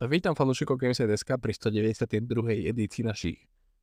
Vítam 0.00 0.32
fanúšikov 0.32 0.80
Games.sk 0.80 1.28
pri 1.36 1.52
192. 1.52 2.24
edícii 2.72 3.04
našich 3.04 3.36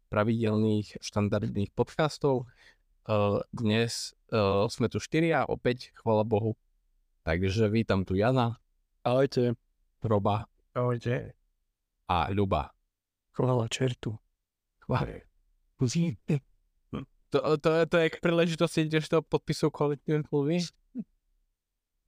pravidelných 0.10 0.98
štandardných 0.98 1.70
podcastov. 1.78 2.50
Dnes 3.54 4.18
sme 4.74 4.90
tu 4.90 4.98
štyria, 4.98 5.46
opäť, 5.46 5.94
chvala 5.94 6.26
Bohu. 6.26 6.58
Takže 7.22 7.70
vítam 7.70 8.02
tu 8.02 8.18
Jana. 8.18 8.58
Ahojte. 9.06 9.62
Roba. 10.02 10.50
Ahojte. 10.74 11.38
A 12.10 12.34
Ľuba. 12.34 12.74
Chvala 13.38 13.70
čertu. 13.70 14.18
Chvala. 14.90 15.22
To, 17.30 17.62
to, 17.62 17.70
to 17.86 17.98
je 18.02 18.08
k 18.10 18.18
príležitosti, 18.18 18.90
ideš 18.90 19.14
to 19.14 19.22
podpisu 19.22 19.70
kvalitnej 19.70 20.26
zmluvy? 20.26 20.66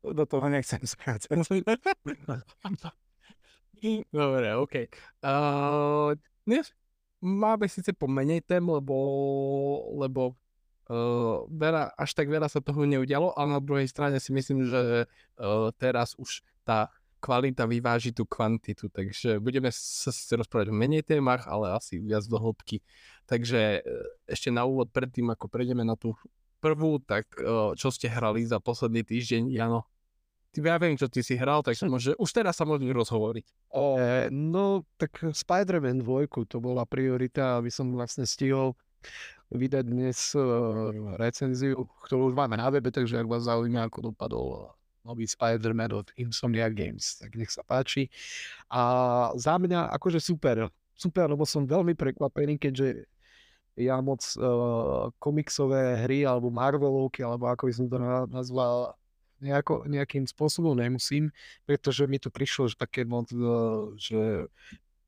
Do 0.01 0.25
toho 0.25 0.49
nechcem 0.49 0.81
schádzať. 0.81 1.29
Dobre, 4.11 4.47
OK. 4.59 4.75
Uh, 5.23 6.11
dnes 6.43 6.71
máme 7.23 7.67
síce 7.71 7.95
pomenej 7.95 8.43
tém, 8.43 8.63
lebo, 8.63 8.95
lebo 9.95 10.35
uh, 10.91 11.47
veľa, 11.47 11.95
až 11.95 12.11
tak 12.11 12.27
veľa 12.27 12.51
sa 12.51 12.59
toho 12.59 12.83
neudialo, 12.83 13.31
ale 13.39 13.55
na 13.55 13.61
druhej 13.63 13.87
strane 13.87 14.19
si 14.19 14.35
myslím, 14.35 14.67
že 14.67 15.07
uh, 15.07 15.71
teraz 15.79 16.15
už 16.19 16.43
tá 16.67 16.91
kvalita 17.19 17.67
vyváži 17.67 18.15
tú 18.15 18.23
kvantitu, 18.23 18.87
takže 18.87 19.43
budeme 19.43 19.67
sa 19.75 20.07
síce 20.07 20.39
rozprávať 20.39 20.71
o 20.71 20.75
menej 20.75 21.03
témach, 21.03 21.43
ale 21.51 21.75
asi 21.75 21.99
viac 21.99 22.23
do 22.31 22.39
hĺbky. 22.39 22.79
Takže 23.27 23.83
ešte 24.23 24.47
na 24.55 24.63
úvod, 24.63 24.87
predtým 24.87 25.27
ako 25.27 25.51
prejdeme 25.51 25.83
na 25.83 25.99
tú 25.99 26.15
prvú, 26.63 27.03
tak 27.03 27.27
čo 27.75 27.91
ste 27.91 28.07
hrali 28.07 28.47
za 28.47 28.63
posledný 28.63 29.03
týždeň, 29.03 29.51
Jano? 29.51 29.83
Ty, 30.49 30.59
ja 30.65 30.81
viem, 30.81 30.97
čo 30.97 31.05
ty 31.05 31.21
si 31.21 31.37
hral, 31.37 31.61
tak 31.61 31.77
môže, 31.85 32.17
už 32.17 32.29
teraz 32.33 32.57
sa 32.57 32.65
môžeme 32.65 32.89
rozhovoriť. 32.89 33.45
O, 33.69 34.01
no, 34.33 34.81
tak 34.97 35.21
Spider-Man 35.21 36.01
2, 36.01 36.25
to 36.49 36.57
bola 36.57 36.89
priorita, 36.89 37.61
aby 37.61 37.69
som 37.69 37.93
vlastne 37.93 38.25
stihol 38.25 38.73
vydať 39.53 39.85
dnes 39.85 40.33
uh, 40.33 40.89
recenziu, 41.21 41.85
ktorú 42.05 42.33
už 42.33 42.35
máme 42.37 42.57
na 42.57 42.69
webe, 42.73 42.89
takže 42.89 43.21
ak 43.21 43.29
vás 43.29 43.45
zaujíma, 43.45 43.85
ako 43.89 44.13
dopadol 44.13 44.73
nový 45.05 45.25
Spider-Man 45.25 45.93
od 45.93 46.07
Insomnia 46.17 46.69
Games, 46.69 47.17
tak 47.17 47.33
nech 47.37 47.49
sa 47.49 47.61
páči. 47.61 48.09
A 48.69 48.81
za 49.37 49.57
mňa 49.57 49.89
akože 50.01 50.17
super, 50.17 50.69
super, 50.93 51.29
lebo 51.29 51.45
som 51.45 51.65
veľmi 51.65 51.93
prekvapený, 51.93 52.57
keďže 52.57 53.05
ja 53.79 54.01
moc 54.03 54.21
uh, 54.37 55.13
komiksové 55.17 56.03
hry 56.03 56.27
alebo 56.27 56.51
Marvelovky, 56.51 57.21
alebo 57.21 57.47
ako 57.47 57.69
by 57.69 57.73
som 57.73 57.85
to 57.87 57.97
nazval, 58.27 58.93
nejako, 59.39 59.87
nejakým 59.87 60.27
spôsobom 60.27 60.77
nemusím, 60.77 61.31
pretože 61.63 62.05
mi 62.05 62.19
to 62.19 62.31
prišlo 62.31 62.71
že 62.71 62.75
také 62.79 63.03
moc, 63.03 63.31
e, 63.31 63.39
že 63.95 64.21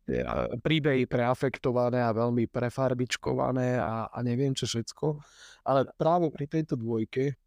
e, 0.08 0.24
príbehy 0.60 1.08
preafektované 1.08 2.04
a 2.04 2.16
veľmi 2.16 2.48
prefarbičkované 2.50 3.80
a, 3.80 4.09
a 4.09 4.18
neviem 4.24 4.56
čo 4.56 4.68
všetko. 4.68 5.20
Ale 5.68 5.88
práve 5.96 6.32
pri 6.34 6.46
tejto 6.48 6.76
dvojke 6.80 7.38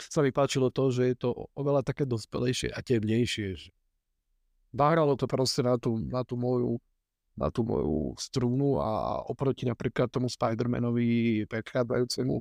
sa 0.00 0.24
mi 0.24 0.32
páčilo 0.32 0.72
to, 0.72 0.88
že 0.88 1.12
je 1.12 1.16
to 1.28 1.30
oveľa 1.52 1.84
také 1.84 2.08
dospelejšie 2.08 2.72
a 2.72 2.80
temnejšie. 2.80 3.70
Nahralo 4.72 5.18
to 5.18 5.28
proste 5.28 5.60
na 5.60 5.76
tú, 5.76 6.00
na 6.00 6.24
tú 6.24 6.40
moju 6.40 6.80
na 7.40 7.48
tú 7.48 7.64
moju 7.64 8.12
strunu 8.20 8.76
a 8.84 9.22
oproti 9.24 9.64
napríklad 9.64 10.12
tomu 10.12 10.28
Spider-Manovi 10.28 11.46
predchádzajúcemu 11.48 12.36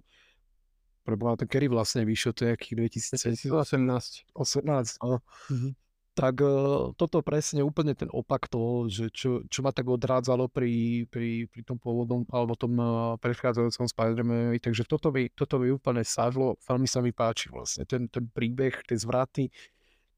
preboha, 1.10 1.34
tak 1.34 1.50
kedy 1.50 1.66
vlastne 1.66 2.06
vyšiel, 2.06 2.32
to 2.38 2.46
je 2.46 2.52
akých 2.54 2.76
2018. 3.10 4.30
18, 4.38 5.02
no. 5.02 5.18
Mm-hmm. 5.50 5.74
Tak 6.14 6.36
uh, 6.44 6.92
toto 7.00 7.24
presne 7.24 7.64
úplne 7.64 7.96
ten 7.96 8.12
opak 8.12 8.52
toho, 8.52 8.92
že 8.92 9.08
čo, 9.10 9.42
čo 9.48 9.64
ma 9.64 9.72
tak 9.72 9.88
odrádzalo 9.88 10.52
pri, 10.52 11.06
pri, 11.08 11.48
pri 11.48 11.62
tom 11.64 11.80
pôvodnom 11.80 12.28
alebo 12.30 12.60
tom 12.60 12.76
uh, 12.76 13.16
predchádzajúcom 13.24 13.88
Spider-Manovi, 13.88 14.60
takže 14.60 14.84
toto 14.84 15.16
mi, 15.16 15.32
toto 15.32 15.58
mi 15.58 15.72
úplne 15.72 16.04
sadlo, 16.04 16.60
veľmi 16.68 16.88
sa 16.92 17.00
mi 17.00 17.16
páči 17.16 17.48
vlastne, 17.48 17.88
ten, 17.88 18.12
ten 18.12 18.28
príbeh, 18.28 18.84
tie 18.84 19.00
zvraty 19.00 19.48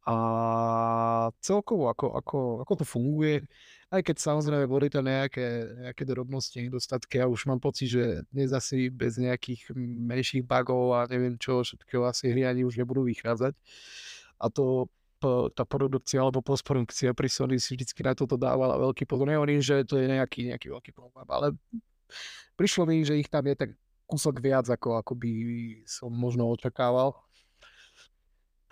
a 0.02 0.16
celkovo 1.46 1.86
ako, 1.94 2.18
ako, 2.18 2.40
ako 2.66 2.74
to 2.82 2.86
funguje, 2.86 3.46
aj 3.94 4.02
keď 4.02 4.16
samozrejme 4.18 4.66
boli 4.66 4.90
to 4.90 5.04
nejaké, 5.06 5.68
nejaké 5.86 6.04
drobnosti, 6.10 6.58
nedostatky 6.58 7.22
a 7.22 7.30
už 7.30 7.46
mám 7.46 7.62
pocit, 7.62 7.94
že 7.94 8.26
dnes 8.34 8.50
asi 8.50 8.90
bez 8.90 9.22
nejakých 9.22 9.70
menších 9.78 10.42
bugov 10.42 10.98
a 10.98 11.06
neviem 11.06 11.38
čo, 11.38 11.62
všetkého 11.62 12.08
asi 12.10 12.34
hry 12.34 12.50
ani 12.50 12.66
už 12.66 12.82
nebudú 12.82 13.06
vychádzať. 13.06 13.54
A 14.42 14.50
to 14.50 14.90
tá 15.54 15.64
produkcia 15.70 16.18
alebo 16.18 16.42
postprodukcia 16.42 17.14
pri 17.14 17.30
Sony 17.30 17.62
si 17.62 17.78
vždycky 17.78 18.02
na 18.02 18.18
toto 18.18 18.42
dávala 18.42 18.74
veľký 18.82 19.06
pozor. 19.06 19.30
Nehovorím, 19.30 19.62
že 19.62 19.86
to 19.86 20.02
je 20.02 20.10
nejaký, 20.10 20.50
nejaký 20.50 20.74
veľký 20.74 20.92
problém, 20.98 21.30
ale 21.30 21.54
prišlo 22.58 22.90
mi, 22.90 23.06
že 23.06 23.22
ich 23.22 23.30
tam 23.30 23.46
je 23.46 23.54
tak 23.54 23.70
kúsok 24.10 24.42
viac, 24.42 24.66
ako, 24.66 24.98
ako 24.98 25.14
by 25.14 25.32
som 25.86 26.10
možno 26.10 26.50
očakával 26.50 27.14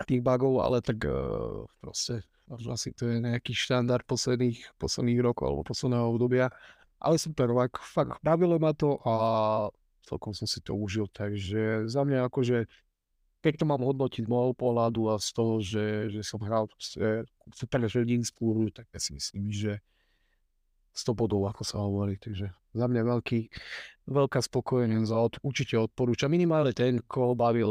tých 0.06 0.22
bugov, 0.24 0.64
ale 0.64 0.80
tak 0.80 1.02
uh, 1.04 1.64
proste 1.80 2.24
asi 2.50 2.90
to 2.90 3.06
je 3.06 3.22
nejaký 3.22 3.54
štandard 3.54 4.02
posledných, 4.02 4.74
posledných 4.80 5.20
rokov 5.22 5.44
alebo 5.46 5.62
posledného 5.62 6.06
obdobia. 6.10 6.50
Ale 7.00 7.16
super, 7.16 7.48
fakt, 7.54 7.80
fakt 7.80 8.12
bavilo 8.20 8.60
ma 8.60 8.76
to 8.76 9.00
a 9.06 9.14
celkom 10.04 10.34
som 10.34 10.44
si 10.44 10.60
to 10.60 10.74
užil, 10.74 11.08
takže 11.08 11.86
za 11.86 12.02
mňa 12.02 12.26
akože 12.28 12.66
keď 13.40 13.64
to 13.64 13.64
mám 13.64 13.80
hodnotiť 13.80 14.28
z 14.28 14.30
môjho 14.30 14.52
pohľadu 14.52 15.08
a 15.08 15.14
z 15.16 15.28
toho, 15.32 15.54
že, 15.64 16.12
že 16.12 16.20
som 16.20 16.44
hral 16.44 16.68
super 17.56 17.80
hrdinskú 17.88 18.52
hru, 18.52 18.68
tak 18.68 18.84
ja 18.92 19.00
si 19.00 19.16
myslím, 19.16 19.48
že 19.48 19.80
100 20.92 21.16
bodov, 21.16 21.48
ako 21.48 21.62
sa 21.64 21.80
hovorí, 21.80 22.20
takže 22.20 22.52
za 22.76 22.86
mňa 22.86 23.02
veľký, 23.02 23.40
veľká 24.10 24.42
spokojnosť 24.42 25.10
a 25.14 25.18
od, 25.22 25.34
určite 25.46 25.78
odporúčam. 25.78 26.28
Minimálne 26.28 26.74
ten, 26.74 26.98
koho 27.06 27.38
bavil 27.38 27.70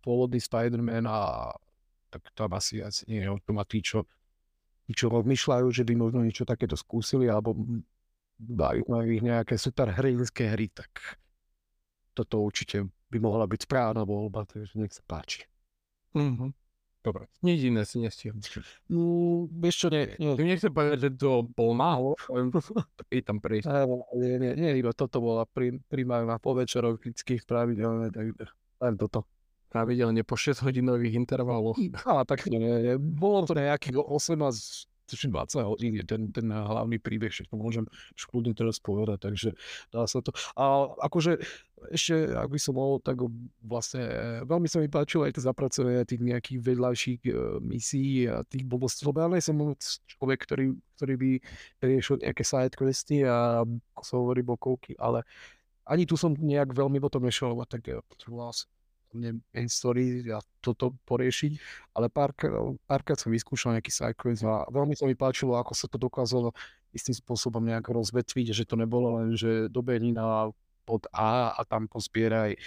pôvodný 0.00 0.38
Spider-Man 0.38 1.10
a 1.10 1.50
tak 2.12 2.22
tam 2.32 2.54
asi, 2.54 2.78
asi 2.78 3.02
nie 3.10 3.26
je 3.26 3.30
o 3.32 3.40
tom 3.42 3.58
a 3.58 3.66
tí, 3.66 3.82
čo, 3.82 4.06
tí, 4.86 4.92
čo 4.94 5.10
rozmýšľajú, 5.10 5.66
že 5.74 5.82
by 5.82 5.94
možno 5.98 6.22
niečo 6.22 6.46
takéto 6.46 6.78
skúsili, 6.78 7.26
alebo 7.26 7.56
dajú 8.38 8.86
ich 9.10 9.24
nejaké 9.24 9.58
super 9.58 9.90
hrdinské 9.90 10.54
hry, 10.54 10.70
tak 10.70 11.18
toto 12.12 12.44
určite 12.44 12.86
by 13.10 13.18
mohla 13.18 13.48
byť 13.48 13.60
správna 13.64 14.04
voľba, 14.04 14.44
takže 14.44 14.76
nech 14.76 14.92
sa 14.92 15.02
páči. 15.04 15.44
Mm-hmm. 16.12 16.61
Dobre, 17.02 17.26
nič 17.42 17.66
iné 17.66 17.82
si 17.82 17.98
nestihol. 17.98 18.38
No, 18.86 19.50
vieš 19.50 19.74
čo, 19.82 19.88
nie. 19.90 20.14
nie. 20.22 20.38
Ty 20.38 20.42
nechcem 20.46 20.70
povedať, 20.70 20.98
že 21.02 21.10
to 21.18 21.42
bol 21.50 21.74
málo, 21.74 22.14
i 23.10 23.18
tam 23.26 23.42
prísť. 23.42 23.66
Nie, 24.14 24.38
nie, 24.38 24.52
nie, 24.54 24.70
iba 24.78 24.94
toto 24.94 25.18
bola 25.18 25.42
primárna 25.90 26.38
po 26.38 26.54
večeroch 26.54 27.02
vždycky 27.02 27.42
pravidelné, 27.42 28.14
takže 28.14 28.54
len 28.78 28.94
toto 28.94 29.26
pravidelne 29.72 30.22
po 30.22 30.38
6 30.38 30.62
hodinových 30.62 31.18
intervaloch. 31.18 31.74
A 32.06 32.22
tak 32.22 32.46
nie, 32.46 32.60
nie. 32.60 32.94
Bolo 33.00 33.50
to 33.50 33.58
nejakých 33.58 33.98
18 33.98 34.91
20 35.16 35.68
hodín 35.68 35.92
je 35.98 36.04
ten, 36.06 36.32
ten 36.32 36.46
hlavný 36.48 36.96
príbeh, 37.02 37.32
všetko 37.32 37.54
môžem 37.56 37.84
škľudne 38.16 38.56
teraz 38.56 38.78
povedať, 38.78 39.18
takže 39.20 39.50
dá 39.92 40.06
sa 40.08 40.24
to. 40.24 40.32
A 40.56 40.92
akože 41.06 41.42
ešte, 41.90 42.30
ak 42.30 42.46
by 42.46 42.58
som 42.62 42.78
mohol, 42.78 43.02
tak 43.02 43.18
vlastne 43.58 44.06
veľmi 44.46 44.70
sa 44.70 44.78
mi 44.78 44.86
páčilo 44.86 45.26
aj 45.26 45.34
to 45.34 45.42
zapracovanie 45.42 46.06
tých 46.06 46.22
nejakých 46.22 46.58
vedľajších 46.62 47.20
uh, 47.26 47.58
misií 47.58 48.30
a 48.30 48.46
tých 48.46 48.62
blbostí, 48.62 49.02
lebo 49.02 49.18
ja 49.18 49.26
nie 49.26 49.42
som 49.42 49.58
človek, 50.06 50.38
ktorý, 50.46 50.78
ktorý 50.94 51.14
by 51.18 51.30
riešil 51.82 52.22
nejaké 52.22 52.44
side 52.46 52.78
questy 52.78 53.26
a 53.26 53.66
ako 53.66 54.02
sa 54.06 54.14
hovorí 54.14 54.46
bokovky, 54.46 54.94
ale 54.94 55.26
ani 55.82 56.06
tu 56.06 56.14
som 56.14 56.30
nejak 56.38 56.70
veľmi 56.70 57.02
o 57.02 57.10
tom 57.10 57.26
nešiel, 57.26 57.58
lebo 57.58 57.66
tak 57.66 57.82
potreboval 58.06 58.54
som 58.54 58.70
main 59.14 59.68
story 59.68 60.24
a 60.32 60.40
toto 60.64 60.96
poriešiť, 61.04 61.52
ale 61.96 62.08
pár, 62.08 62.32
párkrát 62.88 63.20
som 63.20 63.28
vyskúšal 63.28 63.76
nejaký 63.76 63.92
sidequest 63.92 64.42
a 64.44 64.64
veľmi 64.72 64.96
sa 64.96 65.04
mi 65.04 65.16
páčilo, 65.16 65.56
ako 65.56 65.72
sa 65.76 65.86
to 65.86 66.00
dokázalo 66.00 66.52
istým 66.92 67.16
spôsobom 67.16 67.64
nejak 67.64 67.88
rozvetviť, 67.88 68.52
že 68.52 68.64
to 68.68 68.76
nebolo 68.76 69.20
len, 69.20 69.36
že 69.36 69.68
dobehni 69.72 70.12
na 70.12 70.52
pod 70.84 71.06
A 71.14 71.54
a 71.56 71.62
tam 71.64 71.86
pozbieraj 71.86 72.58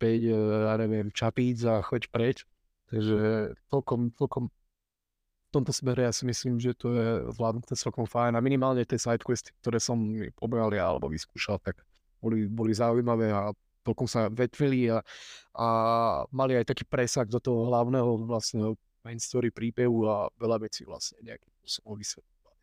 5, 0.00 0.06
e, 0.06 0.32
ja 0.66 0.74
neviem, 0.80 1.12
čapíc 1.12 1.60
a 1.68 1.84
choď 1.84 2.08
preč. 2.08 2.48
Takže 2.90 3.52
celkom, 3.70 4.10
celkom 4.16 4.50
v 4.50 5.50
tomto 5.54 5.70
smere 5.74 6.06
ja 6.06 6.12
si 6.14 6.26
myslím, 6.26 6.58
že 6.58 6.74
to 6.74 6.94
je 6.94 7.08
zvládnuté 7.34 7.74
celkom 7.78 8.06
fajn 8.06 8.34
a 8.34 8.42
minimálne 8.42 8.82
tie 8.86 8.98
sidequesty, 8.98 9.54
ktoré 9.62 9.78
som 9.78 9.98
pobral 10.34 10.70
ja 10.74 10.90
alebo 10.90 11.10
vyskúšal, 11.10 11.58
tak 11.62 11.82
boli, 12.18 12.46
boli 12.46 12.74
zaujímavé 12.74 13.30
a 13.30 13.50
celkom 13.84 14.08
sa 14.08 14.28
vetvili 14.28 14.92
a, 14.92 15.00
a 15.56 15.66
mali 16.30 16.56
aj 16.56 16.70
taký 16.70 16.84
presah 16.84 17.24
do 17.24 17.40
toho 17.40 17.68
hlavného 17.72 18.28
vlastne 18.28 18.76
main 19.00 19.16
story 19.16 19.48
príbehu 19.48 20.04
a 20.04 20.28
veľa 20.36 20.60
vecí 20.60 20.84
vlastne 20.84 21.20
nejakým 21.24 21.50
spôsobom 21.64 21.96
vysvetľovali. 21.96 22.60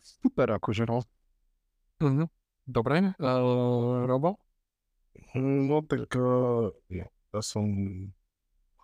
Super 0.00 0.48
akože 0.60 0.84
no. 0.84 1.00
Mm-hmm. 2.02 2.26
Dobre, 2.62 3.16
uh, 3.18 4.06
Robo? 4.06 4.38
No 5.34 5.82
tak 5.82 6.12
uh, 6.14 6.70
ja 6.92 7.08
som 7.42 7.66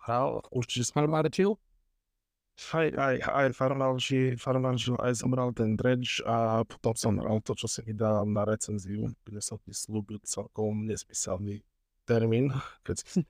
hral, 0.03 0.43
určite 0.51 0.89
sme 0.89 1.07
Martil? 1.07 1.55
Aj, 2.75 2.87
aj, 2.91 3.15
aj 3.23 3.47
farmáži, 3.55 4.35
farmáži, 4.35 4.91
aj 4.99 5.23
zomral 5.23 5.55
ten 5.55 5.79
dredge 5.79 6.19
a 6.27 6.67
potom 6.67 6.93
som 6.93 7.15
hral 7.15 7.39
to, 7.39 7.55
čo 7.55 7.71
si 7.71 7.79
mi 7.87 7.95
dal 7.95 8.27
na 8.27 8.43
recenziu, 8.43 9.07
kde 9.23 9.39
som 9.39 9.55
ti 9.63 9.71
slúbil 9.71 10.19
celkom 10.27 10.83
nesmyselný 10.83 11.63
termín, 12.03 12.51
keď 12.83 12.95
si 12.99 13.23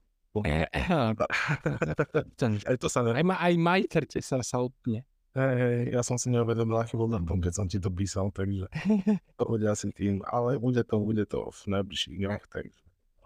aj 2.70 2.78
to 2.78 2.88
sa 2.88 3.02
ne... 3.02 3.18
Aj, 3.18 3.26
ma, 3.26 3.36
aj 3.42 3.54
majter 3.58 4.06
sa, 4.22 4.46
sa 4.46 4.62
utne. 4.62 5.02
Hej, 5.34 5.56
hej, 5.58 5.78
ja 5.94 6.02
som 6.02 6.18
si 6.18 6.34
neuvedomil 6.34 6.78
chybu 6.90 7.06
na 7.06 7.22
tom, 7.22 7.38
keď 7.38 7.54
som 7.54 7.66
ti 7.70 7.78
to 7.78 7.94
písal, 7.94 8.34
takže 8.34 8.66
to 9.38 9.44
bude 9.46 9.66
asi 9.70 9.94
tým, 9.94 10.26
ale 10.26 10.58
bude 10.58 10.82
to, 10.82 10.98
bude 10.98 11.26
to 11.30 11.54
v 11.54 11.62
najbližších 11.78 12.16
dňoch, 12.18 12.44
takže 12.50 12.80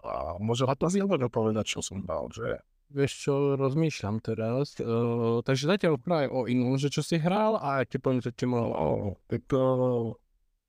a 0.04 0.36
môžem 0.36 0.68
a 0.68 0.76
to 0.76 0.84
asi 0.84 1.00
povedať, 1.00 1.64
čo 1.64 1.80
som 1.80 2.04
dal, 2.04 2.28
že 2.28 2.60
Vieš 2.92 3.12
čo, 3.26 3.34
rozmýšľam 3.56 4.20
teraz. 4.20 4.76
Uh, 4.78 5.40
takže 5.46 5.70
zatiaľ 5.70 5.96
práve 5.96 6.28
o 6.28 6.44
inom, 6.44 6.76
že 6.76 6.92
čo 6.92 7.00
si 7.00 7.16
hral 7.16 7.56
a 7.56 7.82
ti 7.88 7.96
poviem, 7.96 8.20
že 8.20 8.30
ti 8.30 8.44
mohol... 8.44 8.70
Oh, 8.76 9.16
tak 9.26 9.46
to, 9.48 9.60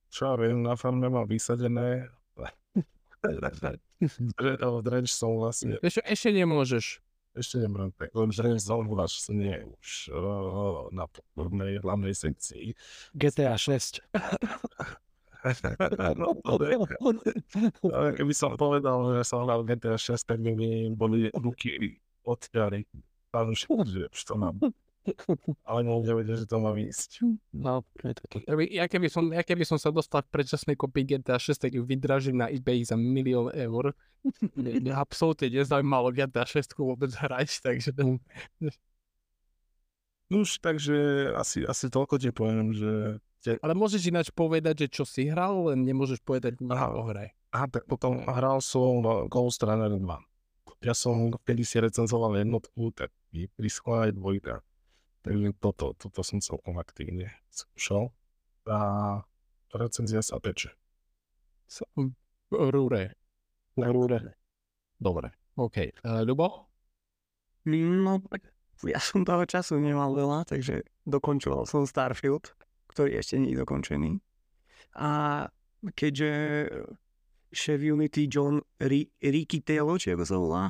čo 0.09 0.31
ja 0.31 0.33
viem, 0.39 0.63
na 0.63 0.79
farme 0.79 1.11
mám 1.11 1.27
vysadené. 1.27 2.07
drenč 4.81 5.11
som 5.11 5.35
vlastne... 5.37 5.77
Vieš 5.83 5.99
čo, 5.99 6.03
ešte 6.07 6.29
nemôžeš. 6.31 6.85
Ešte 7.35 7.59
nemám, 7.59 7.91
tak 7.99 8.15
len 8.15 8.31
drenč 8.31 8.63
som 8.63 8.87
vlastne 8.87 9.67
už 9.75 10.07
uh, 10.15 10.87
na 10.95 11.03
podpornej 11.11 11.83
hlavnej 11.83 12.15
sekcii. 12.15 12.71
GTA 13.11 13.59
6. 13.59 13.99
no, 16.15 16.31
keby 18.17 18.33
som 18.33 18.55
povedal, 18.55 19.19
že 19.19 19.27
som 19.27 19.43
hral 19.43 19.67
GTA 19.67 19.99
6, 19.99 20.25
tak 20.25 20.39
by 20.39 20.55
mi 20.55 20.89
boli 20.95 21.27
ruky 21.35 21.99
odťali. 22.25 22.89
Pán 23.29 23.53
už, 23.53 23.69
že 24.11 24.23
to 24.25 24.35
mám. 24.35 24.57
Ale 25.69 25.85
nebudem 25.85 26.17
vedieť, 26.17 26.37
že 26.45 26.47
to 26.49 26.57
má 26.57 26.73
ísť. 26.73 27.21
No, 27.53 27.85
je 28.01 28.13
to 28.17 28.23
tak. 28.25 28.41
Ja 28.73 28.89
keby, 28.89 29.07
som, 29.11 29.29
ja 29.29 29.45
keby 29.45 29.61
som 29.61 29.77
sa 29.77 29.93
dostal 29.93 30.25
v 30.25 30.33
predčasnej 30.33 30.73
kopii 30.73 31.05
GTA 31.05 31.37
6, 31.37 31.61
tak 31.61 31.71
ju 31.77 31.85
vydražím 31.85 32.41
na 32.41 32.49
eBay 32.49 32.81
za 32.81 32.97
milión 32.97 33.53
eur. 33.53 33.93
Absolútne 35.05 35.53
nezaujímalo 35.53 36.09
GTA 36.09 36.49
6 36.49 36.73
vôbec 36.81 37.13
hrať, 37.13 37.61
takže... 37.61 37.93
No 40.25 40.41
už, 40.41 40.57
takže 40.57 41.29
asi, 41.37 41.61
asi 41.69 41.85
toľko 41.93 42.17
ti 42.17 42.33
poviem, 42.33 42.73
že... 42.73 43.21
Ale 43.61 43.77
môžeš 43.77 44.09
ináč 44.09 44.33
povedať, 44.33 44.87
že 44.87 44.87
čo 44.89 45.03
si 45.05 45.29
hral, 45.29 45.69
len 45.69 45.85
nemôžeš 45.85 46.17
povedať 46.25 46.57
nič 46.57 46.73
o 46.73 47.03
hre. 47.05 47.29
Aha, 47.53 47.69
tak 47.69 47.85
potom 47.85 48.25
hral 48.25 48.57
som 48.57 49.05
Ghost 49.29 49.61
Runner 49.61 49.93
2 49.93 50.01
ja 50.85 50.93
som 50.93 51.33
kedy 51.33 51.65
si 51.65 51.81
recenzoval 51.81 52.37
jednotku, 52.37 52.93
tak 52.93 53.09
mi 53.33 53.49
prischla 53.49 54.09
aj 54.09 54.11
dvojka. 54.13 54.61
Takže 55.25 55.57
toto, 55.57 55.97
toto 55.97 56.21
som 56.21 56.37
celkom 56.37 56.77
aktívne 56.77 57.33
skúšal. 57.49 58.13
A 58.69 58.77
recenzia 59.73 60.21
sa 60.21 60.37
peče. 60.37 60.77
Rúre. 62.53 63.17
Na 63.73 63.89
rúre. 63.89 64.37
Dobre, 65.01 65.33
OK. 65.57 65.89
Uh, 66.05 66.21
Ľubo? 66.21 66.69
No, 67.65 68.21
tak 68.29 68.45
ja 68.85 69.01
som 69.01 69.25
toho 69.25 69.43
času 69.49 69.81
nemal 69.81 70.13
veľa, 70.13 70.45
takže 70.45 70.85
dokončoval 71.09 71.65
som 71.65 71.89
Starfield, 71.89 72.53
ktorý 72.93 73.17
ešte 73.17 73.41
nie 73.41 73.57
je 73.57 73.65
dokončený. 73.65 74.21
A 74.95 75.09
keďže 75.97 76.31
šéf 77.55 77.79
Unity 77.81 78.27
John 78.27 78.59
Rikitello, 79.23 79.95
či 79.95 80.13
ako 80.13 80.23
sa 80.27 80.37
volá? 80.37 80.63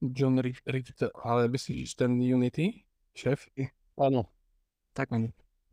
John 0.00 0.38
Rikitello, 0.40 1.12
ale 1.20 1.50
myslíš 1.50 1.98
ten 1.98 2.16
Unity? 2.16 2.86
Šéf? 3.12 3.50
Áno. 3.98 4.30
Tak 4.94 5.10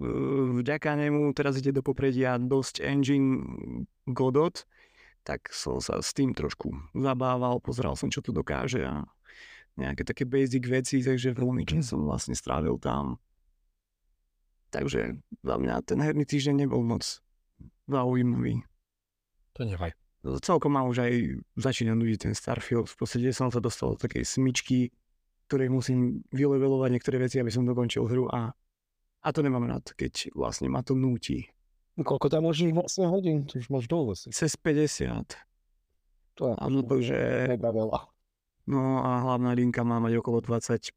vďaka 0.01 0.97
nemu 0.97 1.29
teraz 1.37 1.61
ide 1.61 1.69
do 1.69 1.85
popredia 1.85 2.41
dosť 2.41 2.81
engine 2.81 3.45
Godot, 4.09 4.65
tak 5.21 5.53
som 5.53 5.77
sa 5.77 6.01
s 6.01 6.17
tým 6.17 6.33
trošku 6.33 6.73
zabával, 6.97 7.61
pozeral 7.61 7.93
som, 7.93 8.09
čo 8.09 8.25
to 8.25 8.33
dokáže 8.33 8.81
a 8.81 9.05
nejaké 9.77 10.01
také 10.01 10.25
basic 10.25 10.65
veci, 10.65 11.05
takže 11.05 11.37
veľmi 11.37 11.69
čas 11.69 11.93
som 11.93 12.01
vlastne 12.01 12.33
strávil 12.33 12.81
tam. 12.81 13.21
Takže 14.73 15.21
za 15.45 15.55
mňa 15.61 15.85
ten 15.85 16.01
herný 16.01 16.25
týždeň 16.25 16.65
nebol 16.65 16.81
moc 16.81 17.05
zaujímavý. 17.85 18.65
To 19.53 19.69
nevaj 19.69 19.93
celkom 20.21 20.77
ma 20.77 20.85
už 20.85 21.01
aj 21.01 21.13
začína 21.57 21.97
nudiť 21.97 22.29
ten 22.29 22.33
Starfield. 22.37 22.89
V 22.89 22.95
podstate 23.01 23.33
som 23.33 23.49
sa 23.49 23.57
dostal 23.57 23.93
do 23.93 23.97
takej 23.97 24.21
smyčky, 24.21 24.93
ktorej 25.49 25.73
musím 25.73 26.21
vylevelovať 26.31 26.89
niektoré 26.93 27.17
veci, 27.17 27.41
aby 27.41 27.49
som 27.49 27.65
dokončil 27.65 28.05
hru 28.05 28.29
a, 28.29 28.53
a 29.21 29.27
to 29.33 29.41
nemám 29.41 29.65
rád, 29.65 29.91
keď 29.97 30.29
vlastne 30.37 30.69
ma 30.69 30.85
to 30.85 30.93
núti. 30.93 31.49
Koľko 31.99 32.31
tam 32.31 32.47
môžeš 32.47 32.71
vlastne 32.71 33.05
hodín? 33.09 33.43
To 33.51 33.59
už 33.59 33.67
máš 33.67 33.85
dlho 33.91 34.15
Cez 34.15 34.55
50. 34.55 35.35
To 36.39 36.43
je 36.47 36.53
Áno, 36.55 36.79
takže... 36.87 37.17
mega 37.51 37.69
veľa. 37.69 37.99
No 38.71 39.03
a 39.03 39.25
hlavná 39.25 39.51
linka 39.57 39.83
má 39.83 39.99
mať 39.99 40.21
okolo 40.21 40.39
20 40.39 40.93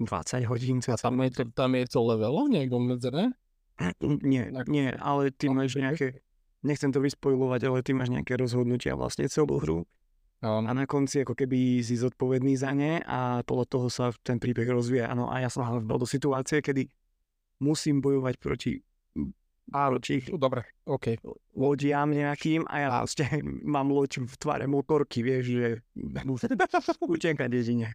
20 0.00 0.50
hodín. 0.50 0.80
A 0.88 0.96
tam 0.96 1.20
je 1.20 1.30
to, 1.30 1.42
tam 1.52 1.76
je 1.76 1.84
to 1.86 2.00
level 2.00 2.48
niekto 2.48 2.80
medzené? 2.80 3.36
Nie, 4.00 4.52
nie, 4.68 4.88
ale 4.94 5.30
ty 5.30 5.52
máš 5.52 5.76
nejaké 5.76 6.24
nechcem 6.62 6.90
to 6.94 7.02
vyspojovať, 7.02 7.60
ale 7.68 7.78
ty 7.82 7.92
máš 7.94 8.10
nejaké 8.10 8.38
rozhodnutia 8.38 8.98
vlastne 8.98 9.26
celú 9.26 9.58
hru. 9.58 9.78
Um. 10.42 10.66
A 10.66 10.74
na 10.74 10.90
konci 10.90 11.22
ako 11.22 11.38
keby 11.38 11.86
si 11.86 11.94
zodpovedný 11.94 12.58
za 12.58 12.74
ne 12.74 12.98
a 13.06 13.46
podľa 13.46 13.66
toho 13.70 13.86
sa 13.86 14.10
ten 14.26 14.42
príbeh 14.42 14.66
rozvíja. 14.66 15.06
Ano, 15.06 15.30
a 15.30 15.38
ja 15.38 15.46
som 15.46 15.62
bol 15.86 16.02
do 16.02 16.08
situácie, 16.08 16.58
kedy 16.58 16.90
musím 17.62 18.02
bojovať 18.02 18.34
proti 18.42 18.82
a 19.70 19.88
proti 19.88 20.20
dobre, 20.34 20.66
OK. 20.90 21.22
lodiam 21.54 22.10
nejakým 22.10 22.66
a 22.66 22.74
ja 22.82 22.88
proste 22.98 23.24
mám 23.78 23.94
loď 23.94 24.26
v 24.26 24.34
tvare 24.36 24.66
motorky, 24.66 25.22
vieš, 25.22 25.44
že 25.54 25.66
utekať 27.14 27.50
jedine. 27.54 27.94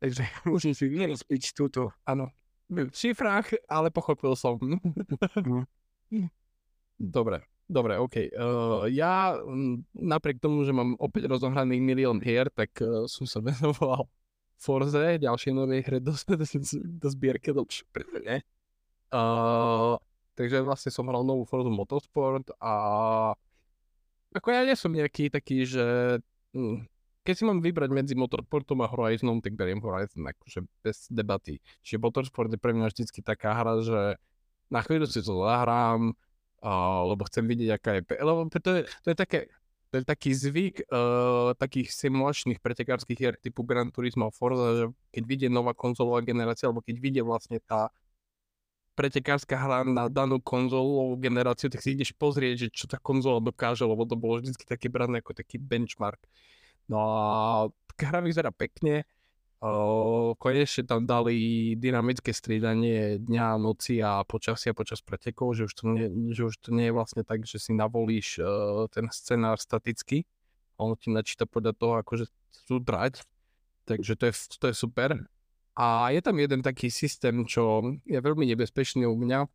Takže 0.00 0.24
musím 0.50 0.72
si 0.72 0.88
vyrozpiť 0.88 1.52
túto. 1.52 1.92
Áno. 2.08 2.32
V 2.72 2.88
šifrách, 2.88 3.68
ale 3.68 3.92
pochopil 3.92 4.32
som. 4.32 4.56
No. 5.44 5.68
Dobre. 6.96 7.44
Dobre, 7.70 7.96
OK. 7.96 8.16
Uh, 8.34 8.84
ja 8.90 9.38
napriek 9.96 10.42
tomu, 10.42 10.66
že 10.66 10.74
mám 10.74 10.98
opäť 10.98 11.30
rozohraný 11.30 11.78
milión 11.78 12.18
hier, 12.20 12.50
tak 12.52 12.74
uh, 12.82 13.06
som 13.06 13.24
sa 13.24 13.40
venoval 13.48 14.08
Forze, 14.62 15.18
ďalšej 15.18 15.52
novej 15.54 15.80
hre 15.82 15.98
do, 15.98 16.14
do, 16.40 16.46
do 16.76 17.08
zbierky, 17.10 17.50
do 17.50 17.66
ne? 18.22 18.46
Uh, 19.12 19.98
takže 20.38 20.64
vlastne 20.64 20.94
som 20.94 21.04
hral 21.10 21.26
novú 21.26 21.44
Forza 21.44 21.68
Motorsport 21.68 22.54
a 22.62 22.74
ako 24.32 24.48
ja 24.48 24.64
nie 24.64 24.76
som 24.78 24.88
nejaký 24.88 25.28
taký, 25.28 25.68
že 25.68 26.16
hm, 26.56 26.88
keď 27.22 27.34
si 27.36 27.44
mám 27.46 27.60
vybrať 27.62 27.90
medzi 27.92 28.14
Motorsportom 28.18 28.82
a 28.82 28.90
Horizonom, 28.90 29.38
tak 29.38 29.54
beriem 29.54 29.78
Horizon 29.78 30.26
akože 30.26 30.64
bez 30.82 31.06
debaty. 31.12 31.62
Čiže 31.84 32.02
Motorsport 32.02 32.50
je 32.50 32.58
pre 32.58 32.74
mňa 32.74 32.90
vždycky 32.90 33.22
taká 33.22 33.54
hra, 33.54 33.78
že 33.84 34.00
na 34.72 34.80
chvíľu 34.80 35.06
si 35.06 35.20
to 35.20 35.36
zahrám, 35.44 36.16
lebo 37.10 37.22
chcem 37.26 37.44
vidieť, 37.44 37.70
aká 37.74 37.90
je... 37.98 38.02
Lebo 38.22 38.46
to 38.46 38.70
je, 38.70 38.82
to 39.02 39.08
je 39.10 39.16
také, 39.18 39.40
to 39.90 40.00
je 40.00 40.04
taký 40.06 40.30
zvyk 40.32 40.88
uh, 40.88 41.52
takých 41.58 41.92
simulačných 41.92 42.62
pretekárskych 42.62 43.18
hier 43.18 43.34
typu 43.36 43.66
Gran 43.66 43.90
Turismo 43.92 44.30
a 44.30 44.32
Forza, 44.32 44.68
že 44.78 44.86
keď 45.12 45.22
vidie 45.26 45.48
nová 45.50 45.74
konzolová 45.74 46.22
generácia, 46.24 46.70
alebo 46.70 46.80
keď 46.80 46.96
vidie 47.02 47.22
vlastne 47.26 47.60
tá 47.60 47.90
pretekárska 48.94 49.56
hra 49.56 49.84
na 49.84 50.08
danú 50.08 50.38
konzolovú 50.38 51.16
generáciu, 51.18 51.72
tak 51.72 51.80
si 51.80 51.96
ideš 51.96 52.12
pozrieť, 52.16 52.68
že 52.68 52.68
čo 52.72 52.84
tá 52.88 53.00
konzola 53.00 53.40
dokáže, 53.40 53.84
lebo 53.84 54.04
to 54.04 54.16
bolo 54.16 54.40
vždy 54.40 54.52
také 54.64 54.86
brané 54.92 55.20
ako 55.20 55.32
taký 55.36 55.56
benchmark. 55.56 56.20
No 56.88 56.96
a 57.00 57.14
hra 57.96 58.20
vyzerá 58.20 58.52
pekne, 58.52 59.04
konečne 60.42 60.82
tam 60.82 61.06
dali 61.06 61.72
dynamické 61.78 62.34
striedanie 62.34 63.22
dňa, 63.22 63.62
noci 63.62 64.02
a 64.02 64.26
počasia 64.26 64.74
počas 64.74 64.98
pretekov, 64.98 65.54
že 65.54 65.70
už 65.70 65.74
to 65.78 65.84
nie, 65.86 66.06
že 66.34 66.50
už 66.50 66.54
to 66.58 66.74
nie 66.74 66.90
je 66.90 66.96
vlastne 66.96 67.22
tak, 67.22 67.46
že 67.46 67.62
si 67.62 67.70
navolíš 67.70 68.42
uh, 68.42 68.90
ten 68.90 69.06
scenár 69.14 69.62
staticky. 69.62 70.26
Ono 70.82 70.98
ti 70.98 71.14
načíta 71.14 71.46
podľa 71.46 71.78
toho, 71.78 71.94
akože 72.02 72.26
chcú 72.26 72.82
drať. 72.82 73.22
Takže 73.86 74.18
to 74.18 74.24
je, 74.26 74.34
to 74.58 74.66
je 74.66 74.74
super. 74.74 75.14
A 75.78 76.10
je 76.10 76.20
tam 76.26 76.42
jeden 76.42 76.60
taký 76.60 76.90
systém, 76.90 77.46
čo 77.46 77.86
je 78.02 78.18
veľmi 78.18 78.42
nebezpečný 78.42 79.06
u 79.06 79.14
mňa, 79.14 79.46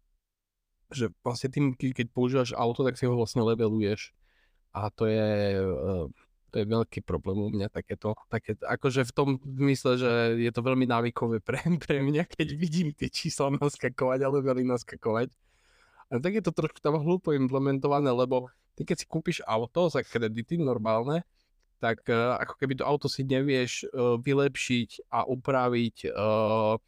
že 0.88 1.12
vlastne 1.20 1.52
tým, 1.52 1.76
keď 1.76 2.08
používaš 2.16 2.56
auto, 2.56 2.88
tak 2.88 2.96
si 2.96 3.04
ho 3.04 3.12
vlastne 3.12 3.44
leveluješ. 3.44 4.16
A 4.72 4.88
to 4.88 5.04
je 5.04 5.60
uh, 5.60 6.08
to 6.51 6.63
je 6.63 6.66
veľký 6.66 7.04
problém 7.04 7.38
u 7.44 7.50
mňa 7.51 7.68
takéto, 7.68 8.16
také, 8.32 8.56
akože 8.60 9.04
v 9.04 9.13
tom 9.13 9.30
zmysle, 9.44 10.00
že 10.00 10.12
je 10.39 10.51
to 10.51 10.63
veľmi 10.63 10.88
návykové 10.88 11.44
pre, 11.48 11.60
pre 11.80 12.00
mňa, 12.00 12.27
keď 12.27 12.48
vidím 12.56 12.96
tie 12.96 13.12
čísla 13.12 13.51
naskakovať, 13.56 14.20
ale 14.24 14.44
veľmi 14.44 14.68
naskakovať. 14.72 15.32
A 16.08 16.24
tak 16.24 16.39
je 16.39 16.44
to 16.44 16.56
trošku 16.56 16.80
tam 16.80 16.96
hlúpo 17.04 17.36
implementované, 17.36 18.08
lebo 18.16 18.48
ty 18.80 18.88
keď 18.88 19.04
si 19.04 19.06
kúpiš 19.10 19.44
auto 19.44 19.92
za 19.92 20.00
kredity 20.08 20.56
normálne, 20.56 21.27
tak 21.77 22.08
uh, 22.10 22.39
ako 22.42 22.54
keby 22.58 22.74
to 22.80 22.88
auto 22.88 23.06
si 23.12 23.22
nevieš 23.27 23.86
uh, 23.92 24.18
vylepšiť 24.18 25.12
a 25.13 25.27
upraviť 25.27 26.10
uh, 26.10 26.80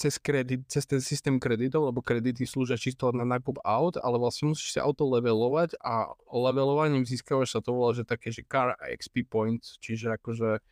cez, 0.00 0.16
kredit, 0.16 0.64
cez 0.64 0.88
ten 0.88 1.04
systém 1.04 1.36
kreditov, 1.36 1.92
lebo 1.92 2.00
kredity 2.00 2.48
slúžia 2.48 2.80
čisto 2.80 3.12
na 3.12 3.28
nákup 3.28 3.60
aut, 3.60 4.00
ale 4.00 4.16
vlastne 4.16 4.56
musíš 4.56 4.72
si 4.72 4.80
auto 4.80 5.04
levelovať 5.04 5.76
a 5.76 6.16
levelovaním 6.32 7.04
získavaš 7.04 7.52
sa 7.52 7.60
to 7.60 7.76
volá, 7.76 7.92
že 7.92 8.08
také, 8.08 8.32
že 8.32 8.40
car 8.48 8.80
XP 8.80 9.28
points, 9.28 9.76
čiže 9.76 10.16
akože 10.16 10.64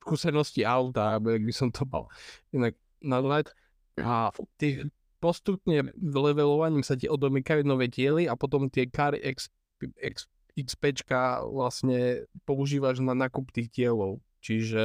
skúsenosti 0.00 0.64
auta, 0.64 1.20
aby 1.20 1.36
by 1.36 1.52
som 1.52 1.68
to 1.68 1.84
mal 1.84 2.08
inak 2.56 2.72
nazvať. 3.04 3.52
A 4.00 4.32
ty 4.56 4.88
postupne 5.20 5.92
levelovaním 6.00 6.80
sa 6.80 6.96
ti 6.96 7.04
odomykajú 7.04 7.68
nové 7.68 7.92
diely 7.92 8.24
a 8.24 8.32
potom 8.32 8.72
tie 8.72 8.88
car 8.88 9.12
X, 9.12 9.52
X, 10.00 10.24
XPčka 10.56 11.44
vlastne 11.44 12.24
používaš 12.48 13.04
na 13.04 13.12
nákup 13.12 13.52
tých 13.52 13.68
dielov. 13.68 14.24
Čiže 14.40 14.84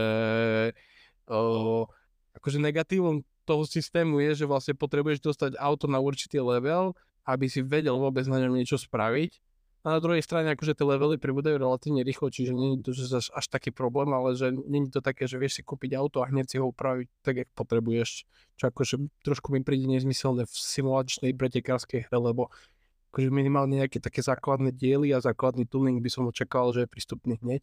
o, 1.32 1.88
akože 2.36 2.60
negatívom 2.60 3.24
toho 3.46 3.64
systému 3.64 4.20
je, 4.26 4.44
že 4.44 4.46
vlastne 4.50 4.74
potrebuješ 4.74 5.22
dostať 5.22 5.52
auto 5.62 5.86
na 5.86 6.02
určitý 6.02 6.42
level, 6.42 6.98
aby 7.26 7.46
si 7.46 7.62
vedel 7.62 7.96
vôbec 7.96 8.26
na 8.26 8.42
ňom 8.42 8.58
niečo 8.58 8.82
spraviť 8.82 9.40
a 9.86 9.94
na 9.94 10.00
druhej 10.02 10.26
strane 10.26 10.50
akože 10.50 10.74
tie 10.74 10.82
levely 10.82 11.22
pribúdajú 11.22 11.62
relatívne 11.62 12.02
rýchlo, 12.02 12.34
čiže 12.34 12.58
nie 12.58 12.74
je 12.74 12.90
to 12.90 12.92
že 12.98 13.22
až, 13.22 13.46
taký 13.46 13.70
problém, 13.70 14.10
ale 14.18 14.34
že 14.34 14.50
nie 14.50 14.90
je 14.90 14.98
to 14.98 15.02
také, 15.06 15.30
že 15.30 15.38
vieš 15.38 15.62
si 15.62 15.64
kúpiť 15.64 15.94
auto 15.94 16.26
a 16.26 16.30
hneď 16.34 16.46
si 16.50 16.58
ho 16.58 16.74
upraviť 16.74 17.08
tak, 17.22 17.46
jak 17.46 17.50
potrebuješ. 17.54 18.26
Čo 18.58 18.74
akože 18.74 18.96
trošku 19.22 19.54
mi 19.54 19.62
príde 19.62 19.86
nezmyselné 19.86 20.50
v 20.50 20.54
simulačnej 20.58 21.38
pretekárskej 21.38 22.10
hre, 22.10 22.18
lebo 22.18 22.50
akože 23.14 23.30
minimálne 23.30 23.86
nejaké 23.86 24.02
také 24.02 24.26
základné 24.26 24.74
diely 24.74 25.14
a 25.14 25.22
základný 25.22 25.70
tuning 25.70 26.02
by 26.02 26.10
som 26.10 26.26
očakával, 26.26 26.74
že 26.74 26.90
je 26.90 26.90
prístupný 26.90 27.38
hneď. 27.46 27.62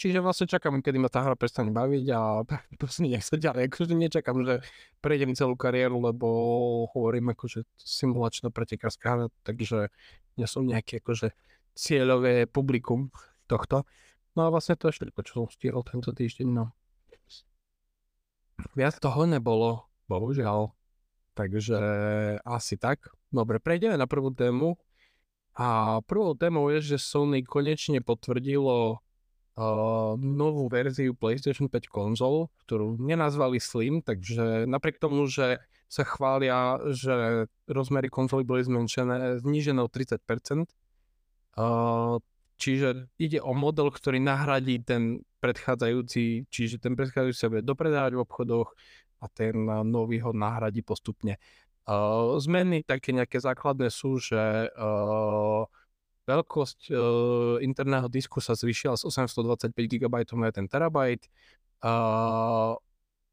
Čiže 0.00 0.24
vlastne 0.24 0.48
čakám, 0.48 0.80
kedy 0.80 0.96
ma 0.96 1.12
tá 1.12 1.20
hra 1.20 1.36
prestane 1.36 1.68
baviť 1.76 2.06
a 2.16 2.40
proste 2.80 3.04
nech 3.04 3.20
sa 3.20 3.36
ďalej. 3.36 3.68
Akože 3.68 3.92
nečakám, 3.92 4.40
že 4.48 4.64
prejdem 5.04 5.36
celú 5.36 5.60
kariéru, 5.60 6.00
lebo 6.00 6.26
hovorím 6.96 7.36
akože 7.36 7.68
simulačná 7.76 8.48
pretekárska 8.48 9.06
hra, 9.12 9.26
takže 9.44 9.92
nie 10.40 10.48
som 10.48 10.64
nejaký 10.64 11.04
akože 11.04 11.36
cieľové 11.76 12.48
publikum 12.48 13.12
tohto. 13.44 13.84
No 14.32 14.48
a 14.48 14.48
vlastne 14.48 14.80
to 14.80 14.88
je 14.88 14.96
všetko, 14.96 15.20
čo 15.20 15.32
som 15.44 15.46
stihol 15.52 15.84
tento 15.84 16.16
týždeň, 16.16 16.48
no. 16.48 16.72
Viac 18.72 18.96
toho 19.04 19.28
nebolo, 19.28 19.84
bohužiaľ. 20.08 20.72
Takže 21.36 21.76
asi 22.40 22.80
tak. 22.80 23.12
Dobre, 23.28 23.60
prejdeme 23.60 24.00
na 24.00 24.08
prvú 24.08 24.32
tému. 24.32 24.80
A 25.60 26.00
prvou 26.08 26.32
témou 26.32 26.72
je, 26.72 26.94
že 26.94 26.96
Sony 26.96 27.44
konečne 27.44 28.00
potvrdilo 28.00 29.04
uh, 29.60 30.16
novú 30.16 30.72
verziu 30.72 31.12
PlayStation 31.12 31.68
5 31.68 31.92
konzol, 31.92 32.48
ktorú 32.64 32.96
nenazvali 32.96 33.60
Slim, 33.60 34.00
takže 34.00 34.64
napriek 34.64 34.96
tomu, 34.96 35.28
že 35.28 35.60
sa 35.90 36.06
chvália, 36.06 36.80
že 36.94 37.44
rozmery 37.68 38.08
konzoly 38.08 38.46
boli 38.46 38.64
zmenšené, 38.64 39.42
znížené 39.44 39.84
o 39.84 39.90
30%. 39.90 40.64
Uh, 41.58 42.22
čiže 42.56 43.10
ide 43.20 43.42
o 43.42 43.52
model, 43.52 43.90
ktorý 43.90 44.22
nahradí 44.22 44.80
ten 44.80 45.20
predchádzajúci, 45.42 46.46
čiže 46.48 46.78
ten 46.78 46.94
predchádzajúci 46.94 47.40
sa 47.40 47.50
bude 47.50 47.66
dopredávať 47.66 48.16
v 48.16 48.22
obchodoch 48.22 48.70
a 49.20 49.26
ten 49.28 49.66
nový 49.84 50.22
ho 50.24 50.32
nahradí 50.32 50.80
postupne. 50.80 51.36
Uh, 51.90 52.38
zmeny 52.38 52.86
také 52.86 53.10
nejaké 53.10 53.42
základné 53.42 53.90
sú, 53.90 54.22
že 54.22 54.70
uh, 54.70 55.66
Veľkosť 56.30 56.80
uh, 56.94 57.58
interného 57.58 58.06
disku 58.06 58.38
sa 58.38 58.54
zvýšila 58.54 58.94
z 58.94 59.10
825 59.10 59.74
GB 59.74 60.14
na 60.38 60.48
1 60.54 60.70
TB. 60.70 60.96
Uh, 61.82 62.78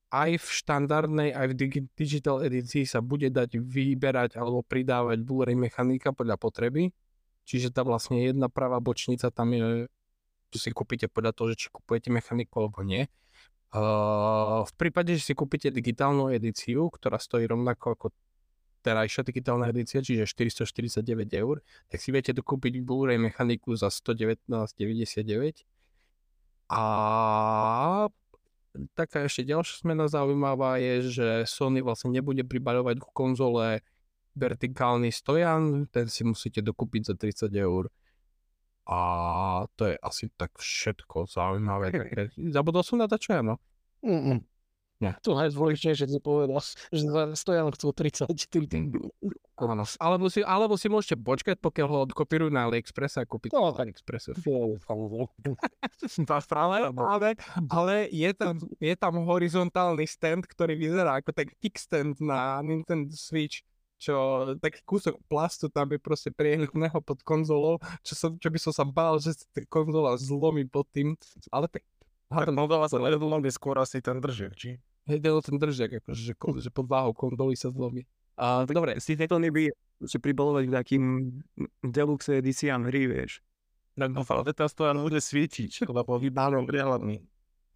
aj 0.07 0.31
v 0.39 0.47
štandardnej, 0.47 1.29
aj 1.35 1.45
v 1.51 1.53
digi- 1.53 1.89
digital 1.93 2.39
edícii 2.41 2.87
sa 2.87 3.03
bude 3.03 3.27
dať 3.27 3.59
vyberať 3.59 4.39
alebo 4.39 4.63
pridávať 4.63 5.19
Blu-ray 5.21 5.53
mechanika 5.53 6.15
podľa 6.15 6.39
potreby. 6.39 6.95
Čiže 7.47 7.71
tá 7.75 7.83
vlastne 7.83 8.23
jedna 8.23 8.47
pravá 8.51 8.79
bočnica 8.79 9.31
tam 9.31 9.53
je, 9.55 9.87
si 10.55 10.69
kúpite 10.71 11.11
podľa 11.11 11.31
toho, 11.35 11.47
že 11.53 11.67
či 11.67 11.67
kupujete 11.71 12.09
mechaniku 12.09 12.65
alebo 12.65 12.81
nie. 12.83 13.05
Uh, 13.67 14.63
v 14.63 14.73
prípade, 14.79 15.11
že 15.19 15.31
si 15.31 15.33
kúpite 15.35 15.67
digitálnu 15.69 16.31
edíciu, 16.31 16.87
ktorá 16.87 17.19
stojí 17.19 17.43
rovnako 17.45 17.99
ako 17.99 18.07
terajšia 18.87 19.27
digitálna 19.27 19.67
edícia, 19.67 19.99
čiže 19.99 20.23
449 20.23 21.03
eur, 21.35 21.59
tak 21.91 21.99
si 21.99 22.15
viete 22.15 22.31
dokúpiť 22.31 22.79
Blu-ray 22.87 23.19
mechaniku 23.19 23.75
za 23.75 23.91
119,99. 23.91 25.67
A 26.71 26.83
taká 28.95 29.27
ešte 29.27 29.43
ďalšia 29.43 29.83
zmena 29.83 30.07
zaujímavá 30.07 30.79
je, 30.79 31.11
že 31.11 31.27
Sony 31.43 31.83
vlastne 31.83 32.15
nebude 32.15 32.47
pribaľovať 32.47 32.95
k 33.03 33.07
konzole 33.11 33.67
vertikálny 34.37 35.09
stojan, 35.11 35.89
ten 35.91 36.07
si 36.07 36.23
musíte 36.23 36.61
dokúpiť 36.63 37.11
za 37.11 37.15
30 37.17 37.51
eur. 37.57 37.89
A 38.87 38.99
to 39.75 39.91
je 39.91 39.95
asi 39.99 40.31
tak 40.39 40.55
všetko 40.55 41.27
zaujímavé. 41.27 41.91
Zabudol 42.55 42.87
som 42.87 43.03
na 43.03 43.11
to, 43.11 43.19
čo 43.19 43.35
ja, 43.35 43.41
no? 43.43 43.59
Mm-mm. 43.99 44.39
Nie. 44.97 45.13
To 45.21 45.37
najdôležitejšie, 45.37 46.09
že 46.09 46.17
povedal, 46.17 46.57
že 46.89 47.05
Stojan 47.37 47.69
chcel 47.77 47.93
30. 47.93 48.33
Áno. 49.57 49.85
Alebo 50.01 50.25
si, 50.29 50.41
alebo 50.41 50.73
si 50.73 50.89
môžete 50.89 51.17
počkať, 51.21 51.61
pokiaľ 51.61 51.87
ho 51.89 51.97
odkopírujú 52.09 52.49
na 52.49 52.65
AliExpress 52.65 53.21
a 53.21 53.29
kúpiť 53.29 53.53
no, 53.53 53.69
na 53.69 53.77
AliExpress. 53.77 54.41
ale, 57.13 57.29
ale, 57.69 57.95
je, 58.09 58.31
tam, 58.33 58.57
je 58.81 58.95
tam 58.97 59.13
horizontálny 59.21 60.05
stand, 60.09 60.49
ktorý 60.49 60.73
vyzerá 60.73 61.21
ako 61.21 61.29
tak 61.33 61.53
kickstand 61.61 62.17
na 62.17 62.61
Nintendo 62.65 63.13
Switch 63.13 63.61
čo 63.97 64.13
taký 64.61 64.85
kúsok 64.85 65.17
plastu 65.25 65.73
tam 65.73 65.89
je 65.89 65.97
proste 65.97 66.29
priehľadného 66.29 67.01
pod 67.01 67.17
konzolou, 67.25 67.81
čo, 68.05 68.13
som, 68.13 68.37
čo 68.37 68.53
by 68.53 68.59
som 68.61 68.69
sa 68.69 68.85
bál, 68.85 69.17
že 69.17 69.33
konzola 69.73 70.13
zlomí 70.21 70.69
pod 70.69 70.85
tým, 70.93 71.17
ale 71.49 71.65
tak 71.65 71.81
ale 72.27 72.51
Moldova 72.51 72.91
sa 72.91 72.99
ledolom 72.99 73.39
skôr 73.47 73.79
asi 73.79 74.03
ten 74.03 74.19
držiak, 74.19 74.51
či? 74.51 74.75
Hej, 75.07 75.23
ten 75.23 75.55
držiak, 75.55 76.03
akože, 76.03 76.21
že, 76.21 76.33
že 76.35 76.69
pod 76.69 76.85
váhou 76.91 77.15
kondoly 77.15 77.55
sa 77.55 77.71
zlomí. 77.71 78.03
A, 78.35 78.67
tak 78.67 78.75
dobre, 78.75 78.99
si 78.99 79.15
to 79.15 79.39
by 79.39 79.71
si 80.05 80.17
pribalovať 80.19 80.63
k 80.67 80.75
takým 80.75 81.03
deluxe 81.81 82.37
edíciám 82.37 82.85
hry, 82.91 83.07
vieš. 83.09 83.41
Tak 83.97 84.13
no, 84.13 84.21
ale 84.21 84.53
teraz 84.53 84.77
to 84.77 84.85
len 84.85 85.01
bude 85.01 85.17
svietiť, 85.17 85.89
lebo 85.89 86.21
vybánom 86.21 86.69
prihľadný. 86.69 87.25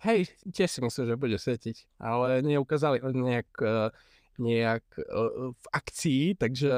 Hej, 0.06 0.30
tiež 0.54 0.70
si 0.70 0.80
myslím, 0.86 1.06
že 1.08 1.16
bude 1.18 1.38
svietiť, 1.38 1.98
ale 1.98 2.46
neukázali 2.46 3.02
nejak 3.02 3.50
uh, 3.62 3.90
nejak 4.40 4.86
uh, 5.02 5.52
v 5.52 5.66
akcii, 5.74 6.24
takže 6.40 6.70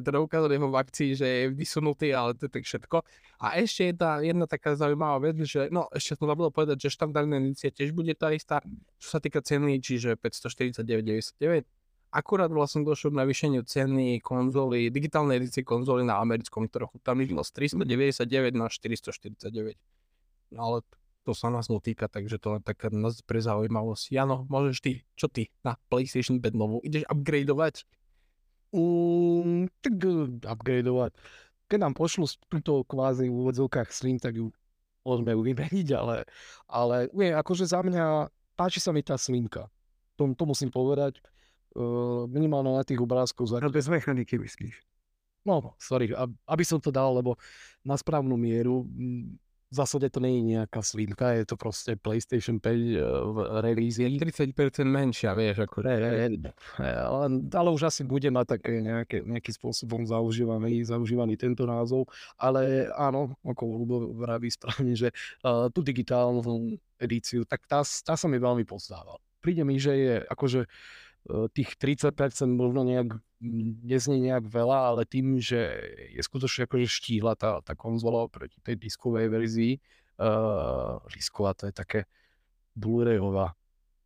teda 0.00 0.18
ukázali 0.22 0.56
ho 0.56 0.68
v 0.70 0.78
akcii, 0.80 1.10
že 1.18 1.26
je 1.26 1.42
vysunutý, 1.52 2.14
ale 2.16 2.32
to 2.38 2.48
je 2.48 2.52
tak 2.56 2.64
všetko. 2.64 2.96
A 3.44 3.60
ešte 3.60 3.92
jedna, 3.92 4.24
jedna 4.24 4.46
taká 4.48 4.72
zaujímavá 4.72 5.20
vec, 5.20 5.36
že 5.44 5.68
no 5.68 5.90
ešte 5.92 6.16
som 6.16 6.30
zabudol 6.30 6.54
povedať, 6.54 6.88
že 6.88 6.96
štandardná 6.96 7.42
edícia 7.42 7.68
tiež 7.68 7.92
bude 7.92 8.14
tá 8.16 8.32
istá, 8.32 8.64
čo 8.96 9.08
sa 9.12 9.18
týka 9.20 9.44
ceny, 9.44 9.82
čiže 9.84 10.16
549,99. 10.16 11.68
Akurát 12.14 12.46
vlastne 12.46 12.86
došlo 12.86 13.10
k 13.10 13.20
navýšeniu 13.26 13.66
ceny 13.66 14.22
konzoly, 14.22 14.86
digitálnej 14.88 15.42
edície 15.42 15.66
konzoly 15.66 16.06
na 16.06 16.22
americkom 16.22 16.70
trhu. 16.70 16.94
Tam 17.02 17.18
išlo 17.18 17.42
z 17.42 17.74
399 17.74 18.54
na 18.54 18.70
449. 18.70 19.74
No 20.54 20.60
ale 20.62 20.78
to 21.24 21.32
sa 21.32 21.48
nás 21.48 21.72
netýka, 21.72 22.04
takže 22.06 22.36
to 22.36 22.56
len 22.56 22.62
taká 22.62 22.92
nás 22.92 23.24
pre 23.24 23.40
zaujímavosť. 23.40 24.12
Jano, 24.12 24.44
môžeš 24.52 24.76
ty, 24.84 24.92
čo 25.16 25.26
ty 25.32 25.48
na 25.64 25.80
PlayStation 25.88 26.36
5 26.36 26.52
novú? 26.52 26.84
Ideš 26.84 27.08
upgradeovať? 27.08 27.88
Mm, 28.76 29.72
tak 29.80 29.94
uh, 30.04 30.28
upgradeovať. 30.44 31.16
Keď 31.72 31.78
nám 31.80 31.94
pošlu 31.96 32.28
túto 32.52 32.84
kvázi 32.84 33.32
v 33.32 33.34
úvodzovkách 33.40 33.88
Slim, 33.88 34.20
tak 34.20 34.36
ju 34.36 34.52
môžeme 35.08 35.32
ju 35.32 35.40
vymeniť, 35.40 35.88
ale, 35.96 36.28
ale 36.68 37.08
nie, 37.16 37.32
akože 37.32 37.64
za 37.64 37.80
mňa 37.80 38.28
páči 38.52 38.84
sa 38.84 38.92
mi 38.92 39.00
tá 39.00 39.16
Slimka. 39.16 39.72
To, 40.20 40.28
to 40.36 40.44
musím 40.44 40.68
povedať. 40.68 41.24
Uh, 41.74 42.28
minimálne 42.30 42.70
na 42.70 42.84
tých 42.84 43.00
obrázkoch. 43.00 43.50
Za... 43.50 43.64
bez 43.72 43.88
mechaniky 43.88 44.36
myslíš? 44.36 44.76
No, 45.44 45.76
sorry, 45.76 46.08
aby 46.48 46.64
som 46.64 46.80
to 46.80 46.88
dal, 46.88 47.20
lebo 47.20 47.36
na 47.84 48.00
správnu 48.00 48.32
mieru 48.40 48.88
zásade 49.74 50.06
to 50.10 50.22
nie 50.22 50.38
je 50.38 50.42
nejaká 50.58 50.80
slinka, 50.80 51.34
je 51.34 51.44
to 51.44 51.56
proste 51.58 51.98
PlayStation 51.98 52.62
5 52.62 52.64
uh, 52.64 53.02
v 53.30 53.36
release. 53.62 53.98
30% 53.98 54.54
menšia, 54.86 55.34
vieš, 55.34 55.66
ako... 55.66 55.82
Ne, 55.82 55.96
ne, 55.98 56.10
ne, 56.38 56.92
ale, 56.94 57.26
ale 57.50 57.68
už 57.74 57.90
asi 57.90 58.06
bude 58.06 58.30
mať 58.30 58.58
také 58.58 58.78
nejaké, 58.78 59.26
nejakým 59.26 59.54
spôsobom 59.54 60.06
zaužívaný, 60.06 60.86
zaužívaný 60.86 61.34
tento 61.34 61.66
názov, 61.66 62.06
ale 62.38 62.86
áno, 62.94 63.34
ako 63.42 63.62
Lubo 63.66 63.96
vraví 64.14 64.48
správne, 64.48 64.94
že 64.94 65.10
uh, 65.42 65.66
tú 65.68 65.82
digitálnu 65.82 66.40
edíciu, 66.96 67.42
tak 67.44 67.66
tá, 67.66 67.82
tá 67.82 68.14
sa 68.14 68.26
mi 68.30 68.38
veľmi 68.38 68.62
pozdáva. 68.62 69.18
Príde 69.42 69.66
mi, 69.66 69.76
že 69.76 69.92
je 69.92 70.14
akože 70.24 70.60
uh, 70.64 71.46
tých 71.52 71.76
30% 71.76 72.14
možno 72.54 72.86
nejak 72.86 73.18
neznie 73.84 74.30
nejak 74.30 74.48
veľa, 74.48 74.78
ale 74.94 75.02
tým, 75.04 75.36
že 75.36 75.60
je 76.10 76.20
skutočne 76.24 76.64
akože 76.64 76.88
štíhla 76.88 77.36
tá, 77.36 77.60
tá 77.60 77.76
konzola 77.76 78.26
proti 78.26 78.56
tej 78.64 78.80
diskovej 78.80 79.28
verzii, 79.28 79.72
uh, 80.20 80.98
disková 81.12 81.52
to 81.52 81.68
je 81.68 81.74
také 81.76 82.00
Blu-rayová, 82.74 83.54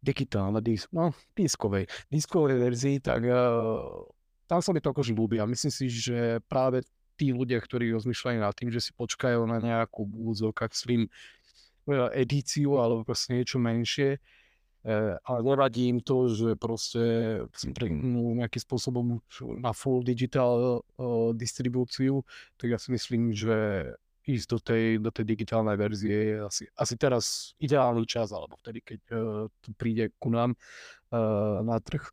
digitálnej, 0.03 0.61
disk, 0.61 0.91
no, 0.93 1.15
diskovej, 1.33 1.89
diskovej 2.13 2.59
verzii, 2.59 2.97
tak 3.01 3.25
uh, 3.25 4.05
tam 4.51 4.61
sa 4.61 4.75
mi 4.75 4.83
to 4.83 4.91
akože 4.91 5.15
ľúbi 5.15 5.39
a 5.41 5.49
myslím 5.49 5.73
si, 5.73 5.87
že 5.89 6.43
práve 6.51 6.85
tí 7.15 7.31
ľudia, 7.31 7.59
ktorí 7.63 7.95
rozmýšľajú 7.95 8.39
nad 8.39 8.55
tým, 8.55 8.71
že 8.71 8.83
si 8.83 8.91
počkajú 8.95 9.43
na 9.47 9.59
nejakú 9.59 10.07
úzokách 10.07 10.75
svým 10.75 11.11
edíciu 12.13 12.77
alebo 12.79 13.03
proste 13.03 13.33
niečo 13.33 13.57
menšie, 13.57 14.21
E, 14.21 14.48
ale 14.87 15.39
nevadí 15.43 15.91
im 15.91 15.99
to, 15.99 16.31
že 16.31 16.55
proste 16.55 17.03
prehnú 17.75 18.39
nejakým 18.39 18.63
spôsobom 18.63 19.19
na 19.59 19.75
full 19.75 20.07
digital 20.07 20.81
uh, 20.81 21.35
distribúciu, 21.35 22.23
tak 22.55 22.73
ja 22.73 22.79
si 22.79 22.95
myslím, 22.95 23.35
že 23.35 23.91
ísť 24.29 24.47
do 24.49 24.59
tej, 24.61 24.85
do 25.03 25.11
tej 25.11 25.25
digitálnej 25.25 25.75
verzie 25.75 26.15
je 26.15 26.37
asi, 26.45 26.65
asi 26.77 26.95
teraz 26.95 27.57
ideálny 27.59 28.05
čas, 28.05 28.31
alebo 28.31 28.61
vtedy, 28.61 28.85
keď 28.85 29.01
uh, 29.11 29.51
to 29.51 29.69
príde 29.75 30.15
ku 30.21 30.31
nám 30.31 30.55
uh, 31.11 31.65
na 31.65 31.81
trh, 31.83 32.05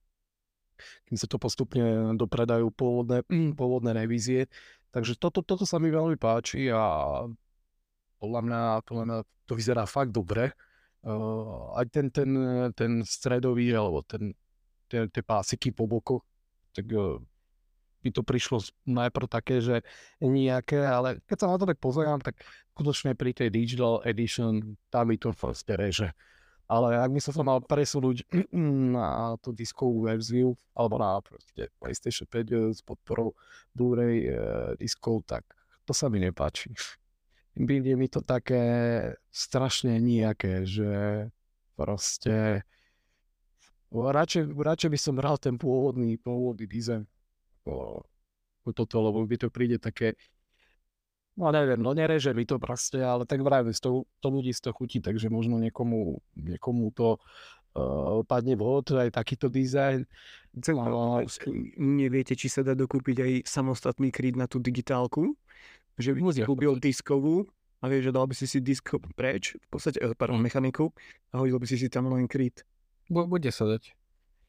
kým 1.05 1.17
sa 1.19 1.29
to 1.29 1.37
postupne 1.37 2.17
dopredajú 2.17 2.71
pôvodné, 2.73 3.23
mm, 3.29 3.53
pôvodné 3.53 3.93
revízie. 3.93 4.49
Takže 4.89 5.19
toto, 5.19 5.43
toto 5.43 5.67
sa 5.67 5.77
mi 5.77 5.91
veľmi 5.91 6.15
páči 6.15 6.71
a 6.71 7.23
podľa 8.17 8.41
mňa, 8.41 8.61
podľa 8.87 9.03
mňa 9.05 9.17
to 9.45 9.53
vyzerá 9.53 9.83
fakt 9.85 10.15
dobre 10.15 10.55
uh, 11.05 11.77
aj 11.77 11.85
ten, 11.93 12.05
ten, 12.09 12.29
ten 12.73 12.91
stredový, 13.05 13.71
alebo 13.71 14.01
ten, 14.01 14.33
tie, 14.89 15.05
tie 15.07 15.23
pásiky 15.23 15.71
po 15.71 15.85
boku, 15.85 16.19
tak 16.73 16.89
uh, 16.91 17.21
by 18.05 18.09
to 18.13 18.21
prišlo 18.21 18.61
najprv 18.85 19.25
také, 19.25 19.57
že 19.61 19.81
nejaké, 20.21 20.77
ale 20.77 21.21
keď 21.25 21.37
sa 21.41 21.49
na 21.49 21.57
to 21.57 21.65
tak 21.65 21.81
pozerám, 21.81 22.21
tak 22.21 22.37
skutočne 22.77 23.17
pri 23.17 23.33
tej 23.33 23.49
Digital 23.49 24.05
Edition 24.05 24.77
tam 24.93 25.09
mi 25.09 25.17
to 25.17 25.33
proste 25.33 25.73
reže. 25.73 26.13
Ale 26.65 26.97
ak 26.97 27.13
by 27.13 27.21
som 27.21 27.33
sa 27.33 27.43
mal 27.45 27.61
presunúť 27.61 28.25
na 28.97 29.37
tú 29.41 29.53
diskovú 29.53 30.09
verziu, 30.09 30.57
alebo 30.73 30.97
na 30.97 31.21
proste 31.21 31.69
PlayStation 31.77 32.25
5 32.25 32.33
eh, 32.33 32.73
s 32.73 32.81
podporou 32.81 33.37
Blu-ray 33.73 34.29
uh, 34.29 34.73
diskov, 34.77 35.25
tak 35.29 35.45
to 35.85 35.93
sa 35.93 36.09
mi 36.09 36.17
nepáči 36.17 36.73
je 37.55 37.95
mi 37.95 38.07
to 38.11 38.19
také 38.19 38.63
strašne 39.31 39.95
nejaké, 39.99 40.67
že 40.67 40.91
proste 41.79 42.67
radšej, 43.91 44.51
radšej 44.51 44.89
by 44.91 44.99
som 44.99 45.15
hral 45.19 45.39
ten 45.39 45.55
pôvodný, 45.55 46.19
pôvodný 46.19 46.67
dizajn 46.67 47.07
ako 47.65 48.69
toto, 48.73 48.97
lebo 49.01 49.23
by 49.25 49.35
to 49.37 49.47
príde 49.49 49.77
také 49.81 50.17
No 51.35 51.51
neviem, 51.51 51.83
no 51.83 51.91
nereže 51.91 52.31
mi 52.31 52.47
to 52.47 52.55
proste, 52.55 52.95
ale 53.03 53.27
tak 53.27 53.43
vravím, 53.43 53.75
to, 53.75 54.07
to 54.23 54.27
ľudí 54.31 54.55
z 54.55 54.63
toho 54.63 54.71
chutí, 54.71 55.03
takže 55.03 55.27
možno 55.27 55.59
niekomu, 55.59 56.23
niekomu 56.39 56.95
to 56.95 57.19
uh, 57.75 58.23
padne 58.23 58.55
vhod, 58.55 58.95
aj 58.95 59.11
takýto 59.11 59.51
dizajn. 59.51 60.07
No, 60.71 61.19
neviete, 61.75 62.39
či 62.39 62.47
sa 62.47 62.63
dá 62.63 62.71
dokúpiť 62.71 63.17
aj 63.19 63.31
samostatný 63.51 64.15
kryt 64.15 64.39
na 64.39 64.47
tú 64.47 64.63
digitálku? 64.63 65.35
Že 65.95 66.11
by 66.15 66.19
si 66.31 66.41
kúpil 66.43 66.75
diskovú 66.79 67.47
a 67.79 67.91
vieš, 67.91 68.09
že 68.09 68.15
dal 68.15 68.25
by 68.25 68.35
si 68.35 68.45
si 68.47 68.59
disk 68.59 68.95
preč, 69.13 69.55
v 69.55 69.67
podstate, 69.69 69.99
eh, 70.01 70.15
pardon, 70.15 70.39
mechaniku 70.39 70.91
a 71.31 71.43
hodil 71.43 71.59
by 71.59 71.67
si 71.67 71.77
si 71.79 71.87
tam 71.87 72.09
len 72.11 72.27
kryt. 72.27 72.65
Bude 73.07 73.51
sa 73.53 73.69
dať. 73.69 73.93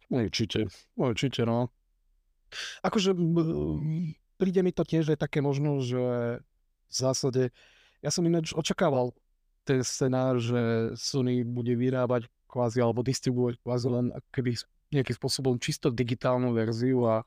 Určite, 0.09 0.71
určite, 0.95 1.43
no. 1.45 1.69
Akože 2.87 3.12
príde 4.38 4.61
mi 4.62 4.71
to 4.71 4.87
tiež, 4.87 5.12
že 5.12 5.19
také 5.19 5.43
možno, 5.43 5.83
že 5.83 5.99
v 6.87 6.95
zásade, 6.95 7.50
ja 8.00 8.11
som 8.15 8.23
ináč 8.23 8.55
očakával 8.55 9.11
ten 9.67 9.83
scenár, 9.83 10.38
že 10.38 10.95
Sony 10.95 11.43
bude 11.43 11.75
vyrábať 11.75 12.31
kvázi 12.47 12.79
alebo 12.79 13.03
distribuovať 13.03 13.59
kvázi 13.67 13.87
len 13.91 14.07
keby 14.31 14.55
nejakým 14.95 15.17
spôsobom 15.19 15.59
čisto 15.59 15.91
digitálnu 15.91 16.55
verziu 16.55 17.03
a 17.03 17.26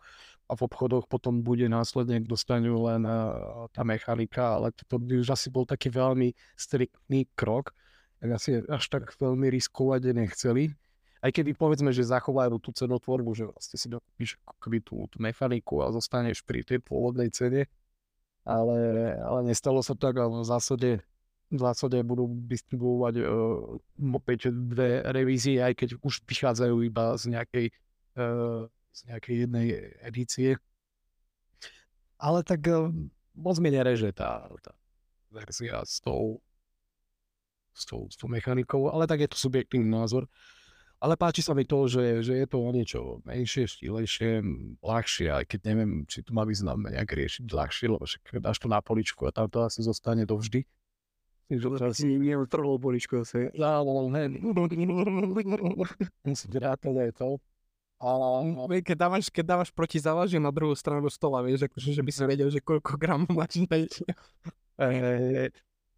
a 0.50 0.58
v 0.58 0.66
obchodoch 0.66 1.06
potom 1.06 1.46
bude 1.46 1.70
následne 1.70 2.18
dostanú 2.26 2.90
len 2.90 3.06
uh, 3.06 3.70
tá 3.70 3.86
mechanika, 3.86 4.58
ale 4.58 4.74
to 4.74 4.98
by 4.98 5.22
už 5.22 5.30
asi 5.30 5.54
bol 5.54 5.62
taký 5.62 5.94
veľmi 5.94 6.34
striktný 6.58 7.30
krok, 7.38 7.78
tak 8.18 8.30
asi 8.34 8.66
až 8.66 8.84
tak 8.90 9.14
veľmi 9.14 9.46
riskovať 9.54 10.10
nechceli. 10.10 10.74
Aj 11.22 11.30
keby 11.30 11.54
povedzme, 11.54 11.94
že 11.94 12.08
zachovajú 12.08 12.58
tú 12.58 12.74
cenotvorbu, 12.74 13.32
že 13.38 13.46
vlastne 13.46 13.78
si 13.78 13.88
dokúpiš 13.92 14.42
akoby 14.48 14.80
tú, 14.82 15.06
tú 15.12 15.22
mechaniku 15.22 15.86
a 15.86 15.94
zostaneš 15.94 16.42
pri 16.42 16.66
tej 16.66 16.82
pôvodnej 16.82 17.30
cene, 17.30 17.70
ale, 18.42 19.14
ale 19.22 19.40
nestalo 19.46 19.86
sa 19.86 19.94
tak 19.94 20.18
a 20.18 20.26
v 20.26 20.48
zásade, 20.48 21.04
v 21.54 21.60
zásade 21.60 22.02
budú 22.02 22.26
distribuovať 22.50 23.22
uh, 23.22 23.78
opäť 24.18 24.50
dve 24.50 25.06
revízie, 25.14 25.62
aj 25.62 25.78
keď 25.78 25.90
už 26.02 26.26
vychádzajú 26.26 26.76
iba 26.88 27.14
z 27.20 27.24
nejakej 27.38 27.66
uh, 28.18 28.66
z 29.00 29.08
nejakej 29.08 29.36
jednej 29.48 29.68
edície. 30.04 30.50
Ale 32.20 32.44
tak 32.44 32.68
eh, 32.68 32.92
moc 33.40 33.56
mi 33.64 33.72
nereže 33.72 34.12
tá, 34.12 34.52
tá 34.60 34.76
verzia 35.32 35.80
s 35.88 36.04
tou, 36.04 36.44
s, 37.72 37.88
tou, 37.88 38.12
s 38.12 38.20
tou 38.20 38.28
mechanikou, 38.28 38.92
ale 38.92 39.08
tak 39.08 39.24
je 39.24 39.30
to 39.32 39.40
subjektívny 39.40 39.88
názor. 39.88 40.28
Ale 41.00 41.16
páči 41.16 41.40
sa 41.40 41.56
mi 41.56 41.64
to, 41.64 41.88
že, 41.88 42.28
že 42.28 42.44
je 42.44 42.48
to 42.52 42.60
o 42.60 42.76
niečo 42.76 43.24
menšie, 43.24 43.72
štílejšie, 43.72 44.44
ľahšie, 44.84 45.32
aj 45.32 45.48
keď 45.48 45.60
neviem, 45.72 46.04
či 46.04 46.28
to 46.28 46.36
má 46.36 46.44
význam 46.44 46.84
nejak 46.84 47.08
riešiť 47.08 47.48
ľahšie, 47.48 47.88
lebo 47.88 48.04
však 48.04 48.44
dáš 48.44 48.60
to 48.60 48.68
na 48.68 48.84
poličku 48.84 49.24
a 49.24 49.32
tam 49.32 49.48
to 49.48 49.64
asi 49.64 49.80
zostane 49.80 50.28
dovždy. 50.28 50.68
Že 51.50 51.96
si 51.96 52.20
netrhol 52.20 52.78
poličku 52.84 53.24
asi. 53.24 53.48
Ja, 53.56 53.80
ne. 53.82 54.24
Musím 56.28 56.50
je 56.52 57.12
to. 57.16 57.40
A 58.00 58.08
keď 58.80 58.96
dávaš, 58.96 59.28
keď 59.28 59.46
dávaš 59.60 59.70
proti 59.76 60.00
závažiu 60.00 60.40
na 60.40 60.56
druhú 60.56 60.72
stranu 60.72 61.12
stola, 61.12 61.44
vieš, 61.44 61.68
akože, 61.68 62.00
že 62.00 62.04
by 62.04 62.12
si 62.16 62.22
vedel, 62.24 62.48
že 62.48 62.64
koľko 62.64 62.96
gramov 62.96 63.36
máš 63.36 63.60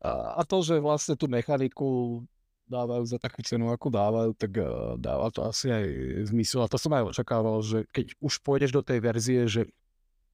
a 0.02 0.42
to, 0.50 0.66
že 0.66 0.82
vlastne 0.82 1.14
tú 1.14 1.30
mechaniku 1.30 2.22
dávajú 2.66 3.04
za 3.06 3.22
takú 3.22 3.46
cenu, 3.46 3.70
ako 3.70 3.94
dávajú, 3.94 4.32
tak 4.34 4.52
uh, 4.58 4.98
dáva 4.98 5.30
to 5.30 5.46
asi 5.46 5.70
aj 5.70 5.86
zmysel. 6.32 6.66
A 6.66 6.72
to 6.72 6.82
som 6.82 6.96
aj 6.96 7.14
očakával, 7.14 7.62
že 7.62 7.86
keď 7.94 8.18
už 8.18 8.42
pôjdeš 8.42 8.72
do 8.74 8.82
tej 8.82 8.98
verzie, 9.04 9.46
že 9.46 9.62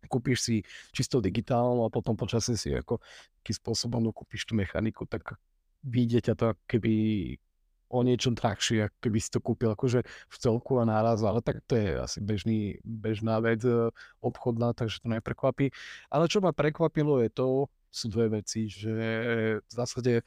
kúpiš 0.08 0.38
si 0.40 0.56
čisto 0.96 1.20
digitálnu 1.20 1.84
a 1.84 1.92
potom 1.92 2.16
počasie 2.16 2.56
si 2.56 2.72
ako 2.72 3.02
akým 3.44 3.56
spôsobom 3.58 4.08
kúpiš 4.16 4.48
tú 4.48 4.56
mechaniku, 4.56 5.04
tak 5.04 5.36
vyjde 5.84 6.32
ťa 6.32 6.34
to 6.38 6.48
keby 6.70 6.94
o 7.88 8.00
niečo 8.04 8.36
drahšie, 8.36 8.92
ako 8.92 8.98
keby 9.00 9.18
si 9.24 9.30
to 9.32 9.40
kúpil 9.40 9.72
akože 9.72 10.04
v 10.04 10.36
celku 10.36 10.80
a 10.80 10.84
náraz, 10.84 11.24
ale 11.24 11.40
tak 11.40 11.64
to 11.64 11.80
je 11.80 11.96
asi 11.96 12.20
bežný, 12.20 12.84
bežná 12.84 13.40
vec 13.40 13.64
e, 13.64 13.92
obchodná, 14.20 14.76
takže 14.76 15.04
to 15.04 15.08
neprekvapí. 15.08 15.72
Ale 16.12 16.28
čo 16.28 16.44
ma 16.44 16.52
prekvapilo 16.52 17.24
je 17.24 17.30
to, 17.32 17.72
sú 17.88 18.12
dve 18.12 18.44
veci, 18.44 18.68
že 18.68 18.94
v 19.64 19.72
zásade 19.72 20.22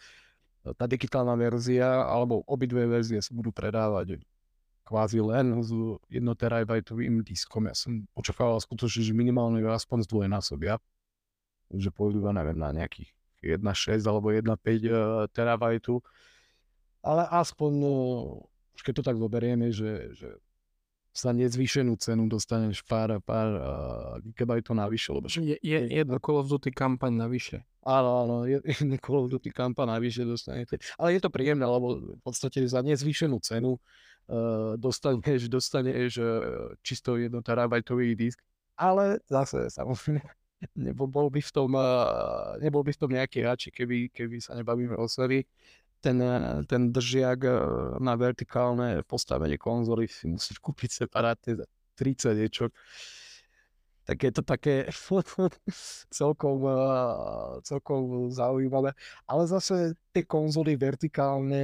tá 0.77 0.85
digitálna 0.85 1.37
verzia, 1.37 2.05
alebo 2.05 2.44
obidve 2.44 2.85
verzie 2.85 3.20
sa 3.20 3.33
budú 3.33 3.53
predávať 3.53 4.20
kvázi 4.85 5.23
len 5.23 5.62
s 5.62 5.70
1 6.11 6.18
terajbajtovým 6.35 7.23
diskom. 7.23 7.70
Ja 7.70 7.77
som 7.79 8.05
očakával 8.12 8.59
skutočne, 8.59 9.07
že 9.07 9.14
minimálne 9.14 9.62
aspoň 9.62 10.05
zdvojnásobia, 10.11 10.83
že 11.70 11.88
pôjdu, 11.94 12.27
neviem, 12.35 12.59
na 12.59 12.75
nejakých 12.75 13.14
1.6 13.40 14.03
alebo 14.05 14.35
1.5 14.35 14.51
e, 14.51 14.90
terabajtu 15.31 16.03
ale 17.00 17.24
aspoň, 17.28 17.70
no, 17.76 17.92
už 18.76 18.80
keď 18.84 18.94
to 19.00 19.06
tak 19.12 19.16
zoberieme, 19.16 19.72
že, 19.72 20.12
že 20.16 20.28
za 21.10 21.34
nezvýšenú 21.34 21.98
cenu 21.98 22.30
dostaneš 22.30 22.86
pár, 22.86 23.18
pár 23.26 23.48
uh, 23.58 23.64
gigabajtov 24.22 24.78
navyše. 24.78 25.08
Lebo 25.10 25.26
je, 25.26 25.58
je 25.58 25.78
jedno 25.90 26.16
Call 26.22 26.38
of 26.38 26.46
Duty 26.46 26.70
kampaň 26.70 27.12
navyše. 27.18 27.66
Áno, 27.82 28.10
áno, 28.24 28.36
jedno 28.46 28.96
Call 29.02 29.26
of 29.26 29.30
Duty 29.30 29.50
kampaň 29.50 29.98
navyše 29.98 30.22
dostanete. 30.22 30.78
Ale 30.94 31.18
je 31.18 31.20
to 31.20 31.30
príjemné, 31.32 31.66
lebo 31.66 31.98
v 32.14 32.22
podstate 32.22 32.62
za 32.62 32.80
nezvýšenú 32.86 33.42
cenu 33.42 33.74
uh, 33.76 34.78
dostaneš, 34.78 35.50
dostaneš 35.50 36.22
uh, 36.22 36.28
čisto 36.86 37.18
1 37.18 37.34
terabajtový 37.42 38.14
disk. 38.14 38.38
Ale 38.78 39.18
zase, 39.26 39.66
samozrejme, 39.66 40.22
nebol, 40.88 41.10
bol 41.10 41.26
by 41.26 41.42
v 41.42 41.50
tom, 41.50 41.74
uh, 41.74 42.54
nebol 42.62 42.86
by 42.86 42.94
v 42.94 43.00
tom 43.02 43.10
nejaký 43.10 43.42
hráči, 43.42 43.68
keby, 43.74 44.14
keby 44.14 44.38
sa 44.38 44.54
nebavíme 44.54 44.94
o 44.94 45.10
sérii 45.10 45.42
ten, 46.00 46.18
ten 46.64 46.82
držiak 46.90 47.40
e, 47.44 47.52
na 48.00 48.16
vertikálne 48.16 49.04
postavenie 49.04 49.60
konzoly 49.60 50.08
si 50.08 50.26
musíš 50.26 50.56
kúpiť 50.58 51.04
separátne 51.04 51.60
za 51.60 51.66
30 52.00 52.40
niečo. 52.40 52.64
Tak 54.08 54.16
je 54.16 54.32
to 54.32 54.42
také 54.42 54.88
celkom, 56.18 56.56
e, 56.64 56.76
celkom 57.62 58.32
zaujímavé. 58.32 58.96
Ale 59.28 59.42
zase 59.44 59.94
tie 60.10 60.24
konzoly 60.24 60.74
vertikálne 60.74 61.62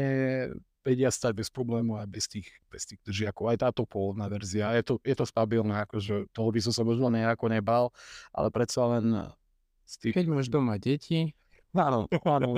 vedia 0.87 1.11
stať 1.11 1.43
bez 1.43 1.51
problému 1.51 1.99
aj 1.99 2.07
bez 2.07 2.31
tých, 2.31 2.47
bez 2.71 2.87
tých 2.87 3.03
držiakov. 3.03 3.51
Aj 3.51 3.59
táto 3.59 3.83
pôvodná 3.83 4.31
verzia. 4.31 4.71
Je 4.79 4.87
to, 4.87 4.95
je 5.03 5.17
to 5.19 5.27
stabilné, 5.27 5.83
akože 5.83 6.31
toho 6.31 6.49
by 6.55 6.61
som 6.63 6.71
sa 6.71 6.87
možno 6.87 7.11
nejako 7.11 7.51
nebal, 7.51 7.91
ale 8.31 8.55
predsa 8.55 8.87
len 8.95 9.35
z 9.83 9.95
tých... 9.99 10.15
Keď 10.15 10.31
máš 10.31 10.47
doma 10.47 10.79
deti, 10.79 11.35
Áno, 11.87 12.09
áno. 12.25 12.57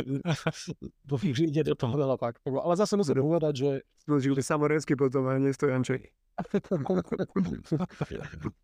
Dúfam, 1.03 1.35
že 1.35 1.51
ide 1.51 1.63
do 1.67 1.75
toho 1.75 1.95
veľa 1.95 2.17
faktov. 2.17 2.63
Ale 2.63 2.75
zase 2.79 2.95
musím 2.95 3.19
povedať, 3.19 3.55
že... 3.55 3.71
Slúžili 4.07 4.41
Samorenský 4.41 4.97
potom 4.97 5.29
a 5.29 5.37
nestojanček. 5.37 6.09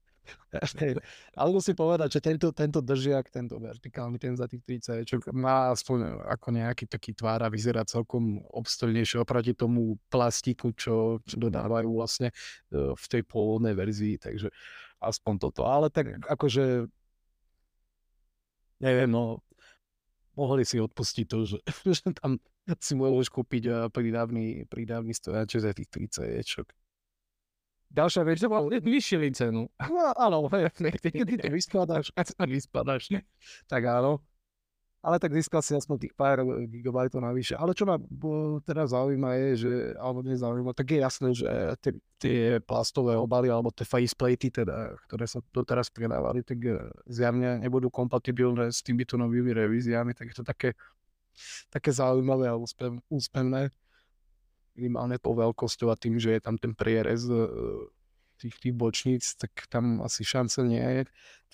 Ale 1.36 1.48
musím 1.52 1.76
povedať, 1.76 2.16
že 2.16 2.20
tento, 2.24 2.48
tento 2.54 2.80
držiak, 2.80 3.28
tento 3.28 3.60
vertikálny, 3.60 4.16
ten 4.16 4.32
za 4.38 4.48
tých 4.48 4.64
30 4.64 5.04
čo 5.04 5.20
má 5.36 5.68
aspoň 5.74 6.24
ako 6.24 6.48
nejaký 6.54 6.88
taký 6.88 7.12
tvár 7.12 7.44
a 7.44 7.52
vyzerá 7.52 7.84
celkom 7.84 8.40
obstojnejšie 8.54 9.20
oproti 9.20 9.52
tomu 9.52 10.00
plastiku, 10.08 10.72
čo, 10.72 11.20
čo 11.28 11.36
dodávajú 11.36 11.92
vlastne 11.92 12.32
e, 12.72 12.96
v 12.96 13.04
tej 13.04 13.22
pôvodnej 13.26 13.76
verzii, 13.76 14.16
takže 14.16 14.48
aspoň 15.02 15.34
toto. 15.36 15.68
Ale 15.68 15.92
tak 15.92 16.24
akože 16.24 16.88
neviem, 18.80 19.10
no 19.10 19.44
mohli 20.34 20.66
si 20.66 20.78
odpustiť 20.78 21.26
to, 21.26 21.38
že, 21.46 21.58
že 21.98 22.12
tam 22.14 22.38
si 22.80 22.94
môžeš 22.94 23.28
kúpiť 23.30 23.90
prídavný, 23.90 24.66
prídavný 24.66 25.14
stojač 25.14 25.58
za 25.58 25.72
tých 25.72 25.88
30 25.90 26.42
ečok. 26.42 26.68
Ďalšia 27.94 28.22
vec, 28.26 28.36
že 28.42 28.50
mal 28.50 28.66
vyšili 28.82 29.30
cenu. 29.30 29.70
No, 29.70 30.10
áno, 30.18 30.50
keď 31.02 31.38
to 31.38 31.48
vyskladáš, 31.54 32.10
vyskladáš, 32.42 33.14
tak 33.70 33.82
áno. 33.86 34.18
Ale 35.04 35.20
tak 35.20 35.36
získal 35.36 35.60
si 35.60 35.76
aspoň 35.76 36.08
tých 36.08 36.14
pár 36.16 36.40
gigabajtov 36.64 37.20
navyše. 37.20 37.60
Ale 37.60 37.76
čo 37.76 37.84
ma 37.84 38.00
teda 38.64 38.88
zaujíma 38.88 39.30
je, 39.36 39.48
že, 39.60 39.72
alebo 40.00 40.24
nezaujíma, 40.24 40.72
tak 40.72 40.96
je 40.96 40.98
jasné, 41.04 41.28
že 41.36 41.48
tie, 41.84 41.92
tie 42.16 42.40
plastové 42.64 43.12
obaly 43.12 43.52
alebo 43.52 43.68
tie 43.68 43.84
faceplatey, 43.84 44.48
teda, 44.48 44.96
ktoré 45.04 45.28
sa 45.28 45.44
doteraz 45.52 45.92
predávali, 45.92 46.40
tak 46.40 46.56
e, 46.64 46.88
zjavne 47.04 47.60
nebudú 47.60 47.92
kompatibilné 47.92 48.72
s 48.72 48.80
týmito 48.80 49.20
novými 49.20 49.52
revíziami, 49.52 50.16
tak 50.16 50.32
je 50.32 50.36
to 50.40 50.44
také, 50.48 50.72
také 51.68 51.92
zaujímavé 51.92 52.48
a 52.48 52.56
úspevné 53.12 53.68
minimálne 54.74 55.20
po 55.22 55.36
veľkosťou 55.36 55.92
a 55.92 56.00
tým, 56.00 56.18
že 56.18 56.34
je 56.34 56.40
tam 56.42 56.58
ten 56.58 56.74
prierez 56.74 57.28
tých, 58.38 58.56
tých 58.58 58.74
bočníc, 58.74 59.38
tak 59.38 59.54
tam 59.70 60.02
asi 60.02 60.26
šance 60.26 60.58
nie 60.66 60.82
je. 60.82 61.02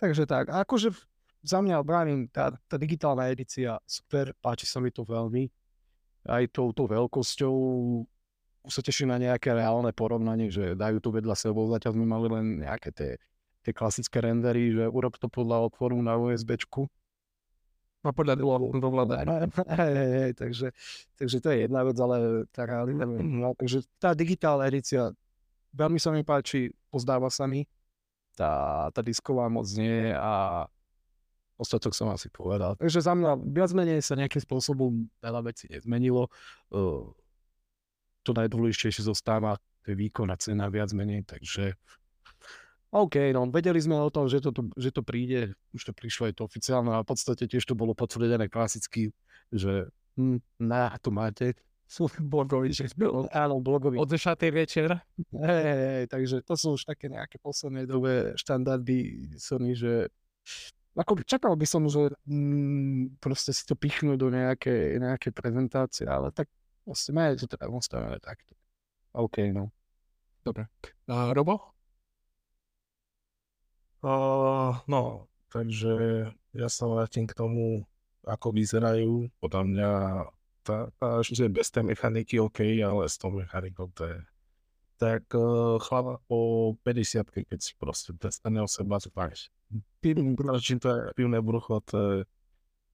Takže 0.00 0.24
tak, 0.24 0.48
akože 0.48 0.96
za 1.40 1.59
mňa 1.64 1.81
bránim, 1.81 2.29
tá, 2.29 2.53
tá 2.68 2.76
digitálna 2.76 3.33
edícia 3.33 3.81
super, 3.88 4.37
páči 4.40 4.68
sa 4.68 4.79
mi 4.81 4.92
to 4.92 5.05
veľmi. 5.05 5.48
Aj 6.29 6.44
tou, 6.53 6.72
tou 6.76 6.85
veľkosťou 6.85 7.55
sa 8.68 8.85
teším 8.85 9.09
na 9.09 9.16
nejaké 9.16 9.57
reálne 9.57 9.88
porovnanie, 9.96 10.53
že 10.53 10.76
dajú 10.76 11.00
to 11.00 11.09
vedľa 11.16 11.33
sebou, 11.33 11.64
zatiaľ 11.72 11.96
sme 11.96 12.05
mali 12.05 12.29
len 12.29 12.46
nejaké 12.61 12.92
tie, 12.92 13.11
tie 13.64 13.72
klasické 13.72 14.20
rendery, 14.20 14.76
že 14.76 14.85
urob 14.85 15.16
to 15.16 15.33
podľa 15.33 15.72
otvoru 15.72 15.96
na 15.96 16.20
USBčku 16.20 16.85
a 18.05 18.12
podľa. 18.12 18.37
Hej, 19.81 19.92
hej, 19.96 20.11
hej, 20.12 20.33
takže, 20.37 20.66
takže 21.16 21.37
to 21.40 21.48
je 21.53 21.57
jedna 21.68 21.81
vec, 21.85 21.96
ale 22.00 22.44
tá 22.53 22.68
realita, 22.68 23.05
no, 23.09 23.53
takže 23.57 23.85
tá 24.00 24.12
digitálna 24.12 24.68
edícia, 24.68 25.12
veľmi 25.72 25.96
sa 25.96 26.12
mi 26.12 26.20
páči, 26.24 26.72
pozdáva 26.88 27.29
sa 27.33 27.44
mi, 27.44 27.64
tá, 28.37 28.88
tá 28.92 29.00
disková 29.05 29.48
moc 29.53 29.68
nie 29.76 30.12
a 30.16 30.64
ostatok 31.60 31.92
som 31.92 32.08
asi 32.08 32.32
povedal. 32.32 32.74
Takže 32.80 33.04
za 33.04 33.12
mňa 33.12 33.36
viac 33.52 33.70
menej 33.76 34.00
sa 34.00 34.16
nejakým 34.16 34.40
spôsobom 34.40 35.06
veľa 35.20 35.44
vecí 35.44 35.68
nezmenilo. 35.68 36.32
Uh, 36.72 37.12
to 38.24 38.32
najdôležitejšie 38.32 39.04
zostáva, 39.04 39.60
to 39.84 39.92
je 39.92 39.96
výkon 39.96 40.28
a 40.32 40.36
cena 40.40 40.72
viac 40.72 40.92
menej, 40.96 41.28
takže 41.28 41.76
OK, 42.90 43.30
no 43.30 43.46
vedeli 43.46 43.78
sme 43.78 43.94
o 44.02 44.10
tom, 44.10 44.26
že 44.26 44.42
to, 44.42 44.50
že 44.74 44.90
to 44.90 45.06
príde, 45.06 45.54
už 45.70 45.90
to 45.90 45.92
prišlo, 45.94 46.26
je 46.26 46.34
to 46.34 46.42
oficiálne 46.42 46.90
a 46.90 47.06
v 47.06 47.08
podstate 47.08 47.46
tiež 47.46 47.62
to 47.62 47.78
bolo 47.78 47.94
potvrdené 47.94 48.50
klasicky, 48.50 49.14
že 49.54 49.86
hm, 50.18 50.42
na, 50.58 50.98
to 50.98 51.14
máte. 51.14 51.54
Sú 51.90 52.06
blogovi, 52.22 52.70
že 52.70 52.86
bylo. 52.94 53.26
Áno, 53.34 53.58
blogovi. 53.58 53.98
Od 53.98 54.06
10. 54.06 54.30
večer. 54.54 54.94
Hej, 55.34 55.74
hej, 55.74 56.04
takže 56.06 56.38
to 56.46 56.54
sú 56.54 56.78
už 56.78 56.86
také 56.86 57.10
nejaké 57.10 57.34
posledné 57.42 57.82
dobe 57.82 58.38
štandardy 58.38 59.26
Sony, 59.34 59.74
že 59.74 60.06
ako 61.00 61.24
čakal 61.24 61.56
by 61.56 61.64
som, 61.64 61.88
že 61.88 62.12
mm, 62.28 63.16
proste 63.24 63.56
si 63.56 63.64
to 63.64 63.72
pichnú 63.72 64.20
do 64.20 64.28
nejakej, 64.28 65.00
nejakej 65.00 65.32
prezentácie, 65.32 66.04
ale 66.04 66.28
tak 66.28 66.52
vlastne 66.84 67.16
majú 67.16 67.40
to 67.40 67.46
teda 67.48 67.66
postavené 67.72 68.18
takto. 68.20 68.52
OK, 69.16 69.48
no. 69.56 69.72
Dobre. 70.44 70.68
Uh, 71.08 71.32
Robo? 71.32 71.72
Uh, 74.04 74.76
no, 74.88 75.28
takže 75.48 75.92
ja 76.52 76.68
sa 76.68 76.84
vrátim 76.88 77.24
k 77.24 77.36
tomu, 77.36 77.84
ako 78.24 78.52
vyzerajú. 78.52 79.28
Podľa 79.40 79.62
mňa 79.64 79.90
tá, 80.64 80.92
tá, 81.00 81.08
že 81.24 81.48
bez 81.48 81.72
tej 81.72 81.88
mechaniky 81.88 82.36
OK, 82.36 82.60
ale 82.84 83.08
s 83.08 83.16
tou 83.16 83.32
mechanikou 83.32 83.88
to 83.96 84.04
je 84.04 84.18
tak 85.00 85.32
uh, 85.32 85.80
chlapa 85.80 86.20
po 86.28 86.76
50 86.84 87.48
keď 87.48 87.56
si 87.56 87.72
proste 87.80 88.12
prestane 88.12 88.60
o 88.60 88.68
seba 88.68 89.00
čím 90.61 90.78
to 90.83 90.88
je 90.90 91.00
pivné 91.14 91.38
brucho, 91.40 91.80
to 91.87 91.96
je 91.98 92.16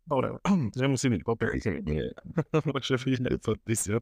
Dobre, 0.07 0.39
že 0.79 0.87
musí 0.87 1.11
byť 1.11 1.23
po 1.27 1.35
50, 1.35 1.83
nie. 1.83 2.07
Takže 2.55 2.95
je 3.11 3.39
to 3.43 3.59
10 3.59 3.99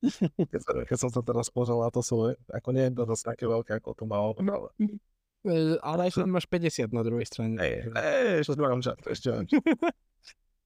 keď, 0.54 0.60
keď 0.86 0.96
som 0.96 1.10
sa 1.10 1.26
teraz 1.26 1.50
pozrel 1.50 1.82
na 1.82 1.90
to 1.90 2.06
svoje, 2.06 2.38
ako 2.54 2.70
nie 2.70 2.86
je 2.86 2.94
to 2.94 3.02
dosť 3.02 3.24
také 3.34 3.44
veľké, 3.50 3.82
ako 3.82 3.98
to 3.98 4.04
malo. 4.06 4.38
No, 4.38 4.70
E, 5.40 5.80
ale 5.80 6.12
ešte 6.12 6.28
máš 6.28 6.44
50 6.52 6.92
na 6.92 7.00
druhej 7.00 7.24
strane. 7.24 7.56
Ej, 7.56 8.44
ešte 8.44 8.60
mám 8.60 8.84
čas, 8.84 9.00
ešte 9.08 9.32
mám. 9.32 9.48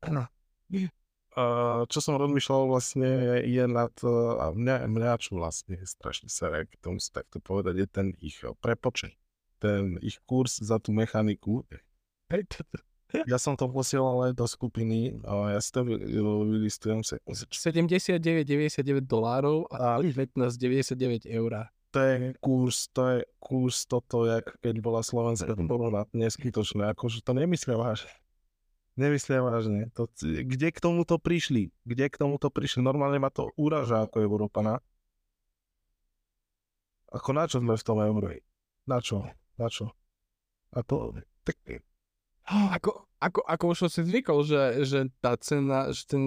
Áno. 0.03 0.23
Uh, 1.35 1.83
čo 1.91 1.99
som 1.99 2.15
rozmýšľal 2.15 2.71
vlastne 2.71 3.43
je 3.43 3.65
na 3.67 3.91
to, 3.91 4.39
a 4.39 4.55
mňa, 4.55 4.87
mňa 4.87 5.19
čo 5.19 5.39
vlastne 5.39 5.79
strašne 5.83 6.31
sa 6.31 6.63
k 6.63 6.75
tomu 6.79 7.03
si 7.03 7.11
takto 7.11 7.43
povedať, 7.43 7.75
je 7.75 7.87
ten 7.91 8.07
ich 8.23 8.39
prepočet. 8.63 9.15
Ten 9.59 9.99
ich 10.03 10.19
kurz 10.25 10.59
za 10.61 10.79
tú 10.79 10.93
mechaniku. 10.93 11.67
Ja 13.31 13.39
som 13.39 13.55
to 13.55 13.71
posielal 13.71 14.27
aj 14.27 14.33
do 14.35 14.43
skupiny 14.43 15.15
a 15.23 15.55
ja 15.55 15.63
si 15.63 15.71
to 15.71 15.87
vylistujem. 15.87 16.99
79,99 16.99 18.83
dolárov 19.07 19.71
a 19.71 20.03
19,99 20.03 21.23
eur 21.31 21.71
to 21.95 22.03
je 22.03 22.35
kurz, 22.43 22.91
to 22.91 23.03
je 23.07 23.19
kurz 23.39 23.87
toto, 23.87 24.27
jak 24.27 24.59
keď 24.59 24.83
bola 24.83 25.07
Slovenská 25.07 25.55
korona 25.55 26.03
dnes 26.11 26.35
skutočne, 26.35 26.91
akože 26.91 27.23
to 27.23 27.39
nemyslím 27.39 27.79
vážne. 27.79 28.11
Nemyslím 28.99 29.47
vážne. 29.47 29.81
To, 29.95 30.11
kde 30.19 30.75
k 30.75 30.79
tomuto 30.83 31.23
prišli? 31.23 31.71
Kde 31.87 32.11
k 32.11 32.19
tomuto 32.19 32.51
prišli? 32.51 32.83
Normálne 32.83 33.23
ma 33.23 33.31
to 33.31 33.55
uraža 33.55 34.11
ako 34.11 34.27
Európana. 34.27 34.83
Ako 37.15 37.31
na 37.31 37.47
čo 37.47 37.63
sme 37.63 37.79
v 37.79 37.87
tom 37.87 38.03
euro? 38.03 38.27
Na 38.91 38.99
čo? 38.99 39.23
Na 39.59 39.71
čo? 39.71 39.95
A 40.75 40.83
to, 40.83 41.15
tak... 41.47 41.57
Ako, 42.45 43.09
ako, 43.25 43.41
ako 43.41 43.65
už 43.73 43.79
som 43.87 43.91
si 43.91 44.05
zvykol, 44.05 44.45
že, 44.45 44.85
že 44.85 45.09
tá 45.25 45.33
cena, 45.41 45.89
že, 45.97 46.05
ten, 46.05 46.25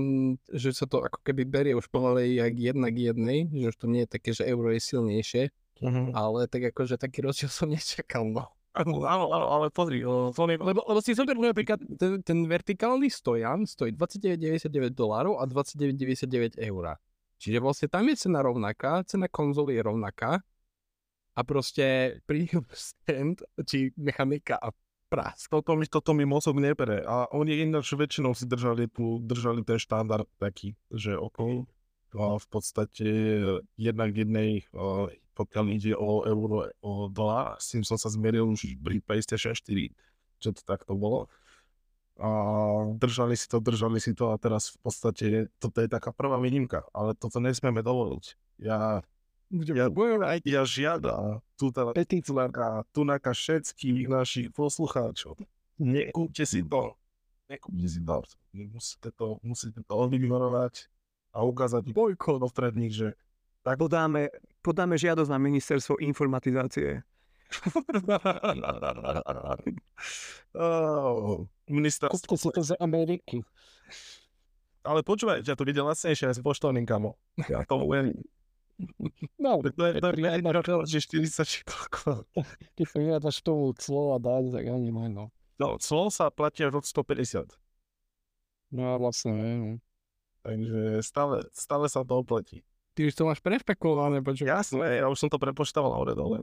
že 0.49 0.73
sa 0.73 0.89
to 0.89 1.05
ako 1.05 1.21
keby 1.21 1.45
berie 1.45 1.73
už 1.77 1.85
pomaly 1.93 2.41
jak 2.41 2.57
jedna 2.57 2.89
k 2.89 3.13
jednej, 3.13 3.45
že 3.53 3.69
už 3.69 3.77
to 3.77 3.85
nie 3.85 4.01
je 4.07 4.09
také, 4.09 4.29
že 4.33 4.49
euro 4.49 4.73
je 4.73 4.81
silnejšie, 4.81 5.43
uh-huh. 5.83 6.09
ale 6.17 6.49
tak 6.49 6.73
akože 6.73 6.97
taký 6.97 7.21
rozdiel 7.21 7.53
som 7.53 7.69
nečakal, 7.73 8.25
no. 8.25 8.49
Áno, 8.77 9.01
áno, 9.09 9.25
ale 9.49 9.73
pozri, 9.73 10.05
to 10.05 10.43
nie... 10.45 10.57
lebo, 10.61 10.85
lebo 10.85 11.01
si 11.01 11.17
zober 11.17 11.33
napríklad 11.33 11.81
ten, 11.97 12.21
ten 12.21 12.45
vertikálny 12.45 13.09
stojan 13.09 13.65
stojí 13.65 13.89
29,99 13.97 14.93
dolárov 14.93 15.41
a 15.41 15.49
29,99 15.49 16.61
eur. 16.61 16.93
Čiže 17.41 17.57
vlastne 17.57 17.87
tam 17.89 18.05
je 18.05 18.15
cena 18.21 18.45
rovnaká, 18.45 19.01
cena 19.05 19.25
konzoly 19.29 19.77
je 19.77 19.81
rovnaká 19.81 20.45
a 21.37 21.39
proste 21.45 22.17
príjem 22.25 22.65
stand, 22.73 23.45
či 23.69 23.93
mechanika 23.93 24.57
a 24.57 24.73
prás. 25.07 25.45
Toto 25.47 25.77
mi, 25.77 25.85
toto 25.85 26.11
mi 26.17 26.25
mozog 26.25 26.57
nebere. 26.57 27.05
A 27.05 27.29
oni 27.31 27.61
ináč 27.63 27.93
väčšinou 27.93 28.33
si 28.33 28.49
držali, 28.49 28.89
tu, 28.89 29.21
držali 29.21 29.61
ten 29.61 29.77
štandard 29.77 30.27
taký, 30.41 30.73
že 30.89 31.15
okolo 31.15 31.69
a 32.17 32.39
v 32.39 32.47
podstate 32.47 33.07
jednak 33.75 34.15
jednej, 34.15 34.63
pokiaľ 35.37 35.65
ide 35.69 35.93
o 35.93 36.23
euro, 36.23 36.71
o 36.81 37.11
dolar, 37.11 37.59
s 37.61 37.75
tým 37.75 37.83
som 37.83 37.99
sa 37.99 38.09
zmieril 38.09 38.47
už 38.47 38.79
pri 38.79 39.03
PlayStation 39.03 39.53
4, 39.53 39.91
že 40.41 40.49
to 40.55 40.61
takto 40.63 40.95
bolo. 40.95 41.27
A 42.17 42.29
držali 42.97 43.37
si 43.37 43.45
to, 43.45 43.61
držali 43.61 44.01
si 44.01 44.17
to 44.17 44.33
a 44.33 44.41
teraz 44.41 44.73
v 44.73 44.77
podstate 44.81 45.27
toto 45.61 45.77
je 45.83 45.91
taká 45.91 46.09
prvá 46.09 46.41
výnimka, 46.41 46.87
ale 46.89 47.13
toto 47.13 47.37
nesmieme 47.37 47.85
dovoliť. 47.85 48.25
Ja 48.65 49.05
ja, 49.51 49.87
ja 50.43 50.63
žiadam 50.67 51.39
tu 51.57 51.73
petícia 51.73 52.47
tu 52.93 53.01
naká 53.01 53.31
všetkých 53.33 54.05
našich 54.07 54.47
poslucháčov. 54.53 55.39
Nekúpte 55.81 56.45
si 56.45 56.61
to. 56.61 56.93
Nekúpte 57.49 57.87
si 57.89 57.99
to. 58.03 58.21
Musíte 58.53 59.09
to, 59.15 59.39
musíte 59.41 59.81
to 59.81 59.93
odignorovať 59.97 60.85
a 61.33 61.41
ukázať 61.45 61.93
bojko 61.93 62.41
do 62.41 62.47
stredných, 62.49 62.93
že 62.93 63.07
tak 63.65 63.83
podáme, 63.83 64.31
podáme 64.63 64.95
žiadosť 64.95 65.27
na 65.27 65.39
ministerstvo 65.41 65.99
informatizácie. 65.99 67.03
oh, 70.55 71.47
minister... 71.67 72.07
Kúpte 72.11 72.35
si 72.35 72.47
to 72.51 72.61
z 72.63 72.75
Ameriky. 72.79 73.43
ale 74.87 75.03
počúvaj, 75.03 75.43
ja 75.43 75.55
to 75.55 75.67
videl 75.67 75.87
lacnejšie 75.87 76.31
aj 76.31 76.35
s 76.39 76.41
poštovným 76.43 76.87
kamo. 76.87 77.15
Ja 77.51 77.63
to. 77.67 77.87
No, 79.41 79.61
To 79.61 79.83
je, 79.89 79.97
to 79.97 80.07
je, 80.13 80.99
že 80.99 80.99
40 81.09 81.45
či 81.45 81.59
koľko. 81.65 82.25
keď 82.77 82.85
sa 82.85 82.97
vyrátaš 83.01 83.37
tomu 83.41 83.73
clo 83.73 84.13
a 84.13 84.21
dať, 84.21 84.53
tak 84.53 84.65
ani 84.69 84.93
ne, 84.93 85.05
no. 85.09 85.25
No, 85.57 85.81
clo 85.81 86.13
sa 86.13 86.29
platí 86.29 86.61
až 86.61 86.81
od 86.81 86.85
150. 86.85 87.57
No 88.77 88.93
a 88.93 89.01
vlastne, 89.01 89.31
ne, 89.33 89.53
no. 89.57 89.71
Takže 90.45 91.01
stále, 91.03 91.43
stále 91.51 91.89
sa 91.89 92.05
to 92.05 92.21
opletí. 92.21 92.61
Ty 92.97 93.05
už 93.05 93.13
to 93.13 93.29
máš 93.29 93.45
prešpekulované, 93.45 94.25
počuj. 94.25 94.49
Jasné, 94.49 95.01
ja 95.01 95.05
už 95.05 95.21
som 95.21 95.29
to 95.29 95.37
prepočtoval 95.37 96.01
hore 96.01 96.17
dole. 96.17 96.41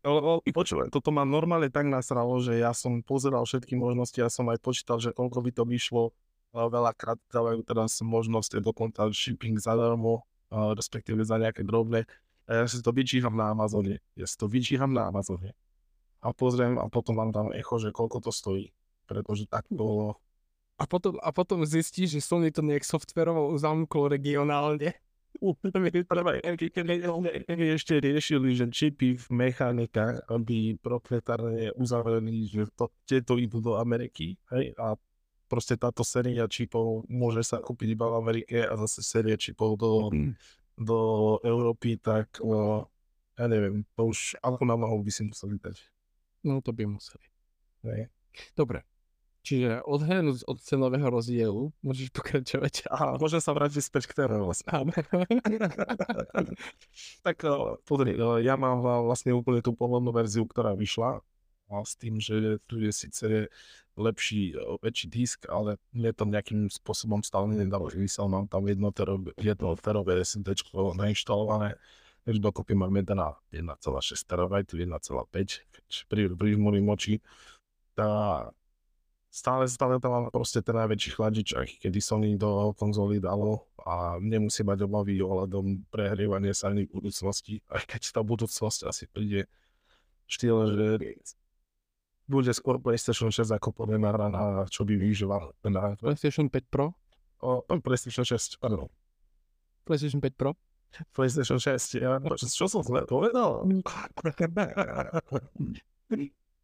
Lebo 0.00 0.40
počúvaj, 0.56 0.88
toto 0.88 1.12
ma 1.12 1.28
normálne 1.28 1.68
tak 1.68 1.84
nasralo, 1.84 2.40
že 2.40 2.56
ja 2.56 2.72
som 2.72 3.04
pozeral 3.04 3.44
všetky 3.44 3.76
možnosti, 3.76 4.16
ja 4.16 4.32
som 4.32 4.48
aj 4.48 4.56
počítal, 4.64 5.04
že 5.04 5.12
koľko 5.12 5.44
by 5.44 5.50
to 5.52 5.64
vyšlo. 5.68 6.16
Veľakrát 6.52 7.20
dávajú 7.28 7.60
teraz 7.62 8.00
možnosť 8.00 8.64
dokonca 8.64 9.04
shipping 9.12 9.60
zadarmo, 9.60 10.24
respektíve 10.48 11.20
za 11.22 11.36
nejaké 11.36 11.60
drobné. 11.62 12.08
A 12.48 12.64
ja 12.64 12.66
si 12.66 12.80
to 12.80 12.90
vyčíham 12.90 13.36
na 13.36 13.52
Amazone. 13.52 14.00
Ja 14.16 14.24
si 14.24 14.34
to 14.40 14.48
vyčíham 14.48 14.96
na 14.96 15.12
Amazone. 15.12 15.52
A 16.24 16.32
pozriem 16.32 16.80
a 16.80 16.88
potom 16.88 17.20
mám 17.20 17.30
tam 17.30 17.52
echo, 17.52 17.76
že 17.76 17.92
koľko 17.92 18.24
to 18.24 18.32
stojí. 18.32 18.72
Pretože 19.04 19.44
tak 19.44 19.68
bolo 19.68 20.16
A 20.78 20.86
potom, 20.86 21.18
a 21.18 21.34
potom 21.34 21.66
zistíš, 21.66 22.14
že 22.14 22.22
Sony 22.22 22.54
to 22.54 22.62
nejak 22.62 22.86
softverovo 22.86 23.50
zamklo 23.58 24.08
regionálne. 24.08 24.94
Ešte 27.76 27.94
riešili, 27.98 28.48
že 28.54 28.66
čipy 28.70 29.18
v 29.18 29.26
mechanikách, 29.28 30.26
aby 30.30 30.78
proprietárne 30.78 31.70
uzavreli, 31.78 32.46
že 32.46 32.66
to, 32.74 32.90
tieto 33.06 33.38
idú 33.38 33.58
do 33.62 33.74
Ameriky, 33.78 34.38
hej, 34.50 34.74
a 34.78 34.98
proste 35.48 35.74
táto 35.80 36.04
séria 36.04 36.44
čipov 36.46 37.08
môže 37.08 37.40
sa 37.42 37.58
kúpiť 37.58 37.96
iba 37.96 38.06
v 38.12 38.18
Amerike 38.20 38.58
a 38.68 38.76
zase 38.84 39.00
séria 39.00 39.34
čipov 39.40 39.80
do, 39.80 40.12
do 40.76 40.98
Európy, 41.42 41.96
tak 41.96 42.36
uh, 42.44 42.84
ja 43.40 43.46
neviem, 43.48 43.82
to 43.96 44.12
už 44.12 44.36
ako 44.44 44.68
na 44.68 44.76
nohou 44.76 45.00
by 45.00 45.10
si 45.10 45.24
museli 45.24 45.56
dať. 45.56 45.80
No 46.44 46.60
to 46.60 46.76
by 46.76 46.84
museli. 46.86 47.26
Hej. 47.88 48.12
Dobre. 48.54 48.84
Čiže 49.46 49.80
odhľadnúť 49.88 50.44
od 50.44 50.58
cenového 50.60 51.08
rozdielu, 51.08 51.72
môžeš 51.80 52.12
pokračovať. 52.12 52.84
A 52.92 53.16
môžem 53.16 53.40
sa 53.40 53.56
vrátiť 53.56 53.80
späť 53.80 54.12
k 54.12 54.20
téme 54.20 54.44
vlastne. 54.44 54.68
tak 57.26 57.36
pozri, 57.88 58.12
ja 58.44 58.54
mám 58.60 58.84
vlastne 59.08 59.32
úplne 59.32 59.64
tú 59.64 59.72
pôvodnú 59.72 60.12
verziu, 60.12 60.44
ktorá 60.44 60.76
vyšla 60.76 61.24
s 61.84 61.94
tým, 61.96 62.20
že 62.20 62.58
tu 62.64 62.80
je 62.80 62.92
síce 62.92 63.26
lepší, 63.98 64.56
uh, 64.56 64.78
väčší 64.80 65.06
disk, 65.10 65.44
ale 65.50 65.76
mne 65.92 66.10
to 66.14 66.24
nejakým 66.24 66.72
spôsobom 66.72 67.20
stále 67.20 67.50
nedáva 67.50 67.90
zmysel. 67.90 68.30
Mám 68.30 68.48
tam 68.48 68.64
jednoterové, 68.64 69.34
jednoterové 69.36 70.22
SSD 70.22 70.54
nainštalované, 70.96 71.76
takže 72.24 72.40
dokopy 72.40 72.72
mám 72.78 72.94
1 72.94 73.04
1,6 73.04 74.14
TB, 74.24 74.52
1,5, 74.72 75.74
keď 75.74 75.86
pri, 76.08 76.22
pri 76.32 76.50
oči. 76.88 77.14
Tá, 77.98 78.10
stále, 79.28 79.66
stále 79.66 79.98
tam 79.98 80.10
mám 80.14 80.24
proste 80.30 80.62
ten 80.62 80.78
najväčší 80.78 81.10
chladič, 81.18 81.48
kedy 81.82 81.98
Sony 81.98 82.38
do 82.38 82.72
konzoly 82.78 83.18
dalo 83.18 83.66
a 83.82 84.16
nemusí 84.22 84.62
mať 84.62 84.86
obavy 84.86 85.18
ohľadom 85.18 85.90
prehrievania 85.90 86.54
sa 86.54 86.70
ani 86.70 86.86
v 86.86 87.02
budúcnosti, 87.02 87.58
aj 87.74 87.82
keď 87.90 88.02
tá 88.14 88.20
budúcnosť 88.22 88.80
asi 88.86 89.04
príde 89.10 89.50
štýle, 90.28 90.62
že 90.76 90.86
bude 92.28 92.52
skôr 92.52 92.76
PlayStation 92.76 93.32
6 93.32 93.56
ako 93.56 93.72
podaná 93.72 94.12
na 94.28 94.68
čo 94.68 94.84
by 94.84 94.94
využíval 95.00 95.56
na 95.64 95.96
PlayStation 95.96 96.52
5 96.52 96.68
Pro? 96.68 96.92
o, 97.40 97.62
PlayStation 97.80 98.24
6, 98.24 98.58
pardon. 98.60 98.88
PlayStation 99.84 100.20
5 100.20 100.34
Pro? 100.36 100.54
PlayStation 101.12 101.60
6, 101.60 102.00
ja, 102.00 102.18
čo 102.36 102.66
som 102.68 102.80
zle 102.80 103.04
povedal? 103.04 103.64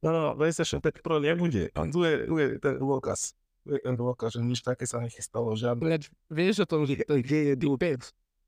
No, 0.05 0.11
no, 0.13 0.37
PlayStation 0.37 0.81
5 0.81 1.05
Pro 1.05 1.21
nebude. 1.21 1.71
Tu 1.73 1.99
je, 2.05 2.15
tu 2.29 2.35
je 2.41 2.47
ten 2.61 2.75
dôkaz. 2.81 3.37
Tu 3.65 3.77
je 3.77 3.81
ten 3.81 3.97
dôkaz, 3.97 4.37
že 4.37 4.41
nič 4.45 4.61
také 4.61 4.85
sa 4.85 5.01
nechystalo, 5.01 5.57
žiadne. 5.57 5.81
Ináč, 5.81 6.13
vieš 6.29 6.65
o 6.65 6.67
tom, 6.69 6.85
že 6.85 7.01
to 7.05 7.17
je 7.17 7.57
typek, 7.57 8.01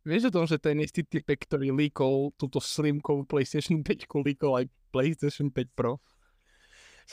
vieš 0.05 0.29
o 0.29 0.33
tom, 0.33 0.45
že 0.45 0.57
ten 0.61 0.77
istý 0.81 1.05
typek, 1.05 1.41
ktorý 1.49 1.73
líkol 1.73 2.37
túto 2.37 2.61
slimkovú 2.61 3.25
PlayStation 3.25 3.81
5, 3.81 4.09
líkol 4.21 4.53
aj 4.61 4.65
PlayStation 4.93 5.49
5 5.49 5.77
Pro? 5.77 6.01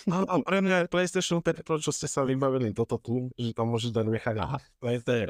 No, 0.10 0.26
a 0.26 0.42
pre 0.42 0.60
mňa 0.66 0.86
je 0.86 0.92
PlayStation 0.92 1.40
5 1.40 1.62
Pro, 1.62 1.78
čo 1.78 1.94
ste 1.94 2.10
sa 2.10 2.26
vybavili 2.26 2.74
toto 2.74 2.98
tu, 2.98 3.30
že 3.38 3.54
tam 3.54 3.70
môžeš 3.70 3.94
dať 3.94 4.06
mechanika. 4.10 4.58
To 4.82 4.90
je, 4.90 5.00
to 5.06 5.12
je, 5.14 5.24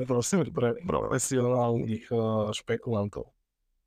je 0.00 0.06
prosím 0.08 0.48
pre 0.48 0.80
profesionálnych 0.84 2.08
uh, 2.08 2.48
špekulantov. 2.56 3.30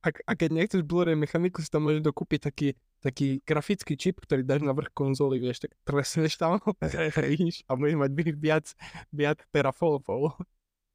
A, 0.05 0.13
a 0.13 0.31
keď 0.37 0.49
nechceš 0.53 0.85
Blu-ray 0.85 1.17
mechaniku, 1.17 1.65
si 1.65 1.69
tam 1.73 1.89
môžeš 1.89 2.05
dokúpiť 2.05 2.53
taký, 2.53 2.77
taký 3.01 3.41
grafický 3.41 3.97
čip, 3.97 4.21
ktorý 4.21 4.45
dáš 4.45 4.61
na 4.61 4.77
vrch 4.77 4.93
konzoly, 4.93 5.41
vieš, 5.41 5.65
tak 5.65 5.73
presneš 5.81 6.37
tam 6.37 6.61
a 7.65 7.71
budeš 7.73 7.97
mať 7.97 8.11
vi- 8.13 8.37
viac, 8.37 8.65
viac 9.09 9.41
teraflopov. 9.49 10.37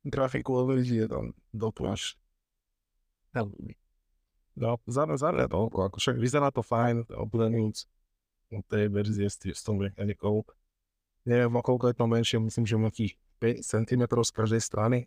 Grafiku 0.06 0.62
overíš 0.62 1.10
tam 1.10 1.34
doplňaš. 1.50 2.14
No, 4.54 4.78
za 4.86 5.06
mňa 5.06 5.46
toľko, 5.50 5.78
ako 5.90 5.96
však 5.98 6.16
vyzerá 6.18 6.54
to 6.54 6.62
fajn, 6.62 7.10
oblenúc 7.14 7.90
tej 8.66 8.90
verzie 8.90 9.30
s, 9.30 9.38
s 9.38 9.62
tou 9.62 9.78
mechanikou. 9.78 10.42
Neviem, 11.24 11.52
o 11.54 11.62
koľko 11.62 11.92
je 11.92 11.96
to 11.96 12.06
menšie, 12.10 12.36
myslím, 12.42 12.66
že 12.66 12.74
nejakých 12.74 13.12
5 13.38 13.62
cm 13.62 14.02
z 14.10 14.32
každej 14.34 14.62
strany. 14.62 14.98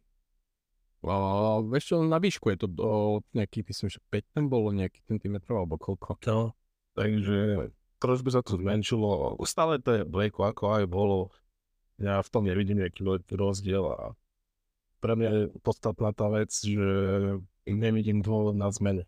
A 1.03 1.60
vieš 1.67 1.91
čo, 1.91 1.95
na 1.99 2.15
výšku 2.15 2.47
je 2.56 2.63
to 2.63 2.67
do 2.71 2.91
nejakých, 3.36 3.75
myslím, 3.75 3.89
že 3.91 3.99
5 4.08 4.34
tam 4.39 4.45
bolo 4.47 4.71
nejaký 4.71 5.03
centimetrov, 5.03 5.67
alebo 5.67 5.75
koľko. 5.75 6.15
No. 6.32 6.56
Takže 6.95 7.69
trošku 7.99 8.23
by 8.27 8.32
sa 8.32 8.41
to 8.45 8.56
zmenšilo. 8.56 9.36
Stále 9.43 9.84
to 9.84 9.99
je 9.99 10.01
bleko, 10.08 10.47
ako 10.47 10.63
aj 10.79 10.86
bolo. 10.88 11.36
Ja 11.99 12.23
v 12.23 12.32
tom 12.32 12.47
nevidím 12.47 12.79
nejaký 12.79 13.03
rozdiel 13.36 13.84
a 13.84 14.15
pre 15.03 15.19
mňa 15.19 15.29
je 15.29 15.43
podstatná 15.60 16.15
tá 16.15 16.32
vec, 16.32 16.51
že 16.56 16.88
nevidím 17.67 18.23
dôvod 18.23 18.56
na 18.56 18.71
zmenu. 18.71 19.03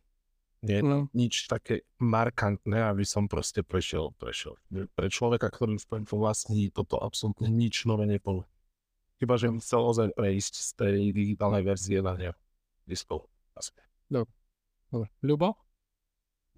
Nie 0.66 0.82
je 0.82 0.84
No. 0.84 1.00
nič 1.14 1.46
také 1.46 1.86
markantné, 2.02 2.90
aby 2.90 3.06
som 3.06 3.30
proste 3.30 3.62
prešiel, 3.62 4.18
prešiel. 4.18 4.58
Pre 4.70 5.08
človeka, 5.14 5.54
ktorý 5.54 5.78
už 5.78 5.86
vlastní, 6.10 6.74
toto 6.74 6.98
absolútne 6.98 7.48
nič 7.54 7.86
nové 7.86 8.10
nepolo. 8.10 8.50
Iba, 9.22 9.38
že 9.38 9.48
chcel 9.62 9.82
ozaj 9.86 10.08
prejsť 10.18 10.54
z 10.58 10.70
tej 10.76 10.98
digitálnej 11.14 11.64
verzie 11.64 12.02
na 12.02 12.18
ne 12.18 12.30
diskov. 12.84 13.30
Asi. 13.56 13.72
Dobre. 14.10 14.28
Ľubo? 15.24 15.56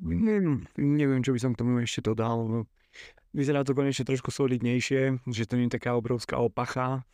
Hmm, 0.02 0.66
neviem, 0.78 1.22
čo 1.26 1.34
by 1.34 1.40
som 1.42 1.52
k 1.54 1.60
tomu 1.62 1.82
ešte 1.82 2.06
dodal. 2.06 2.46
no. 2.46 2.60
Vyzerá 3.34 3.62
to 3.62 3.78
konečne 3.78 4.08
trošku 4.08 4.34
solidnejšie, 4.34 5.22
že 5.30 5.44
to 5.46 5.58
nie 5.58 5.70
je 5.70 5.78
taká 5.78 5.94
obrovská 5.94 6.42
opacha. 6.42 7.06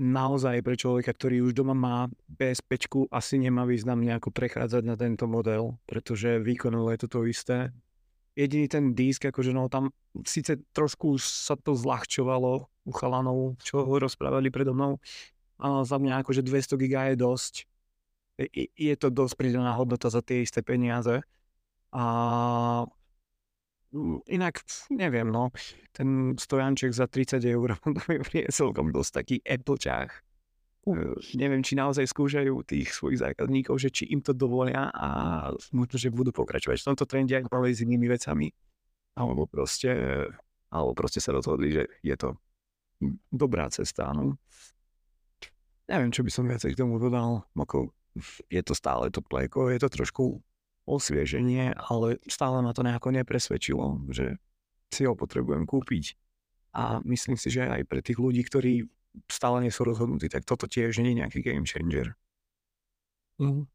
Naozaj 0.00 0.64
pre 0.64 0.80
človeka, 0.80 1.12
ktorý 1.12 1.44
už 1.44 1.52
doma 1.52 1.76
má 1.76 2.08
PS5, 2.40 3.04
asi 3.12 3.36
nemá 3.36 3.68
význam 3.68 4.00
nejako 4.00 4.32
prechádzať 4.32 4.82
na 4.88 4.96
tento 4.96 5.28
model, 5.28 5.76
pretože 5.84 6.40
výkonovo 6.40 6.88
je 6.88 7.04
to 7.04 7.08
to 7.12 7.20
isté. 7.28 7.68
Jediný 8.32 8.64
ten 8.64 8.96
disk, 8.96 9.28
akože 9.28 9.52
no 9.52 9.68
tam 9.68 9.92
síce 10.24 10.56
trošku 10.72 11.20
sa 11.20 11.52
to 11.52 11.76
zľahčovalo 11.76 12.64
u 12.64 12.92
chalanov, 12.96 13.60
čo 13.60 13.84
ho 13.84 13.94
rozprávali 14.00 14.48
predo 14.48 14.72
mnou, 14.72 14.96
ale 15.60 15.84
za 15.84 16.00
mňa 16.00 16.24
akože 16.24 16.40
200 16.48 16.80
GB 16.80 16.94
je 17.12 17.16
dosť. 17.20 17.54
Je- 18.56 18.96
to 18.96 19.12
dosť 19.12 19.36
pridaná 19.36 19.76
hodnota 19.76 20.08
za 20.08 20.24
tie 20.24 20.40
isté 20.40 20.64
peniaze. 20.64 21.20
A 21.92 22.04
inak 24.30 24.62
neviem, 24.90 25.26
no, 25.30 25.50
ten 25.90 26.38
stojanček 26.38 26.94
za 26.94 27.10
30 27.10 27.42
eur 27.42 27.74
to 27.96 28.00
mi 28.06 28.22
príde 28.22 28.50
celkom 28.54 28.94
dosť 28.94 29.10
taký 29.22 29.36
Appleťah. 29.42 30.10
Uh, 30.80 31.12
neviem, 31.36 31.60
či 31.60 31.76
naozaj 31.76 32.08
skúšajú 32.08 32.64
tých 32.64 32.88
svojich 32.96 33.20
zákazníkov, 33.20 33.76
že 33.76 33.92
či 33.92 34.08
im 34.08 34.24
to 34.24 34.32
dovolia 34.32 34.88
a 34.88 35.08
možno, 35.76 35.96
že 36.00 36.08
budú 36.08 36.32
pokračovať 36.32 36.80
v 36.80 36.88
tomto 36.88 37.04
trende 37.04 37.36
aj 37.36 37.52
ďalej 37.52 37.72
s 37.76 37.84
inými 37.84 38.06
vecami. 38.08 38.48
Alebo 39.12 39.44
proste, 39.44 39.92
alebo 40.72 40.96
proste 40.96 41.20
sa 41.20 41.36
rozhodli, 41.36 41.76
že 41.76 41.82
je 42.00 42.16
to 42.16 42.28
dobrá 43.28 43.68
cesta, 43.68 44.08
no. 44.16 44.40
Neviem, 45.90 46.14
čo 46.14 46.22
by 46.22 46.30
som 46.30 46.46
viacej 46.46 46.72
k 46.72 46.80
tomu 46.80 47.02
dodal, 47.02 47.44
ako 47.52 47.90
je 48.46 48.62
to 48.62 48.72
stále 48.72 49.10
to 49.10 49.20
plejko, 49.20 49.68
je 49.74 49.78
to 49.82 49.88
trošku 49.90 50.38
osvieženie, 50.90 51.78
ale 51.78 52.18
stále 52.26 52.58
ma 52.60 52.74
to 52.74 52.82
nejako 52.82 53.14
nepresvedčilo, 53.14 54.10
že 54.10 54.42
si 54.90 55.06
ho 55.06 55.14
potrebujem 55.14 55.64
kúpiť. 55.64 56.18
A 56.74 57.02
myslím 57.06 57.38
si, 57.38 57.50
že 57.50 57.66
aj 57.66 57.86
pre 57.86 58.02
tých 58.02 58.18
ľudí, 58.18 58.42
ktorí 58.46 58.86
stále 59.26 59.62
nie 59.62 59.74
sú 59.74 59.86
rozhodnutí, 59.86 60.30
tak 60.30 60.46
toto 60.46 60.70
tiež 60.70 61.02
nie 61.02 61.14
je 61.14 61.18
nejaký 61.22 61.38
game 61.42 61.66
changer. 61.66 62.14
Mhm. 63.38 63.66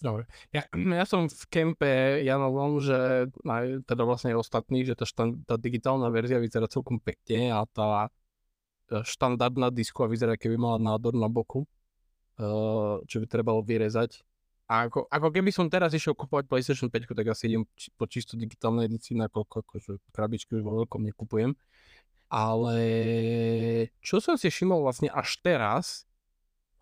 Dobre. 0.00 0.24
Ja, 0.48 0.64
ja 0.72 1.04
som 1.04 1.28
v 1.28 1.44
kempe 1.52 2.24
Janovom, 2.24 2.80
že 2.80 3.28
aj, 3.44 3.84
teda 3.84 4.08
vlastne 4.08 4.32
ostatní, 4.32 4.88
že 4.88 4.96
tá, 4.96 5.04
štan, 5.04 5.44
tá 5.44 5.60
digitálna 5.60 6.08
verzia 6.08 6.40
vyzerá 6.40 6.64
celkom 6.72 6.96
pekne 6.96 7.52
a 7.52 7.68
tá 7.68 8.08
e, 8.88 9.04
štandardná 9.04 9.68
disku 9.68 10.00
a 10.00 10.08
vyzerá, 10.08 10.40
keby 10.40 10.56
mala 10.56 10.80
nádor 10.80 11.12
na 11.12 11.28
boku, 11.28 11.68
uh, 12.40 13.04
čo 13.04 13.20
by 13.20 13.26
trebalo 13.28 13.60
vyrezať. 13.60 14.24
A 14.70 14.86
ako, 14.86 15.10
ako 15.10 15.28
keby 15.34 15.50
som 15.50 15.66
teraz 15.66 15.90
išiel 15.90 16.14
kupovať 16.14 16.46
PlayStation 16.46 16.86
5, 16.86 17.10
tak 17.10 17.26
asi 17.26 17.50
idem 17.50 17.66
či, 17.74 17.90
po 17.98 18.06
čisto 18.06 18.38
digitálnej 18.38 18.86
edícii, 18.86 19.18
nakoľko 19.18 19.66
akože 19.66 19.98
krabičky 20.14 20.54
už 20.54 20.62
vo 20.62 20.86
veľkom 20.86 21.02
nekupujem. 21.10 21.58
Ale 22.30 22.78
čo 23.98 24.22
som 24.22 24.38
si 24.38 24.46
všimol 24.46 24.86
vlastne 24.86 25.10
až 25.10 25.42
teraz, 25.42 26.06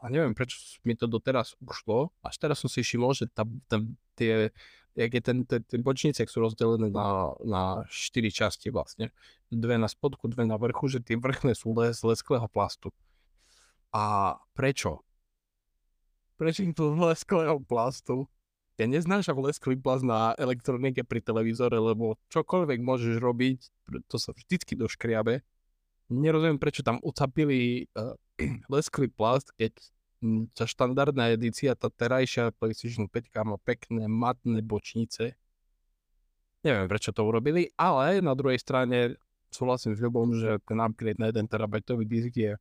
a 0.05 0.13
neviem 0.13 0.37
prečo 0.37 0.61
mi 0.85 0.93
to 0.93 1.09
doteraz 1.09 1.57
ušlo, 1.65 2.13
až 2.21 2.37
teraz 2.37 2.61
som 2.61 2.69
si 2.69 2.85
všimol, 2.85 3.17
že 3.17 3.25
tá, 3.33 3.49
tá, 3.73 3.81
tie, 4.21 4.53
jak 4.93 5.11
je 5.17 5.23
ten, 5.25 5.39
ten, 5.49 5.65
ten 5.65 5.81
bočnice 5.81 6.21
sú 6.29 6.45
rozdelené 6.45 6.93
na, 6.93 7.33
na 7.41 7.63
4 7.89 8.29
časti 8.29 8.69
vlastne. 8.69 9.17
Dve 9.49 9.81
na 9.81 9.89
spodku, 9.89 10.29
dve 10.29 10.45
na 10.45 10.61
vrchu, 10.61 10.93
že 10.93 11.01
tie 11.01 11.17
vrchné 11.17 11.57
sú 11.57 11.73
les, 11.73 11.97
lesklého 12.05 12.45
plastu. 12.53 12.93
A 13.97 14.37
prečo? 14.53 15.08
To 16.39 16.95
z 16.95 16.97
lesklého 17.03 17.59
plastu? 17.67 18.31
Ja 18.79 18.87
neznášam 18.87 19.43
lesklý 19.43 19.75
plast 19.75 20.07
na 20.07 20.39
elektronike 20.39 21.03
pri 21.03 21.19
televízore, 21.19 21.75
lebo 21.83 22.15
čokoľvek 22.31 22.79
môžeš 22.79 23.19
robiť, 23.19 23.59
to 24.07 24.17
sa 24.23 24.31
vždycky 24.31 24.79
doškriabe. 24.79 25.43
Nerozumiem, 26.15 26.63
prečo 26.63 26.87
tam 26.87 27.03
ucapili 27.03 27.91
uh, 27.99 28.15
lesklý 28.73 29.11
plast, 29.11 29.51
keď 29.59 29.75
hm, 30.23 30.55
tá 30.55 30.71
štandardná 30.71 31.35
edícia, 31.35 31.75
tá 31.75 31.91
terajšia 31.91 32.55
PlayStation 32.55 33.11
5 33.11 33.35
má 33.43 33.59
pekné 33.59 34.07
matné 34.07 34.63
bočnice. 34.63 35.35
Neviem, 36.63 36.87
prečo 36.87 37.11
to 37.11 37.27
urobili, 37.27 37.75
ale 37.75 38.23
na 38.23 38.39
druhej 38.39 38.63
strane 38.63 39.19
súhlasím 39.51 39.99
s 39.99 40.03
Ľubom, 40.07 40.39
že 40.39 40.63
ten 40.63 40.79
upgrade 40.79 41.19
na 41.19 41.35
1 41.35 41.51
terabajtový 41.51 42.07
disk 42.07 42.31
je, 42.31 42.55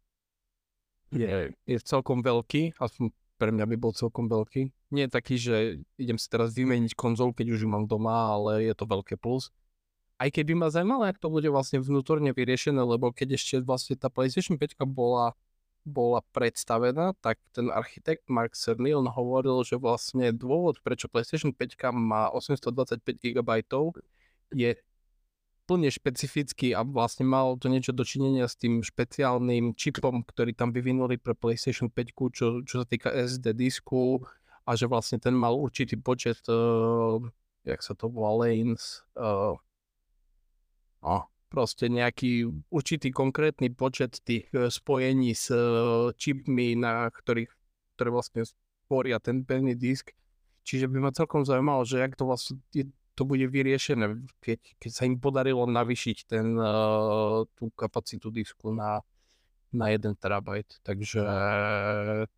je, 1.14 1.54
je 1.54 1.78
celkom 1.86 2.26
veľký, 2.26 2.74
aspoň 2.82 3.14
pre 3.38 3.54
mňa 3.54 3.66
by 3.70 3.76
bol 3.78 3.94
celkom 3.94 4.26
veľký. 4.28 4.74
Nie 4.92 5.06
je 5.08 5.12
taký, 5.14 5.36
že 5.38 5.56
idem 5.96 6.18
si 6.18 6.28
teraz 6.28 6.58
vymeniť 6.58 6.98
konzol, 6.98 7.32
keď 7.32 7.54
už 7.54 7.60
ju 7.64 7.70
mám 7.70 7.86
doma, 7.86 8.34
ale 8.34 8.66
je 8.66 8.74
to 8.74 8.90
veľké 8.90 9.16
plus. 9.22 9.54
Aj 10.18 10.34
keby 10.34 10.58
ma 10.58 10.74
zaujímalo, 10.74 11.06
ak 11.06 11.22
to 11.22 11.30
bude 11.30 11.46
vlastne 11.54 11.78
vnútorne 11.78 12.34
vyriešené, 12.34 12.82
lebo 12.82 13.14
keď 13.14 13.38
ešte 13.38 13.62
vlastne 13.62 13.94
tá 13.94 14.10
PlayStation 14.10 14.58
5 14.58 14.82
bola, 14.90 15.38
bola 15.86 16.26
predstavená, 16.34 17.14
tak 17.22 17.38
ten 17.54 17.70
architekt 17.70 18.26
Mark 18.26 18.58
Cerny, 18.58 18.98
on 18.98 19.06
hovoril, 19.06 19.62
že 19.62 19.78
vlastne 19.78 20.34
dôvod, 20.34 20.82
prečo 20.82 21.06
PlayStation 21.06 21.54
5 21.54 21.94
má 21.94 22.34
825 22.34 23.06
GB 23.06 23.52
je 24.56 24.80
plne 25.68 25.92
špecifický 25.92 26.72
a 26.72 26.88
vlastne 26.88 27.28
mal 27.28 27.60
to 27.60 27.68
niečo 27.68 27.92
dočinenia 27.92 28.48
s 28.48 28.56
tým 28.56 28.80
špeciálnym 28.80 29.76
čipom, 29.76 30.24
ktorý 30.24 30.56
tam 30.56 30.72
vyvinuli 30.72 31.20
pre 31.20 31.36
PlayStation 31.36 31.92
5, 31.92 32.32
čo, 32.32 32.46
čo 32.64 32.76
sa 32.82 32.86
týka 32.88 33.12
SD 33.12 33.52
disku 33.52 34.24
a 34.64 34.72
že 34.80 34.88
vlastne 34.88 35.20
ten 35.20 35.36
mal 35.36 35.60
určitý 35.60 36.00
počet, 36.00 36.40
uh, 36.48 37.20
jak 37.68 37.84
sa 37.84 37.92
to 37.94 38.08
volá, 38.08 38.48
lanes, 38.48 39.04
uh, 39.20 39.60
no, 41.04 41.18
proste 41.52 41.92
nejaký 41.92 42.48
určitý 42.72 43.12
konkrétny 43.12 43.72
počet 43.76 44.24
tých 44.24 44.48
uh, 44.56 44.72
spojení 44.72 45.36
s 45.36 45.52
uh, 45.52 46.16
čipmi, 46.16 46.80
na 46.80 47.12
ktorých, 47.12 47.52
ktoré 48.00 48.10
vlastne 48.12 48.48
sporia 48.88 49.20
ten 49.20 49.44
pevný 49.44 49.76
disk. 49.76 50.16
Čiže 50.68 50.92
by 50.92 51.00
ma 51.00 51.12
celkom 51.16 51.48
zaujímalo, 51.48 51.88
že 51.88 52.04
jak 52.04 52.20
to 52.20 52.28
vlastne 52.28 52.60
je 52.76 52.88
to 53.18 53.26
bude 53.26 53.50
vyriešené, 53.50 54.22
keď, 54.38 54.62
keď 54.78 54.92
sa 54.94 55.10
im 55.10 55.18
podarilo 55.18 55.66
navýšiť 55.66 56.18
ten, 56.30 56.54
uh, 56.54 57.50
tú 57.58 57.74
kapacitu 57.74 58.30
disku 58.30 58.70
na, 58.70 59.02
na 59.74 59.90
1 59.90 60.14
terabajt. 60.22 60.86
Takže 60.86 61.26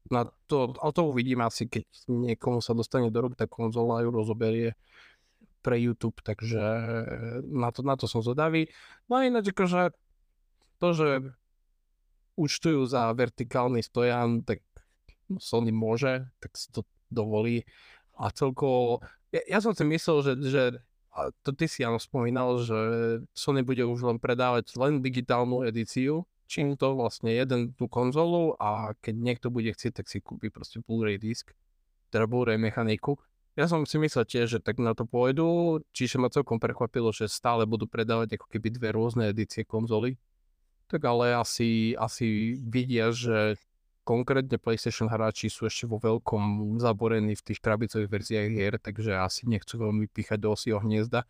na 0.08 0.22
to, 0.48 0.72
ale 0.80 0.92
to 0.96 1.02
uvidím 1.04 1.44
asi, 1.44 1.68
keď 1.68 1.84
niekomu 2.08 2.64
sa 2.64 2.72
dostane 2.72 3.12
do 3.12 3.20
rúk 3.20 3.36
tá 3.36 3.44
konzola 3.44 4.00
ju 4.02 4.10
rozoberie 4.10 4.80
pre 5.60 5.76
YouTube, 5.76 6.24
takže 6.24 6.60
na 7.44 7.70
to, 7.76 7.84
na 7.84 8.00
to 8.00 8.08
som 8.08 8.24
zvedavý. 8.24 8.72
No 9.12 9.20
a 9.20 9.28
ináč 9.28 9.52
akože 9.52 9.92
to, 10.80 10.88
že 10.96 11.10
účtujú 12.40 12.88
za 12.88 13.12
vertikálny 13.12 13.84
stojan, 13.84 14.48
tak 14.48 14.64
Sony 15.44 15.76
môže, 15.76 16.32
tak 16.40 16.56
si 16.56 16.72
to 16.72 16.88
dovolí. 17.12 17.68
A 18.16 18.32
celkovo 18.32 19.04
ja, 19.34 19.42
ja 19.46 19.60
som 19.62 19.74
si 19.74 19.84
myslel, 19.86 20.18
že, 20.26 20.34
že 20.46 20.64
a 21.14 21.34
to 21.42 21.52
ty 21.52 21.66
si 21.66 21.82
áno 21.82 21.98
spomínal, 21.98 22.62
že 22.62 22.78
Sony 23.34 23.66
bude 23.66 23.82
už 23.82 24.06
len 24.06 24.18
predávať 24.22 24.78
len 24.78 25.02
digitálnu 25.02 25.66
edíciu, 25.66 26.26
čím 26.50 26.78
to 26.78 26.98
vlastne 26.98 27.34
jeden 27.34 27.74
tú 27.78 27.86
konzolu 27.90 28.58
a 28.58 28.94
keď 29.02 29.16
niekto 29.18 29.48
bude 29.54 29.70
chcieť, 29.74 30.02
tak 30.02 30.06
si 30.10 30.22
kúpi 30.22 30.50
proste 30.50 30.82
Blu-ray 30.82 31.22
disk, 31.22 31.54
teda 32.10 32.26
Blu-ray 32.26 32.58
mechaniku. 32.58 33.18
Ja 33.58 33.68
som 33.68 33.84
si 33.84 34.00
myslel 34.00 34.24
tiež, 34.24 34.48
že 34.58 34.60
tak 34.64 34.80
na 34.80 34.96
to 34.96 35.04
pôjdu, 35.04 35.82
čiže 35.92 36.22
ma 36.22 36.32
celkom 36.32 36.62
prekvapilo, 36.62 37.12
že 37.12 37.28
stále 37.28 37.68
budú 37.68 37.86
predávať 37.90 38.40
ako 38.40 38.48
keby 38.50 38.72
dve 38.72 38.90
rôzne 38.96 39.30
edície 39.30 39.68
konzoly. 39.68 40.16
Tak 40.90 41.06
ale 41.06 41.38
asi, 41.38 41.94
asi 42.00 42.58
vidia, 42.58 43.14
že 43.14 43.60
konkrétne 44.10 44.58
PlayStation 44.58 45.06
hráči 45.06 45.54
sú 45.54 45.70
ešte 45.70 45.86
vo 45.86 46.02
veľkom 46.02 46.74
zaborení 46.82 47.38
v 47.38 47.46
tých 47.46 47.62
krabicových 47.62 48.10
verziách 48.10 48.50
hier, 48.50 48.74
takže 48.82 49.14
asi 49.14 49.46
nechcú 49.46 49.78
veľmi 49.78 50.10
píchať 50.10 50.42
do 50.42 50.58
osieho 50.58 50.82
hniezda. 50.82 51.30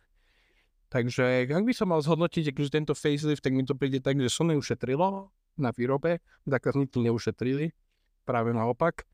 Takže 0.88 1.44
ak 1.44 1.60
by 1.68 1.76
som 1.76 1.92
mal 1.92 2.00
zhodnotiť 2.00 2.56
akože 2.56 2.72
tento 2.72 2.96
facelift, 2.96 3.44
tak 3.44 3.52
mi 3.52 3.68
to 3.68 3.76
príde 3.76 4.00
tak, 4.00 4.16
že 4.16 4.32
Sony 4.32 4.56
ušetrilo 4.56 5.28
na 5.60 5.70
výrobe, 5.76 6.24
zákazníci 6.48 7.04
neušetrili, 7.04 7.76
práve 8.24 8.56
naopak. 8.56 9.04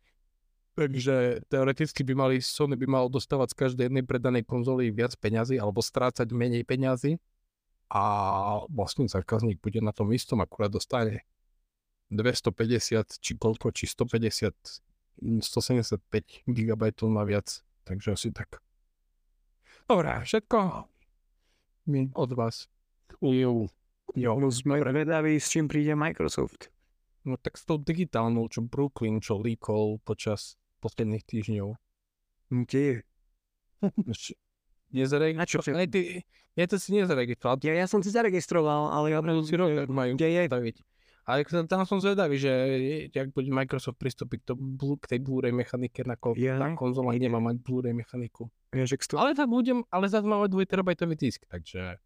Takže 0.79 1.42
teoreticky 1.50 2.07
by 2.07 2.14
mali, 2.14 2.37
Sony 2.38 2.79
by 2.79 2.87
malo 2.87 3.09
dostávať 3.11 3.50
z 3.50 3.59
každej 3.66 3.85
jednej 3.90 4.05
predanej 4.07 4.46
konzoly 4.46 4.94
viac 4.94 5.18
peňazí 5.18 5.59
alebo 5.59 5.83
strácať 5.83 6.31
menej 6.31 6.62
peňazí 6.62 7.18
a 7.90 8.05
vlastne 8.70 9.11
zákazník 9.11 9.59
bude 9.59 9.83
na 9.83 9.90
tom 9.90 10.14
istom, 10.14 10.38
akurát 10.38 10.70
dostane 10.70 11.26
250 12.10 13.18
či 13.18 13.32
koľko, 13.34 13.74
či 13.74 13.90
150, 13.90 14.54
175 15.42 16.46
GB 16.46 16.82
na 17.10 17.22
viac. 17.26 17.62
Takže 17.86 18.18
asi 18.18 18.34
tak. 18.34 18.62
Dobre, 19.86 20.26
všetko 20.26 20.90
mi 21.86 22.10
od 22.14 22.30
vás. 22.34 22.66
Jo. 23.22 23.70
Jo. 24.14 24.32
No 24.38 24.50
sme 24.50 24.82
prevedaví, 24.82 25.38
s 25.38 25.50
čím 25.50 25.70
príde 25.70 25.94
Microsoft. 25.94 26.70
No 27.26 27.38
tak 27.38 27.58
s 27.58 27.66
tou 27.66 27.78
digitálnou, 27.78 28.46
čo 28.50 28.62
Brooklyn, 28.62 29.18
čo 29.18 29.38
líkol 29.38 29.98
počas 30.02 30.58
posledných 30.82 31.26
týždňov. 31.26 31.74
Kde 32.50 32.80
je? 32.82 32.96
Nezaregistroval. 34.94 35.42
Na 35.42 35.46
čo? 35.46 35.58
ty, 35.90 36.22
ja 36.54 36.64
to 36.70 36.78
si 36.78 36.94
nezaregistroval. 36.94 37.58
Ja, 37.66 37.74
ja 37.74 37.86
som 37.90 38.00
si 38.00 38.14
zaregistroval, 38.14 38.94
ale 38.94 39.12
ja 39.12 39.18
majú. 39.18 40.14
Kde 40.14 40.28
je? 40.30 40.42
Staviť. 40.46 40.76
Ale 41.26 41.42
tam 41.66 41.82
som 41.82 41.98
zvedavý, 41.98 42.38
že 42.38 42.50
ak 43.10 43.34
bude 43.34 43.50
Microsoft 43.50 43.98
pristúpiť 43.98 44.46
k, 44.46 44.54
k 44.78 45.04
tej 45.10 45.18
Blu-ray 45.26 45.50
mechanike, 45.50 46.06
na, 46.06 46.14
ko- 46.14 46.38
ja. 46.38 46.54
na 46.54 46.78
konzola 46.78 47.10
nemá 47.18 47.42
mať 47.42 47.66
Blu-ray 47.66 47.90
mechaniku. 47.90 48.46
Ja, 48.70 48.86
že 48.86 48.94
to... 49.02 49.18
Ale 49.18 49.34
tak 49.34 49.50
budem, 49.50 49.82
ale 49.90 50.06
zase 50.06 50.22
má 50.22 50.38
2 50.46 50.54
terabajtový 50.70 51.18
disk, 51.18 51.42
takže... 51.50 51.98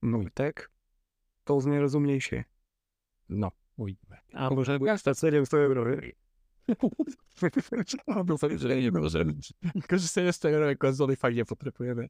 No 0.00 0.24
tak, 0.32 0.72
to 1.44 1.60
znie 1.60 1.76
rozumnejšie. 1.80 2.48
No, 3.28 3.52
uvidíme. 3.76 4.20
Alebo 4.32 4.64
že 4.64 4.80
bude 4.80 4.96
stať 4.96 5.44
700 5.44 5.68
eur. 5.68 5.76
Som, 8.40 8.48
že 8.64 8.68
nemôžem. 8.68 9.36
Akože 9.84 10.08
700 10.08 10.56
eurové 10.56 10.74
konzoly 10.80 11.20
fakt 11.20 11.36
nepotrebujeme. 11.36 12.08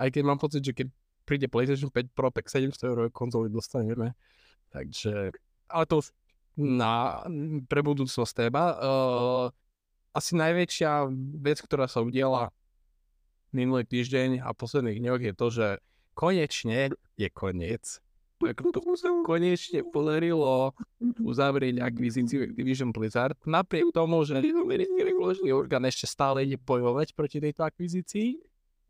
Aj 0.00 0.08
keď 0.08 0.22
mám 0.24 0.40
pocit, 0.40 0.64
že 0.64 0.72
keď 0.72 0.88
príde 1.28 1.46
PlayStation 1.52 1.92
5 1.92 2.16
Pro, 2.16 2.32
tak 2.32 2.48
700 2.48 2.88
eurové 2.88 3.08
konzoly 3.12 3.52
dostaneme. 3.52 4.16
Takže, 4.70 5.34
ale 5.66 5.84
to 5.86 6.02
na, 6.58 7.24
pre 7.66 7.80
budúcnosť 7.82 8.32
téma. 8.46 8.64
Uh, 8.78 9.46
asi 10.14 10.34
najväčšia 10.34 11.10
vec, 11.38 11.62
ktorá 11.62 11.86
sa 11.86 12.02
udiala 12.02 12.50
minulý 13.50 13.86
týždeň 13.86 14.42
a 14.42 14.54
posledných 14.54 14.98
dňoch 15.02 15.20
je 15.22 15.32
to, 15.34 15.46
že 15.50 15.66
konečne 16.14 16.94
je 17.18 17.28
koniec. 17.30 17.98
Konečne 19.20 19.84
podarilo 19.84 20.72
uzavrieť 21.20 21.84
akvizíciu 21.84 22.48
Activision 22.48 22.88
Blizzard, 22.88 23.36
napriek 23.44 23.92
tomu, 23.92 24.24
že 24.24 24.40
americký 24.40 24.96
regulačný 25.04 25.52
orgán 25.52 25.84
ešte 25.84 26.08
stále 26.08 26.48
ide 26.48 26.56
bojovať 26.56 27.12
proti 27.12 27.36
tejto 27.36 27.68
akvizícii. 27.68 28.40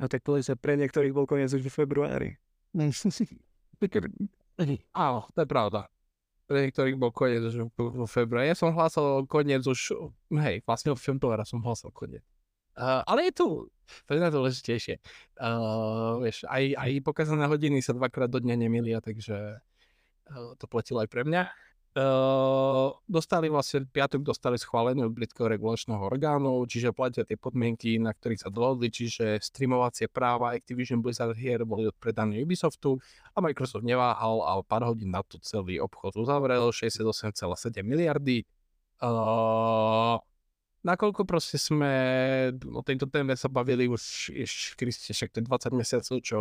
A 0.01 0.09
tak 0.09 0.23
to 0.23 0.39
pre 0.57 0.79
niektorých 0.79 1.13
bol 1.13 1.27
koniec 1.27 1.51
už 1.51 1.67
v 1.67 1.77
februári. 1.83 2.31
Áno, 4.93 5.25
to 5.33 5.39
je 5.43 5.49
pravda. 5.49 5.89
Pre 6.45 6.59
niektorých 6.67 6.99
bol 6.99 7.15
koniec 7.15 7.47
už 7.47 7.71
vo 7.79 8.07
februári. 8.11 8.51
Ja 8.51 8.59
som 8.59 8.75
hlásal 8.75 9.25
koniec 9.25 9.65
už, 9.65 9.95
hej, 10.35 10.61
vlastne 10.67 10.93
v 10.93 11.01
februára 11.01 11.47
som 11.47 11.63
hlásal 11.63 11.95
koniec. 11.95 12.27
Uh, 12.75 13.03
ale 13.07 13.29
je 13.29 13.33
tu, 13.35 13.49
to 14.07 14.11
je 14.15 14.21
najdôležitejšie. 14.23 14.95
Uh, 15.37 16.23
vieš, 16.23 16.47
aj, 16.49 16.75
aj 16.75 16.91
pokazané 17.07 17.45
hodiny 17.47 17.83
sa 17.83 17.93
dvakrát 17.93 18.31
do 18.31 18.41
dňa 18.41 18.57
nemilia, 18.57 18.99
takže 19.03 19.61
uh, 20.31 20.53
to 20.57 20.65
platilo 20.71 21.03
aj 21.03 21.11
pre 21.11 21.23
mňa. 21.27 21.51
Dostali 23.11 23.51
vlastne, 23.51 23.83
piatok 23.83 24.23
dostali 24.23 24.55
schválené 24.55 25.03
od 25.03 25.11
britského 25.11 25.51
regulačného 25.51 25.99
orgánu, 25.99 26.63
čiže 26.63 26.95
platia 26.95 27.27
tie 27.27 27.35
podmienky, 27.35 27.99
na 27.99 28.15
ktorých 28.15 28.47
sa 28.47 28.51
dohodli, 28.51 28.95
čiže 28.95 29.43
streamovacie 29.43 30.07
práva 30.07 30.55
Activision 30.55 31.03
Blizzard 31.03 31.35
hier 31.35 31.67
boli 31.67 31.91
odpredané 31.91 32.47
Ubisoftu 32.47 32.95
a 33.35 33.43
Microsoft 33.43 33.83
neváhal 33.83 34.39
a 34.39 34.63
pár 34.63 34.87
hodín 34.87 35.11
na 35.11 35.27
to 35.27 35.43
celý 35.43 35.83
obchod 35.83 36.15
uzavrel, 36.15 36.71
68,7 36.71 37.83
miliardy. 37.83 38.47
Uh, 39.03 40.21
nakoľko 40.81 41.29
proste 41.29 41.61
sme 41.61 41.93
o 42.73 42.81
tejto 42.81 43.05
téme 43.09 43.37
sa 43.37 43.53
bavili 43.53 43.85
už, 43.85 44.33
Kriste, 44.77 45.13
však 45.13 45.31
to 45.35 45.41
je 45.41 45.49
20 45.49 45.77
mesiacov, 45.77 46.17
čo 46.25 46.39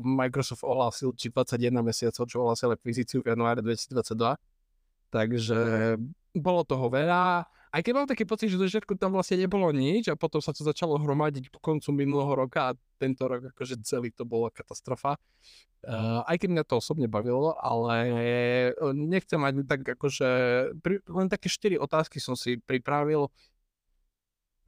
Microsoft 0.00 0.64
ohlásil, 0.64 1.12
či 1.12 1.28
21 1.28 1.84
mesiacov, 1.84 2.24
čo 2.24 2.36
ohlásil 2.44 2.72
akvizíciu 2.72 3.20
v 3.20 3.36
januári 3.36 3.60
2022. 3.60 4.36
Takže 5.08 5.58
bolo 6.36 6.62
toho 6.64 6.86
veľa. 6.88 7.48
Aj 7.68 7.80
keď 7.84 7.92
mám 7.92 8.08
taký 8.08 8.24
pocit, 8.24 8.48
že 8.48 8.56
do 8.56 8.64
začiatku 8.64 8.96
tam 8.96 9.12
vlastne 9.12 9.44
nebolo 9.44 9.68
nič 9.70 10.08
a 10.08 10.16
potom 10.16 10.40
sa 10.40 10.56
to 10.56 10.64
začalo 10.64 10.96
hromadiť 10.96 11.52
po 11.52 11.60
koncu 11.60 11.92
minulého 11.92 12.32
roka 12.32 12.72
a 12.72 12.76
tento 12.96 13.28
rok 13.28 13.52
akože 13.52 13.84
celý 13.84 14.08
to 14.08 14.24
bola 14.24 14.48
katastrofa. 14.48 15.20
Uh, 15.84 16.26
aj 16.26 16.42
keď 16.42 16.48
mňa 16.58 16.64
to 16.66 16.74
osobne 16.82 17.06
bavilo, 17.06 17.54
ale 17.54 17.94
nechcem 18.96 19.38
mať 19.38 19.62
tak 19.68 19.80
akože, 19.86 20.28
pri, 20.82 20.98
len 21.06 21.30
také 21.30 21.46
štyri 21.46 21.78
otázky 21.78 22.18
som 22.18 22.34
si 22.34 22.58
pripravil 22.58 23.30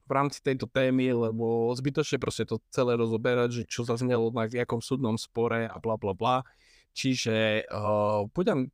v 0.07 0.11
rámci 0.11 0.39
tejto 0.43 0.67
témy, 0.71 1.11
lebo 1.11 1.71
zbytočne 1.75 2.19
proste 2.19 2.43
to 2.47 2.63
celé 2.71 2.95
rozoberať, 2.95 3.63
že 3.63 3.63
čo 3.67 3.83
zaznelo 3.83 4.31
na 4.31 4.47
nejakom 4.47 4.79
súdnom 4.83 5.19
spore 5.19 5.67
a 5.67 5.75
bla 5.79 5.95
bla 5.99 6.15
bla. 6.15 6.37
Čiže 6.91 7.67
uh, 7.71 8.27
budem 8.31 8.71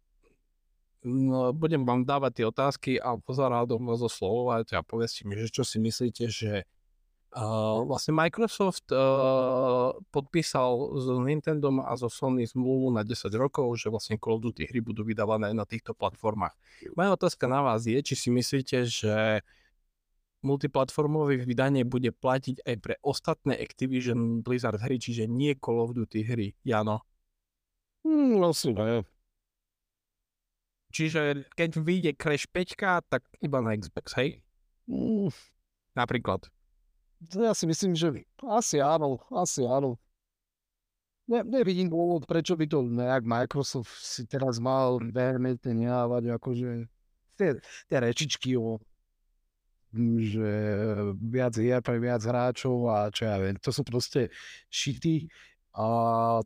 No, 1.06 1.54
budem 1.54 1.86
vám 1.86 2.04
dávať 2.04 2.32
tie 2.42 2.46
otázky 2.50 2.92
a 2.98 3.22
pozorádom 3.22 3.86
vás 3.86 4.02
oslovovať 4.02 4.78
a 4.78 4.80
povedzte 4.82 5.30
mi, 5.30 5.38
že 5.38 5.54
čo 5.54 5.62
si 5.62 5.78
myslíte, 5.78 6.26
že 6.26 6.66
uh, 7.38 7.86
vlastne 7.86 8.18
Microsoft 8.18 8.90
uh, 8.90 9.94
podpísal 10.10 10.98
s 10.98 11.06
Nintendo 11.22 11.70
a 11.86 11.94
so 11.94 12.10
Sony 12.10 12.50
zmluvu 12.50 12.90
na 12.98 13.06
10 13.06 13.30
rokov, 13.38 13.78
že 13.78 13.94
vlastne 13.94 14.18
Call 14.18 14.42
of 14.42 14.44
Duty 14.50 14.66
hry 14.66 14.82
budú 14.82 15.06
vydávané 15.06 15.54
na 15.54 15.70
týchto 15.70 15.94
platformách. 15.94 16.58
Moja 16.98 17.14
otázka 17.14 17.46
na 17.46 17.62
vás 17.62 17.86
je, 17.86 18.02
či 18.02 18.18
si 18.18 18.30
myslíte, 18.34 18.90
že 18.90 19.46
multiplatformové 20.42 21.46
vydanie 21.46 21.86
bude 21.86 22.10
platiť 22.10 22.66
aj 22.66 22.76
pre 22.82 22.96
ostatné 23.06 23.54
Activision 23.58 24.42
Blizzard 24.42 24.82
hry, 24.82 24.98
čiže 24.98 25.30
nie 25.30 25.54
Call 25.58 25.78
of 25.78 25.94
Duty 25.94 26.26
hry. 26.26 26.58
Jano? 26.66 27.06
Hmm, 28.02 28.42
asi 28.50 28.74
ne. 28.74 29.17
Čiže 30.92 31.48
keď 31.54 31.70
vyjde 31.78 32.12
Crash 32.16 32.48
5, 32.50 33.10
tak 33.12 33.22
iba 33.44 33.60
na 33.60 33.76
Xbox, 33.76 34.16
hej? 34.16 34.40
Mm, 34.88 35.30
Napríklad. 35.98 36.46
ja 37.34 37.58
si 37.58 37.66
myslím, 37.66 37.98
že 37.98 38.22
asi 38.46 38.78
áno, 38.78 39.18
asi 39.34 39.66
áno. 39.66 39.98
Ne, 41.28 41.44
nevidím 41.44 41.92
dôvod, 41.92 42.24
prečo 42.24 42.56
by 42.56 42.66
to 42.70 42.86
nejak 42.88 43.28
Microsoft 43.28 43.92
si 44.00 44.24
teraz 44.24 44.64
mal 44.64 45.02
vehementne 45.02 45.76
nehávať, 45.76 46.40
akože 46.40 46.88
tie, 47.36 47.60
tie 47.90 47.98
rečičky 48.00 48.56
o 48.56 48.80
že 49.98 50.52
viac 51.18 51.58
hier 51.58 51.82
pre 51.82 51.98
viac 51.98 52.22
hráčov 52.22 52.92
a 52.92 53.10
čo 53.10 53.26
ja 53.26 53.40
viem, 53.42 53.58
to 53.58 53.74
sú 53.74 53.82
proste 53.82 54.30
šity, 54.70 55.26
a 55.78 55.86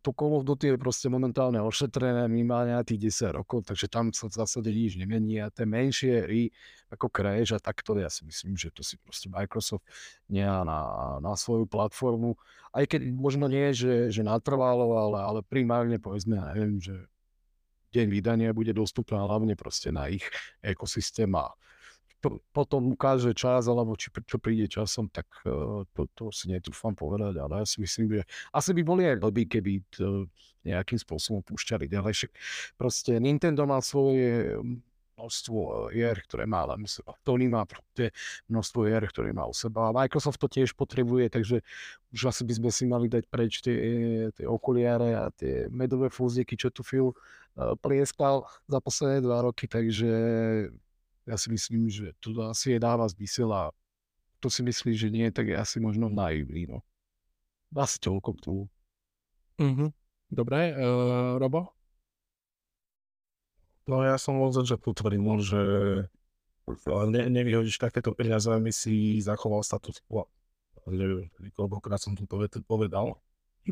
to 0.03 0.11
Call 0.11 0.36
of 0.36 0.43
Duty 0.43 0.75
je 0.75 0.75
proste 0.75 1.07
momentálne 1.07 1.55
ošetrené 1.63 2.27
minimálne 2.27 2.75
na 2.75 2.84
tých 2.84 3.07
10 3.32 3.39
rokov, 3.39 3.63
takže 3.63 3.88
tam 3.88 4.11
sa 4.11 4.27
v 4.27 4.36
zásade 4.43 4.67
nič 4.67 4.99
nemení 4.99 5.39
a 5.39 5.47
tie 5.47 5.63
menšie 5.63 6.27
hry 6.27 6.51
ako 6.91 7.07
Crash 7.07 7.55
a 7.55 7.63
takto, 7.63 7.95
ja 7.95 8.11
si 8.11 8.27
myslím, 8.27 8.59
že 8.59 8.75
to 8.75 8.84
si 8.84 8.99
proste 8.99 9.32
Microsoft 9.32 9.88
nemá 10.27 10.67
na, 10.67 10.79
na 11.23 11.39
svoju 11.39 11.63
platformu. 11.63 12.36
Aj 12.75 12.84
keď 12.84 13.07
možno 13.15 13.47
nie, 13.47 13.71
že, 13.71 14.11
že 14.11 14.19
natrvalo, 14.19 14.99
ale, 14.99 15.19
ale 15.23 15.39
primárne 15.47 15.95
povedzme, 15.95 16.36
ja 16.36 16.51
neviem, 16.51 16.84
že 16.84 17.07
deň 17.95 18.07
vydania 18.11 18.51
bude 18.51 18.75
dostupná 18.75 19.23
hlavne 19.23 19.55
proste 19.55 19.95
na 19.95 20.11
ich 20.11 20.27
ekosystém 20.59 21.32
a 21.39 21.55
to 22.22 22.38
potom 22.53 22.93
ukáže 22.93 23.34
čas, 23.34 23.65
alebo 23.65 23.97
či 23.97 24.13
čo 24.13 24.38
príde 24.38 24.69
časom, 24.69 25.09
tak 25.09 25.26
uh, 25.43 25.82
to, 25.97 26.05
to 26.13 26.30
si 26.30 26.53
netrúfam 26.53 26.93
povedať, 26.93 27.41
ale 27.41 27.61
ja 27.61 27.65
si 27.65 27.82
myslím, 27.82 28.22
že 28.22 28.24
asi 28.53 28.72
by 28.78 28.82
boli 28.86 29.03
aj 29.09 29.17
blbí, 29.17 29.49
keby 29.49 29.82
to 29.89 30.30
nejakým 30.61 31.01
spôsobom 31.01 31.41
púšťali 31.41 31.89
ďalej. 31.89 32.30
Proste 32.78 33.17
Nintendo 33.17 33.65
má 33.65 33.82
svoje 33.82 34.61
množstvo 35.22 35.89
hier, 35.93 36.17
ktoré 36.26 36.49
má 36.49 36.65
seba. 36.89 37.13
Tony 37.22 37.45
má 37.45 37.61
množstvo 38.49 38.89
hier, 38.89 39.05
ktoré 39.05 39.30
má 39.34 39.45
u 39.45 39.53
seba. 39.53 39.93
Microsoft 39.93 40.41
to 40.41 40.49
tiež 40.49 40.74
potrebuje, 40.74 41.30
takže 41.30 41.61
už 42.09 42.22
asi 42.34 42.41
by 42.41 42.53
sme 42.57 42.69
si 42.74 42.84
mali 42.89 43.05
dať 43.05 43.30
preč 43.30 43.61
tie, 43.61 43.78
tie 44.34 44.45
okuliare 44.49 45.13
a 45.13 45.30
tie 45.30 45.69
medové 45.69 46.09
fúzieky, 46.09 46.57
čo 46.57 46.74
tu 46.74 46.82
Phil 46.82 47.13
uh, 47.13 47.78
plieskal 47.78 48.49
za 48.65 48.80
posledné 48.82 49.22
dva 49.22 49.45
roky, 49.45 49.69
takže 49.69 50.09
ja 51.26 51.36
si 51.38 51.47
myslím, 51.53 51.89
že 51.89 52.17
to 52.17 52.34
asi 52.49 52.76
je 52.76 52.80
dáva 52.82 53.05
zmysel 53.05 53.49
a 53.53 53.69
to 54.41 54.49
si 54.49 54.65
myslí, 54.65 54.97
že 54.97 55.13
nie, 55.13 55.30
tak 55.30 55.53
je 55.53 55.55
asi 55.57 55.78
možno 55.78 56.09
naivný, 56.09 56.65
no. 56.65 56.82
Asi 57.78 58.01
toľko 58.01 58.30
k 58.36 58.39
tomu. 58.41 58.63
Mm-hmm. 59.61 59.89
Dobre, 60.34 60.74
uh, 60.74 61.38
Robo? 61.38 61.78
No 63.86 64.01
ja 64.01 64.17
som 64.17 64.41
od 64.41 64.55
začiatku 64.55 64.95
tvrdil, 64.97 65.38
že 65.43 65.61
ne, 66.88 67.22
nevyhodíš 67.30 67.78
takéto 67.78 68.15
peniaze, 68.15 68.47
aby 68.49 68.72
si 68.74 69.19
zachoval 69.22 69.61
status 69.61 70.01
quo. 70.05 70.26
Neviem, 70.89 71.30
koľkokrát 71.53 72.01
som 72.01 72.17
to 72.17 72.26
povedal. 72.65 73.22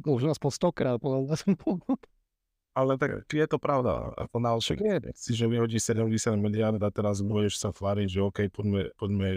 Možno 0.06 0.30
aspoň 0.30 0.52
stokrát 0.54 0.96
povedal 1.02 1.34
som 1.34 1.58
ale 2.80 2.96
tak 2.96 3.28
je 3.28 3.48
to 3.48 3.60
pravda. 3.60 4.16
Ako 4.16 4.40
na 4.40 4.56
však 4.56 4.80
si, 5.16 5.36
že 5.36 5.46
vyhodí 5.52 5.76
70 5.76 6.40
miliard 6.40 6.80
a 6.80 6.90
teraz 6.90 7.20
budeš 7.20 7.60
sa 7.60 7.76
tváriť, 7.76 8.08
že 8.08 8.20
OK, 8.24 8.40
poďme, 8.48 8.96
poďme, 8.96 9.30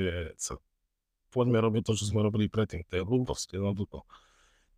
poďme 1.34 1.58
robiť 1.58 1.82
to, 1.82 1.92
čo 1.98 2.04
sme 2.06 2.22
robili 2.22 2.46
predtým. 2.46 2.86
To 2.86 2.94
je 2.94 3.02
hlúposť, 3.02 3.58
jednoducho. 3.58 4.06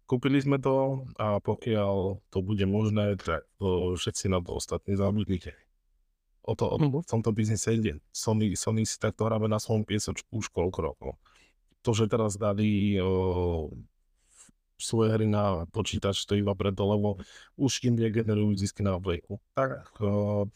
Kúpili 0.05 0.41
sme 0.41 0.61
to 0.61 1.09
a 1.17 1.41
pokiaľ 1.41 2.21
to 2.29 2.39
bude 2.45 2.65
možné, 2.69 3.17
tak 3.17 3.45
to 3.57 3.97
všetci 3.97 4.29
na 4.29 4.41
to 4.41 4.57
ostatní 4.57 4.97
zabudnite. 4.97 5.57
O 6.45 6.53
to, 6.53 6.69
o, 6.69 6.77
v 6.77 7.09
tomto 7.09 7.33
biznise 7.33 7.73
ide. 7.73 8.05
Sony, 8.13 8.53
Sony 8.53 8.85
si 8.85 9.01
takto 9.01 9.25
hráme 9.25 9.49
na 9.49 9.57
svojom 9.57 9.89
piesočku 9.89 10.45
už 10.45 10.53
koľko 10.53 10.79
rokov. 10.85 11.11
To, 11.81 11.97
že 11.97 12.05
teraz 12.05 12.37
dali 12.37 13.01
o, 13.01 13.73
svoje 14.79 15.15
hry 15.15 15.27
na 15.31 15.65
počítač, 15.71 16.27
to 16.27 16.35
iba 16.35 16.53
preto, 16.53 16.83
lebo 16.87 17.23
už 17.55 17.87
im 17.87 17.95
generujú 17.95 18.59
zisky 18.59 18.83
na 18.83 18.99
Playku. 18.99 19.39
Tak 19.55 19.95
uh, 20.03 20.47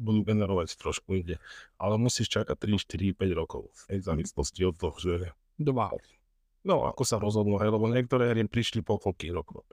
budú 0.00 0.20
generovať 0.24 0.76
trošku 0.76 1.24
inde. 1.24 1.36
Ale 1.80 2.00
musíš 2.00 2.32
čakať 2.32 2.56
3, 2.56 3.16
4, 3.16 3.16
5 3.16 3.40
rokov. 3.40 3.72
v 3.88 4.00
závislosti 4.00 4.60
od 4.64 4.76
toho, 4.76 4.96
že... 4.96 5.12
Dva. 5.56 5.92
No, 6.66 6.84
ako 6.84 7.02
sa 7.06 7.16
rozhodnú, 7.16 7.56
hej, 7.62 7.72
lebo 7.72 7.88
niektoré 7.88 8.32
hry 8.34 8.44
prišli 8.44 8.82
po 8.82 8.98
koľkých 8.98 9.32
rokov. 9.32 9.64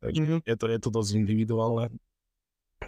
Takže 0.00 0.20
mm-hmm. 0.24 0.40
je, 0.48 0.56
to, 0.56 0.64
je 0.66 0.80
to 0.80 0.90
dosť 0.90 1.10
individuálne. 1.20 1.92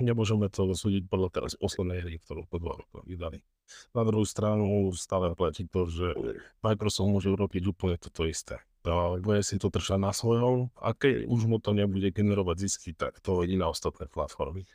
Nemôžeme 0.00 0.48
to 0.48 0.72
súdiť 0.72 1.04
podľa 1.04 1.28
teraz 1.28 1.52
poslednej 1.60 2.00
hry, 2.00 2.16
ktorú 2.24 2.48
po 2.48 2.56
dva 2.56 2.80
roky 2.80 3.04
vydali. 3.04 3.44
Na 3.92 4.08
druhú 4.08 4.24
stranu 4.24 4.88
stále 4.96 5.36
platí 5.36 5.68
to, 5.68 5.84
že 5.84 6.16
Microsoft 6.64 7.12
môže 7.12 7.28
urobiť 7.28 7.62
úplne 7.68 8.00
toto 8.00 8.24
isté 8.24 8.64
bude 9.22 9.40
si 9.46 9.56
to 9.62 9.70
držať 9.70 9.98
na 9.98 10.10
svojom 10.10 10.74
a 10.82 10.90
keď 10.90 11.30
už 11.30 11.46
mu 11.46 11.62
to 11.62 11.70
nebude 11.70 12.10
generovať 12.10 12.56
zisky, 12.66 12.90
tak 12.92 13.22
to 13.22 13.38
hodí 13.38 13.54
na 13.54 13.70
ostatné 13.70 14.10
platformy. 14.10 14.66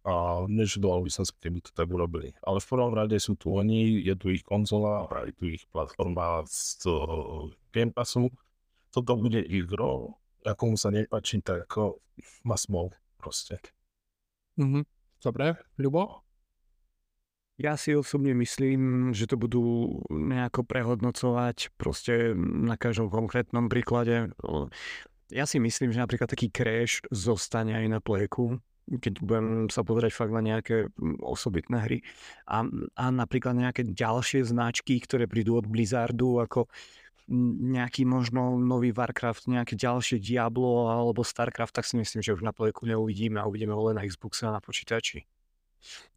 A 0.00 0.44
nežadoval 0.48 1.04
by 1.04 1.12
som 1.12 1.28
sa, 1.28 1.36
keby 1.36 1.60
to 1.60 1.76
tak 1.76 1.84
urobili. 1.92 2.32
Ale 2.40 2.56
v 2.56 2.68
prvom 2.72 2.96
rade 2.96 3.20
sú 3.20 3.36
tu 3.36 3.52
oni, 3.52 4.00
je 4.00 4.16
tu 4.16 4.32
ich 4.32 4.40
konzola, 4.40 5.04
je 5.28 5.34
tu 5.36 5.44
ich 5.52 5.68
platforma 5.68 6.40
z 6.48 6.88
Game 7.68 7.92
Passu. 7.92 8.32
Toto 8.88 9.20
bude 9.20 9.44
ich 9.44 9.68
gro, 9.68 10.16
ako 10.40 10.72
mu 10.72 10.76
sa 10.80 10.88
nepačí, 10.88 11.44
tak 11.44 11.68
ako 11.68 12.00
má 12.48 12.56
smol 12.56 12.88
proste. 13.20 13.60
Mm-hmm. 14.56 14.84
Dobre, 15.20 15.60
Ľubo? 15.76 16.29
Ja 17.60 17.76
si 17.76 17.92
osobne 17.92 18.32
myslím, 18.40 19.12
že 19.12 19.28
to 19.28 19.36
budú 19.36 20.00
nejako 20.08 20.64
prehodnocovať 20.64 21.76
proste 21.76 22.32
na 22.40 22.80
každom 22.80 23.12
konkrétnom 23.12 23.68
príklade. 23.68 24.32
Ja 25.28 25.44
si 25.44 25.60
myslím, 25.60 25.92
že 25.92 26.00
napríklad 26.00 26.32
taký 26.32 26.48
crash 26.48 27.04
zostane 27.12 27.76
aj 27.76 27.86
na 27.92 28.00
pleku, 28.00 28.56
keď 28.88 29.20
budem 29.20 29.68
sa 29.68 29.84
pozrieť 29.84 30.16
fakt 30.16 30.32
na 30.32 30.40
nejaké 30.40 30.88
osobitné 31.20 31.84
hry. 31.84 31.98
A, 32.48 32.64
a 32.96 33.04
napríklad 33.12 33.52
nejaké 33.52 33.84
ďalšie 33.92 34.40
značky, 34.48 34.96
ktoré 34.96 35.28
prídu 35.28 35.60
od 35.60 35.68
Blizzardu, 35.68 36.40
ako 36.40 36.64
nejaký 37.60 38.08
možno 38.08 38.56
nový 38.56 38.88
Warcraft, 38.90 39.52
nejaké 39.52 39.76
ďalšie 39.76 40.16
Diablo 40.16 40.88
alebo 40.88 41.20
Starcraft, 41.20 41.76
tak 41.76 41.84
si 41.84 42.00
myslím, 42.00 42.24
že 42.24 42.32
už 42.32 42.40
na 42.40 42.56
pleku 42.56 42.88
neuvidíme 42.88 43.36
a 43.36 43.44
uvidíme 43.44 43.76
ho 43.76 43.92
len 43.92 44.00
na 44.00 44.08
Xboxe 44.08 44.48
a 44.48 44.56
na 44.56 44.64
počítači. 44.64 45.28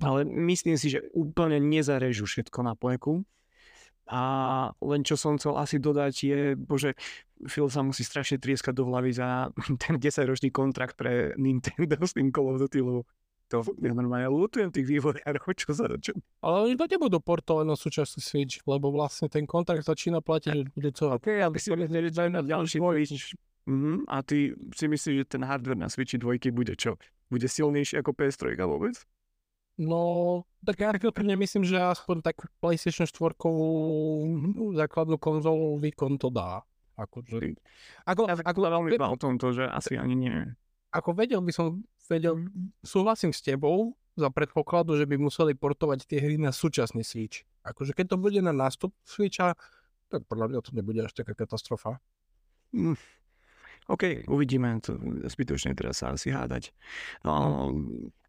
Ale 0.04 0.28
myslím 0.28 0.76
si, 0.76 0.94
že 0.94 1.06
úplne 1.16 1.60
nezarežu 1.60 2.28
všetko 2.28 2.60
na 2.64 2.74
pleku. 2.76 3.24
A 4.12 4.22
len 4.84 5.08
čo 5.08 5.16
som 5.16 5.40
chcel 5.40 5.56
asi 5.56 5.80
dodať 5.80 6.14
je, 6.28 6.40
bože, 6.60 6.92
Phil 7.48 7.72
sa 7.72 7.84
musí 7.88 8.04
strašne 8.04 8.36
trieskať 8.36 8.76
do 8.76 8.88
hlavy 8.92 9.16
za 9.16 9.48
ten 9.84 9.96
10-ročný 9.96 10.52
kontrakt 10.52 11.00
pre 11.00 11.32
Nintendo 11.40 11.96
s 12.04 12.16
tým 12.16 12.32
Call 12.36 12.52
of 12.52 12.60
Duty, 12.60 12.84
lebo 12.84 13.08
to 13.52 13.62
ja 13.86 13.94
normálne 13.94 14.28
lutujem 14.34 14.74
tých 14.74 14.88
vývojárov, 14.88 15.46
čo 15.54 15.72
sa 15.78 15.86
čo. 16.02 16.18
Ale 16.42 16.68
oni 16.68 16.76
to 16.76 16.90
nebudú 16.90 17.22
portovať 17.22 17.66
na 17.70 17.76
súčasný 17.78 18.20
Switch, 18.24 18.60
lebo 18.66 18.90
vlastne 18.90 19.30
ten 19.30 19.46
kontrakt 19.46 19.86
začína 19.86 20.26
platiť, 20.26 20.74
co. 20.74 21.16
OK, 21.16 21.28
aby 21.40 21.58
si 21.62 21.70
oni 21.70 21.86
na 22.34 22.42
ďalší 22.42 22.82
Switch. 22.82 23.38
Mm, 23.64 24.04
a 24.12 24.20
ty 24.20 24.52
si 24.76 24.86
myslíš, 24.92 25.16
že 25.24 25.26
ten 25.40 25.44
hardware 25.48 25.80
na 25.80 25.88
Switchi 25.88 26.20
2 26.20 26.52
bude 26.52 26.76
čo? 26.76 27.00
Bude 27.32 27.48
silnejší 27.48 28.04
ako 28.04 28.12
PS3 28.12 28.60
vôbec? 28.68 29.00
No, 29.74 30.46
tak 30.62 30.86
ja 30.86 30.94
myslím, 31.18 31.66
že 31.66 31.82
aspoň 31.82 32.22
tak 32.22 32.46
PlayStation 32.62 33.10
4 33.10 33.42
základnú 34.78 35.18
konzolu 35.18 35.82
výkon 35.82 36.22
to 36.22 36.30
dá. 36.30 36.62
Akože, 36.94 37.58
ako, 38.06 38.30
ja 38.30 38.38
ako, 38.38 38.60
veľmi 38.70 38.90
o 39.02 39.18
tomto, 39.18 39.50
že 39.50 39.66
asi 39.66 39.98
ani 39.98 40.14
nie. 40.14 40.38
Ako 40.94 41.18
vedel 41.18 41.42
by 41.42 41.50
som, 41.50 41.82
vedel, 42.06 42.46
súhlasím 42.86 43.34
s 43.34 43.42
tebou 43.42 43.98
za 44.14 44.30
predpokladu, 44.30 44.94
že 44.94 45.10
by 45.10 45.18
museli 45.18 45.58
portovať 45.58 46.06
tie 46.06 46.22
hry 46.22 46.38
na 46.38 46.54
súčasný 46.54 47.02
Switch. 47.02 47.42
Akože 47.66 47.98
keď 47.98 48.14
to 48.14 48.18
bude 48.22 48.38
na 48.46 48.54
nástup 48.54 48.94
Switcha, 49.02 49.58
tak 50.14 50.22
podľa 50.30 50.54
mňa 50.54 50.60
to 50.62 50.72
nebude 50.78 51.02
až 51.02 51.18
taká 51.18 51.34
katastrofa. 51.34 51.98
Mm, 52.70 52.94
OK, 53.92 54.28
uvidíme, 54.32 54.80
to 54.80 54.96
zbytočne 55.28 55.76
teraz 55.76 56.00
sa 56.00 56.16
asi 56.16 56.32
hádať. 56.32 56.72
No, 57.28 57.68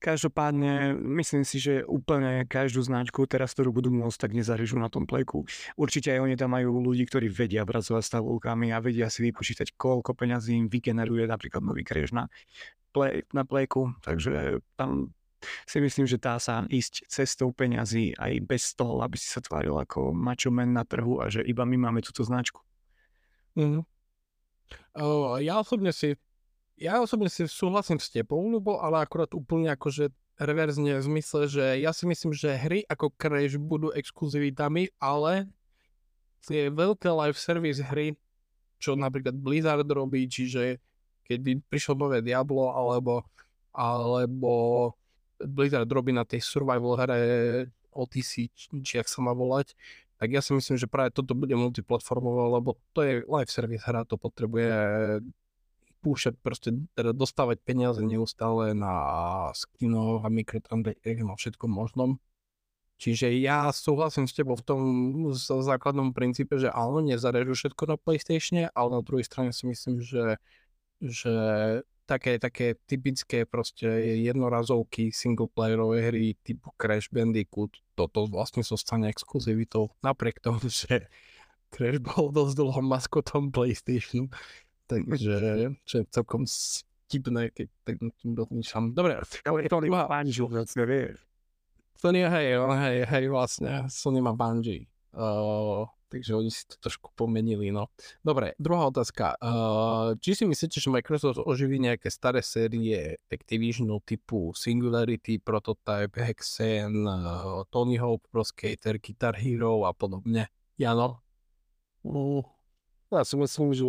každopádne, 0.02 0.98
myslím 1.22 1.46
si, 1.46 1.62
že 1.62 1.86
úplne 1.86 2.42
každú 2.50 2.82
značku 2.82 3.22
teraz, 3.30 3.54
ktorú 3.54 3.70
budú 3.70 3.94
môcť, 3.94 4.18
tak 4.18 4.30
nezarežú 4.34 4.82
na 4.82 4.90
tom 4.90 5.06
pleku. 5.06 5.46
Určite 5.78 6.10
aj 6.10 6.20
oni 6.26 6.34
tam 6.34 6.58
majú 6.58 6.82
ľudí, 6.82 7.06
ktorí 7.06 7.30
vedia 7.30 7.62
pracovať 7.62 8.02
s 8.02 8.14
tabulkami 8.18 8.74
a 8.74 8.82
vedia 8.82 9.06
si 9.06 9.22
vypočítať, 9.30 9.78
koľko 9.78 10.18
peňazí 10.18 10.58
im 10.58 10.66
vygeneruje 10.66 11.30
napríklad 11.30 11.62
nový 11.62 11.86
kreš 11.86 12.10
na, 12.10 12.26
play, 12.90 13.22
na 13.30 13.46
pleku. 13.46 13.94
Takže 14.02 14.58
tam 14.74 15.14
si 15.68 15.78
myslím, 15.78 16.08
že 16.08 16.18
dá 16.18 16.40
sa 16.40 16.64
ísť 16.66 17.06
cestou 17.06 17.52
peňazí 17.54 18.16
aj 18.16 18.32
bez 18.42 18.74
toho, 18.74 19.04
aby 19.04 19.14
si 19.20 19.28
sa 19.28 19.44
tváril 19.44 19.76
ako 19.76 20.10
macho 20.10 20.50
man 20.50 20.72
na 20.72 20.82
trhu 20.82 21.20
a 21.20 21.28
že 21.30 21.44
iba 21.44 21.62
my 21.62 21.76
máme 21.78 22.00
túto 22.00 22.24
značku. 22.24 22.64
Mm. 23.54 23.86
Uh, 24.94 25.42
ja 25.42 25.58
osobne 25.58 25.90
si 25.90 26.14
ja 26.74 26.98
osobne 26.98 27.30
si 27.30 27.46
súhlasím 27.46 28.02
s 28.02 28.10
tebou, 28.10 28.42
Lubo, 28.50 28.82
ale 28.82 29.06
akurát 29.06 29.30
úplne 29.30 29.70
akože 29.70 30.10
reverzne 30.42 30.98
v 30.98 31.06
zmysle, 31.06 31.46
že 31.46 31.64
ja 31.78 31.94
si 31.94 32.10
myslím, 32.10 32.34
že 32.34 32.58
hry 32.58 32.82
ako 32.90 33.14
Crash 33.14 33.54
budú 33.54 33.94
exkluzivitami, 33.94 34.90
ale 34.98 35.46
tie 36.42 36.74
veľké 36.74 37.06
live 37.06 37.38
service 37.38 37.78
hry, 37.78 38.18
čo 38.82 38.98
napríklad 38.98 39.38
Blizzard 39.38 39.86
robí, 39.86 40.26
čiže 40.26 40.82
keď 41.24 41.62
prišlo 41.70 41.94
nové 41.94 42.18
Diablo, 42.20 42.74
alebo, 42.74 43.22
alebo 43.70 44.52
Blizzard 45.38 45.86
robí 45.86 46.10
na 46.10 46.26
tej 46.26 46.42
survival 46.42 46.98
hre 46.98 47.18
OTC, 47.94 48.50
či 48.82 48.94
ak 48.98 49.06
sa 49.06 49.22
má 49.22 49.30
volať, 49.30 49.78
tak 50.24 50.32
ja 50.32 50.40
si 50.40 50.56
myslím, 50.56 50.80
že 50.80 50.88
práve 50.88 51.12
toto 51.12 51.36
bude 51.36 51.52
multiplatformové, 51.52 52.56
lebo 52.56 52.80
to 52.96 53.04
je 53.04 53.28
live 53.28 53.52
service 53.52 53.84
hra, 53.84 54.08
to 54.08 54.16
potrebuje 54.16 54.72
púšať, 56.00 56.40
proste 56.40 56.72
teda 56.96 57.12
dostávať 57.12 57.60
peniaze 57.60 58.00
neustále 58.00 58.72
na 58.72 58.96
skino 59.52 60.24
a 60.24 60.32
mikrotransakcie 60.32 61.20
a 61.20 61.36
všetkom 61.36 61.68
možnom. 61.68 62.16
Čiže 62.96 63.36
ja 63.36 63.68
súhlasím 63.68 64.24
s 64.24 64.32
tebou 64.32 64.56
v 64.56 64.64
tom 64.64 64.80
základnom 65.36 66.16
princípe, 66.16 66.56
že 66.56 66.72
áno, 66.72 67.04
nezarežu 67.04 67.52
všetko 67.52 67.84
na 67.84 67.96
PlayStation, 68.00 68.72
ale 68.72 68.88
na 68.96 69.02
druhej 69.04 69.28
strane 69.28 69.52
si 69.52 69.68
myslím, 69.68 70.00
že, 70.00 70.40
že 71.04 71.34
také, 72.04 72.36
také 72.36 72.76
typické 72.84 73.48
proste 73.48 73.88
jednorazovky 74.20 75.12
singleplayerové 75.12 76.12
hry 76.12 76.36
typu 76.44 76.70
Crash 76.76 77.08
Bandicoot, 77.08 77.80
toto 77.96 78.28
vlastne 78.28 78.60
sa 78.60 78.76
stane 78.76 79.08
exkluzivitou, 79.08 79.92
napriek 80.04 80.40
tomu, 80.40 80.60
že 80.70 81.08
Crash 81.72 82.00
bol 82.00 82.30
dosť 82.30 82.54
dlho 82.60 82.80
maskotom 82.84 83.50
PlayStationu, 83.50 84.30
takže 84.86 85.32
čo 85.88 85.94
je 86.00 86.04
celkom 86.12 86.44
vtipné, 87.08 87.50
keď 87.52 87.66
tak 87.84 87.96
tým 88.00 88.32
rozmýšľam. 88.36 88.84
Dobre, 88.92 89.20
ale 89.20 89.58
to 89.68 89.78
nemá 89.80 90.06
Bungie, 90.08 90.44
vieš. 90.86 91.18
To 92.04 92.12
nie, 92.12 92.28
hej, 92.28 92.60
hej, 92.60 92.98
hej, 93.08 93.24
vlastne, 93.32 93.88
Sony 93.88 94.20
má 94.20 94.36
Bungie. 94.36 94.84
Uh, 95.14 95.88
takže 96.14 96.38
oni 96.38 96.50
si 96.54 96.62
to 96.70 96.78
trošku 96.78 97.10
pomenili, 97.18 97.74
no. 97.74 97.90
Dobre, 98.22 98.54
druhá 98.62 98.86
otázka. 98.86 99.34
Uh, 99.42 100.14
či 100.22 100.38
si 100.38 100.46
myslíte, 100.46 100.78
že 100.78 100.94
Microsoft 100.94 101.42
oživí 101.42 101.82
nejaké 101.82 102.06
staré 102.06 102.38
série 102.38 103.18
Activisionu 103.26 103.98
typu 104.06 104.54
Singularity, 104.54 105.42
Prototype, 105.42 106.14
Hexen, 106.14 107.02
uh, 107.02 107.66
Tony 107.74 107.98
Hawk 107.98 108.30
Pro 108.30 108.46
Skater, 108.46 109.02
Guitar 109.02 109.34
Hero 109.34 109.82
a 109.82 109.90
podobne? 109.90 110.54
Jano? 110.78 111.18
No, 112.06 112.46
ja 113.10 113.26
si 113.26 113.34
myslím, 113.34 113.74
že 113.74 113.82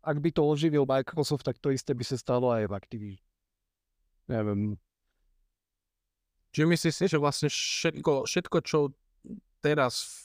ak 0.00 0.16
by 0.16 0.32
to 0.32 0.40
oživil 0.48 0.88
Microsoft, 0.88 1.44
tak 1.44 1.60
to 1.60 1.68
isté 1.68 1.92
by 1.92 2.04
sa 2.08 2.16
stalo 2.16 2.48
aj 2.48 2.64
v 2.64 2.72
Activision. 2.72 3.28
Neviem. 4.24 4.80
Čiže 6.50 6.66
myslíš 6.66 6.94
si, 6.96 7.04
že 7.06 7.18
vlastne 7.20 7.48
všetko, 7.52 8.24
všetko, 8.24 8.58
čo 8.64 8.78
teraz 9.60 10.18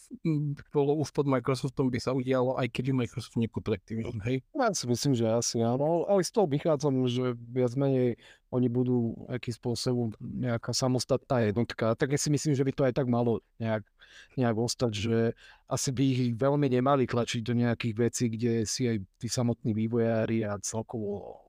bolo 0.71 0.95
už 0.97 1.11
pod 1.11 1.27
Microsoftom 1.27 1.91
by 1.91 1.99
sa 1.99 2.15
udialo, 2.15 2.55
aj 2.55 2.71
keď 2.71 2.95
Microsoft 2.95 3.36
nekúpil 3.36 3.75
Activision, 3.75 4.17
hej? 4.23 4.41
Ja 4.55 4.71
si 4.71 4.88
myslím, 4.88 5.13
že 5.13 5.27
asi 5.27 5.59
áno, 5.59 6.07
ale 6.07 6.23
z 6.23 6.31
toho 6.31 6.47
vychádzam, 6.47 7.05
že 7.11 7.36
viac 7.51 7.75
menej 7.75 8.15
oni 8.49 8.67
budú 8.71 9.27
akým 9.27 9.51
spôsobom 9.51 10.07
nejaká 10.21 10.71
samostatná 10.71 11.43
jednotka, 11.51 11.93
tak 11.99 12.15
ja 12.15 12.19
si 12.19 12.31
myslím, 12.31 12.55
že 12.55 12.63
by 12.63 12.71
to 12.71 12.86
aj 12.88 12.93
tak 12.95 13.07
malo 13.11 13.43
nejak, 13.59 13.83
nejak 14.39 14.55
ostať, 14.55 14.91
že 14.95 15.17
asi 15.67 15.89
by 15.91 16.03
ich 16.03 16.21
veľmi 16.39 16.71
nemali 16.71 17.03
tlačiť 17.03 17.41
do 17.43 17.53
nejakých 17.53 17.95
vecí, 17.99 18.25
kde 18.31 18.63
si 18.63 18.88
aj 18.88 19.03
tí 19.19 19.27
samotní 19.27 19.75
vývojári 19.75 20.47
a 20.47 20.55
celkovo 20.63 21.44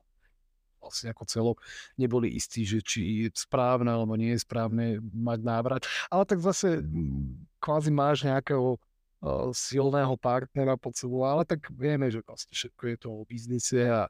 vlastne 0.86 1.10
ako 1.10 1.24
celok 1.26 1.58
neboli 1.98 2.30
istí, 2.38 2.62
že 2.62 2.78
či 2.78 3.26
je 3.26 3.28
správne 3.34 3.90
alebo 3.90 4.14
nie 4.14 4.32
je 4.32 4.46
správne 4.46 5.02
mať 5.02 5.38
návrat. 5.42 5.82
Ale 6.06 6.22
tak 6.22 6.38
zase 6.38 6.80
mm, 6.80 7.58
kvázi 7.58 7.90
máš 7.90 8.22
nejakého 8.22 8.78
uh, 8.78 9.50
silného 9.50 10.14
partnera 10.16 10.78
pod 10.78 10.94
sebou, 10.94 11.26
ale 11.26 11.42
tak 11.42 11.66
vieme, 11.74 12.06
že 12.06 12.22
vlastne 12.22 12.54
všetko 12.54 12.82
je 12.86 12.96
to 12.96 13.08
o 13.10 13.26
biznise 13.26 13.82
a 13.82 14.06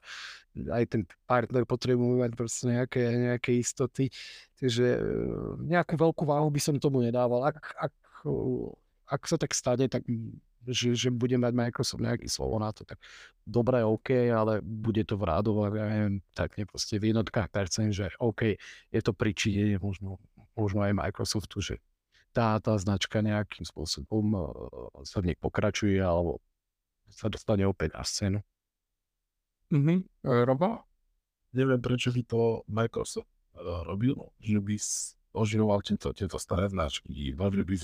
aj 0.57 0.83
ten 0.89 1.01
partner 1.25 1.65
potrebuje 1.65 2.15
mať 2.21 2.31
proste 2.37 2.63
nejaké, 2.69 3.01
nejaké 3.33 3.57
istoty. 3.57 4.13
Takže 4.61 4.87
uh, 5.01 5.57
nejakú 5.65 5.97
veľkú 5.97 6.23
váhu 6.23 6.53
by 6.53 6.61
som 6.61 6.77
tomu 6.77 7.01
nedával. 7.01 7.41
Ak, 7.41 7.57
ak, 7.81 7.93
ak 9.07 9.21
sa 9.25 9.37
tak 9.41 9.57
stane, 9.57 9.89
tak 9.89 10.05
že, 10.67 10.93
že 10.93 11.09
bude 11.09 11.39
mať 11.39 11.53
Microsoft 11.55 12.03
nejaký 12.03 12.27
slovo 12.27 12.59
na 12.59 12.75
to, 12.75 12.83
tak 12.83 12.99
dobré, 13.47 13.81
OK, 13.81 14.27
ale 14.27 14.59
bude 14.59 15.01
to 15.07 15.15
v 15.15 15.23
rádoch, 15.23 15.71
ja 15.71 15.87
neviem, 15.87 16.19
tak 16.35 16.59
proste 16.67 16.99
v 16.99 17.15
jednotkách 17.15 17.47
percent, 17.47 17.95
že 17.95 18.11
OK, 18.19 18.59
je 18.91 19.01
to 19.01 19.15
pričinenie 19.15 19.79
možno, 19.79 20.19
možno 20.53 20.83
aj 20.83 20.93
Microsoftu, 20.93 21.63
že 21.63 21.75
tá, 22.35 22.59
tá 22.61 22.77
značka 22.77 23.23
nejakým 23.23 23.65
spôsobom 23.65 24.25
uh, 24.35 24.47
sa 25.07 25.23
v 25.23 25.33
nej 25.33 25.37
pokračuje 25.39 25.97
alebo 25.97 26.43
sa 27.09 27.31
dostane 27.31 27.63
opäť 27.63 27.97
na 27.97 28.03
scénu. 28.03 28.39
Mhm. 29.73 30.05
Robo? 30.45 30.83
Neviem, 31.55 31.79
prečo 31.79 32.11
by 32.11 32.21
to 32.27 32.67
Microsoft 32.67 33.31
uh, 33.55 33.81
robil, 33.87 34.15
že 34.43 34.59
by 34.59 34.75
oživoval 35.37 35.79
tieto, 35.85 36.13
tieto 36.13 36.37
staré 36.41 36.67
značky, 36.67 37.33
že 37.33 37.63
by 37.63 37.75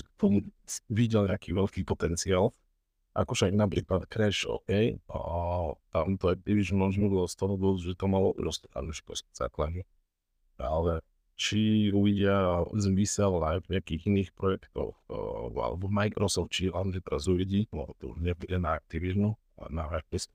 videl 0.90 1.30
nejaký 1.30 1.54
veľký 1.54 1.80
potenciál 1.86 2.50
ako 3.14 3.32
však 3.38 3.54
napríklad 3.54 4.10
Crash, 4.10 4.42
OK, 4.50 4.98
a 5.06 5.18
tam 5.94 6.18
to 6.18 6.34
Activision 6.34 6.82
možno 6.82 7.06
bolo 7.06 7.30
z 7.30 7.38
toho 7.38 7.54
dôvodu, 7.54 7.86
že 7.86 7.94
to 7.94 8.10
malo 8.10 8.34
roztrhanú 8.34 8.90
školskú 8.90 9.30
základňu. 9.30 9.86
Ale 10.58 10.98
či 11.38 11.90
uvidia 11.94 12.62
zmysel 12.74 13.38
aj 13.42 13.66
v 13.66 13.78
nejakých 13.78 14.02
iných 14.10 14.30
projektoch, 14.34 14.98
alebo 15.54 15.86
Microsoft, 15.86 16.54
či 16.54 16.70
hlavne 16.70 16.98
teraz 17.02 17.30
uvidí, 17.30 17.70
no 17.70 17.94
to 18.02 18.14
už 18.14 18.22
nebude 18.22 18.58
na 18.58 18.74
Activisionu, 18.78 19.38
na 19.70 19.86
Microsoft, 19.86 20.34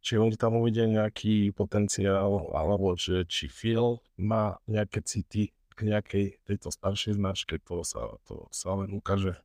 či 0.00 0.16
oni 0.16 0.34
tam 0.38 0.56
uvidia 0.56 0.88
nejaký 0.88 1.52
potenciál, 1.52 2.50
alebo 2.54 2.96
že 2.96 3.28
či 3.28 3.52
Phil 3.52 4.00
má 4.16 4.56
nejaké 4.64 5.04
city 5.04 5.52
k 5.76 5.78
nejakej 5.86 6.40
tejto 6.46 6.72
staršej 6.72 7.20
značke, 7.20 7.58
to 7.62 7.84
sa, 7.84 8.16
to 8.24 8.48
sa 8.54 8.74
len 8.80 8.96
ukáže 8.96 9.36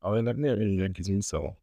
ale 0.00 0.20
inak 0.22 0.36
neviem 0.38 0.78
nejaký 0.78 1.02
zmysel. 1.06 1.54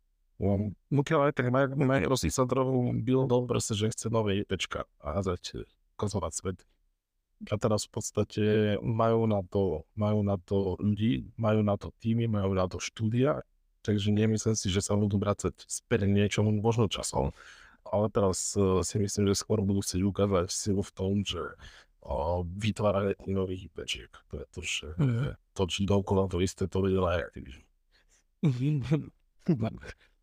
Pokiaľ 0.91 1.31
aj 1.31 1.33
tak 1.39 1.47
Microsoft 1.79 2.35
sa 2.35 2.43
trochu 2.43 2.91
byl 2.91 3.23
proste, 3.47 3.71
že 3.71 3.91
chce 3.95 4.11
nové 4.11 4.43
IPčka 4.43 4.83
a 4.99 5.15
házať 5.15 5.63
kozovať 5.95 6.33
svet. 6.35 6.59
A 7.51 7.55
teraz 7.59 7.87
v 7.87 7.91
podstate 7.91 8.43
majú 8.79 9.27
na 9.27 9.43
to, 9.43 9.83
majú 9.95 10.23
na 10.23 10.35
to 10.39 10.79
ľudí, 10.79 11.27
majú 11.35 11.63
na 11.63 11.75
to 11.75 11.91
týmy, 11.99 12.27
majú 12.27 12.55
na 12.55 12.67
to 12.67 12.79
štúdia, 12.79 13.43
takže 13.83 14.11
nemyslím 14.11 14.55
si, 14.55 14.71
že 14.71 14.79
sa 14.83 14.95
budú 14.95 15.19
vracať 15.19 15.55
späť 15.67 16.07
niečomu 16.07 16.51
možno 16.63 16.87
časom. 16.87 17.35
Ale 17.85 18.09
teraz 18.09 18.55
uh, 18.55 18.81
si 18.81 18.97
myslím, 18.97 19.29
že 19.29 19.39
skôr 19.39 19.61
budú 19.61 19.83
chcieť 19.83 20.01
ukázať 20.01 20.47
silu 20.49 20.81
v 20.81 20.91
tom, 20.95 21.11
že 21.21 21.43
uh, 22.01 22.41
vytváranie 22.43 23.19
nových 23.27 23.67
IPčiek, 23.69 24.11
pretože 24.31 24.95
Mhm. 24.95 25.35
to, 25.53 25.63
či 25.67 25.83
dokola 25.85 26.31
to 26.31 26.39
isté, 26.39 26.65
to 26.71 26.81
vedela 26.81 27.19
aj 27.19 27.29
Activision. 27.29 27.64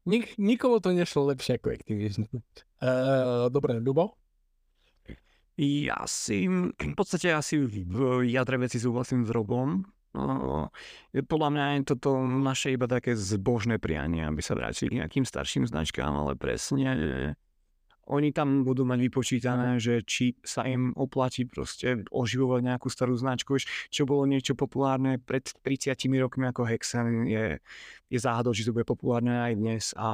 Nik, 0.02 0.34
nikomu 0.34 0.82
to 0.82 0.90
nešlo 0.90 1.30
lepšie 1.30 1.62
ako 1.62 1.68
Activision. 1.70 2.26
Uh, 2.82 3.46
dobre, 3.54 3.78
Ľubo? 3.78 4.18
Ja 5.60 6.02
si, 6.08 6.48
v 6.48 6.96
podstate 6.96 7.30
asi 7.30 7.60
v 7.60 8.24
jadre 8.26 8.58
veci 8.58 8.82
súhlasím 8.82 9.22
s 9.22 9.30
Robom. 9.30 9.84
No, 10.12 10.68
podľa 11.24 11.48
mňa 11.48 11.64
je 11.72 11.80
toto 11.96 12.20
naše 12.24 12.76
iba 12.76 12.84
také 12.84 13.16
zbožné 13.16 13.80
prianie, 13.80 14.28
aby 14.28 14.44
sa 14.44 14.52
vrátili 14.52 14.92
k 14.92 14.98
nejakým 15.00 15.24
starším 15.24 15.64
značkám, 15.64 16.12
ale 16.12 16.36
presne 16.36 16.90
oni 18.12 18.30
tam 18.36 18.60
budú 18.60 18.84
mať 18.84 18.98
vypočítané, 19.08 19.80
že 19.80 20.04
či 20.04 20.36
sa 20.44 20.68
im 20.68 20.92
oplatí 20.92 21.48
proste 21.48 22.04
oživovať 22.12 22.60
nejakú 22.60 22.92
starú 22.92 23.16
značku, 23.16 23.56
čo 23.88 24.04
bolo 24.04 24.28
niečo 24.28 24.52
populárne 24.52 25.16
pred 25.16 25.48
30 25.64 25.96
rokmi 26.20 26.52
ako 26.52 26.68
Hexen, 26.68 27.24
je, 27.24 27.56
je 28.12 28.18
záhadou, 28.20 28.52
či 28.52 28.68
to 28.68 28.76
bude 28.76 28.84
populárne 28.84 29.32
aj 29.32 29.52
dnes 29.56 29.84
a 29.96 30.08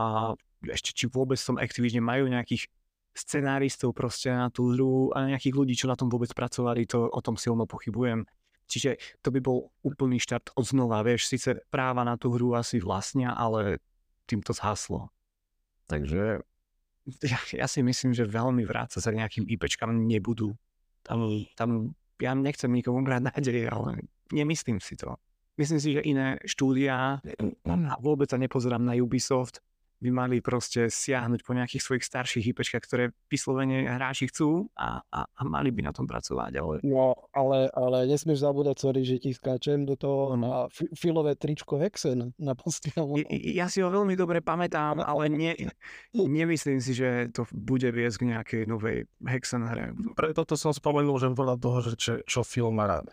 ešte 0.63 0.95
či 0.95 1.11
vôbec 1.11 1.39
v 1.39 1.49
tom 1.55 1.59
Activision 1.59 2.07
majú 2.07 2.31
nejakých 2.31 2.71
scenáristov 3.19 3.91
proste 3.91 4.31
na 4.31 4.47
tú 4.47 4.71
hru 4.71 5.11
a 5.11 5.27
nejakých 5.27 5.55
ľudí, 5.59 5.75
čo 5.75 5.91
na 5.91 5.99
tom 5.99 6.07
vôbec 6.07 6.31
pracovali, 6.31 6.87
to 6.87 7.11
o 7.11 7.21
tom 7.23 7.35
silno 7.35 7.67
pochybujem. 7.67 8.23
Čiže 8.69 9.21
to 9.25 9.33
by 9.33 9.41
bol 9.43 9.73
úplný 9.83 10.21
štart 10.21 10.55
od 10.55 10.63
znova, 10.63 11.03
vieš, 11.03 11.27
síce 11.27 11.59
práva 11.73 12.05
na 12.05 12.21
tú 12.21 12.31
hru 12.31 12.55
asi 12.55 12.79
vlastnia, 12.79 13.33
ale 13.35 13.83
tým 14.29 14.45
to 14.45 14.53
zhaslo. 14.53 15.09
Takže 15.89 16.45
ja, 17.25 17.41
ja 17.65 17.67
si 17.67 17.81
myslím, 17.81 18.13
že 18.13 18.29
veľmi 18.29 18.65
vrácať 18.69 19.01
sa 19.01 19.11
k 19.11 19.21
nejakým 19.25 19.45
IPčkám 19.49 19.93
nebudú. 19.93 20.53
Tam, 21.03 21.25
tam 21.57 21.97
ja 22.21 22.35
nechcem 22.35 22.69
nikomu 22.69 23.01
brať 23.07 23.33
nádej, 23.33 23.71
ale 23.71 24.05
nemyslím 24.35 24.83
si 24.83 24.99
to. 24.99 25.17
Myslím 25.59 25.81
si, 25.83 25.89
že 25.99 26.07
iné 26.07 26.39
štúdia 26.47 27.19
a 27.19 27.95
vôbec 27.99 28.31
sa 28.31 28.39
nepozerám 28.39 28.83
na 28.83 28.95
Ubisoft, 28.95 29.59
by 29.99 30.11
mali 30.15 30.39
proste 30.39 30.87
siahnuť 30.87 31.43
po 31.43 31.53
nejakých 31.53 31.83
svojich 31.83 32.05
starších 32.07 32.55
IPčkách, 32.55 32.85
ktoré 32.87 33.05
vyslovene 33.27 33.87
hráči 33.87 34.31
chcú 34.31 34.71
a, 34.79 35.03
a, 35.11 35.21
a 35.27 35.41
mali 35.43 35.75
by 35.75 35.91
na 35.91 35.93
tom 35.93 36.07
pracovať, 36.07 36.53
ale 36.55 36.75
No, 36.87 37.19
ale, 37.35 37.67
ale 37.75 38.07
nesmieš 38.07 38.47
zabúdať, 38.47 38.77
sorry, 38.79 39.03
že 39.03 39.19
ti 39.19 39.35
skáčem 39.35 39.83
do 39.83 39.99
toho 39.99 40.39
na 40.39 40.71
fi- 40.71 40.91
filové 40.95 41.35
tričko 41.35 41.83
Hexen 41.83 42.31
na 42.39 42.55
postielnom. 42.55 43.19
I- 43.27 43.59
Ja 43.59 43.67
si 43.67 43.83
ho 43.83 43.91
veľmi 43.91 44.15
dobre 44.15 44.39
pamätám, 44.39 45.03
ale 45.03 45.27
nie, 45.29 45.53
nemyslím 46.15 46.79
si, 46.79 46.95
že 46.95 47.31
to 47.35 47.45
bude 47.51 47.91
viesť 47.91 48.17
k 48.23 48.29
nejakej 48.35 48.63
novej 48.71 49.11
Hexen 49.27 49.67
hre. 49.67 49.93
Preto 50.15 50.47
to 50.47 50.55
som 50.55 50.71
spomenul, 50.71 51.19
že 51.19 51.35
podľa 51.35 51.57
toho, 51.59 51.79
že 51.83 51.93
čo, 51.99 52.13
čo 52.23 52.41
film 52.47 52.79
má 52.79 52.87
rád. 52.87 53.11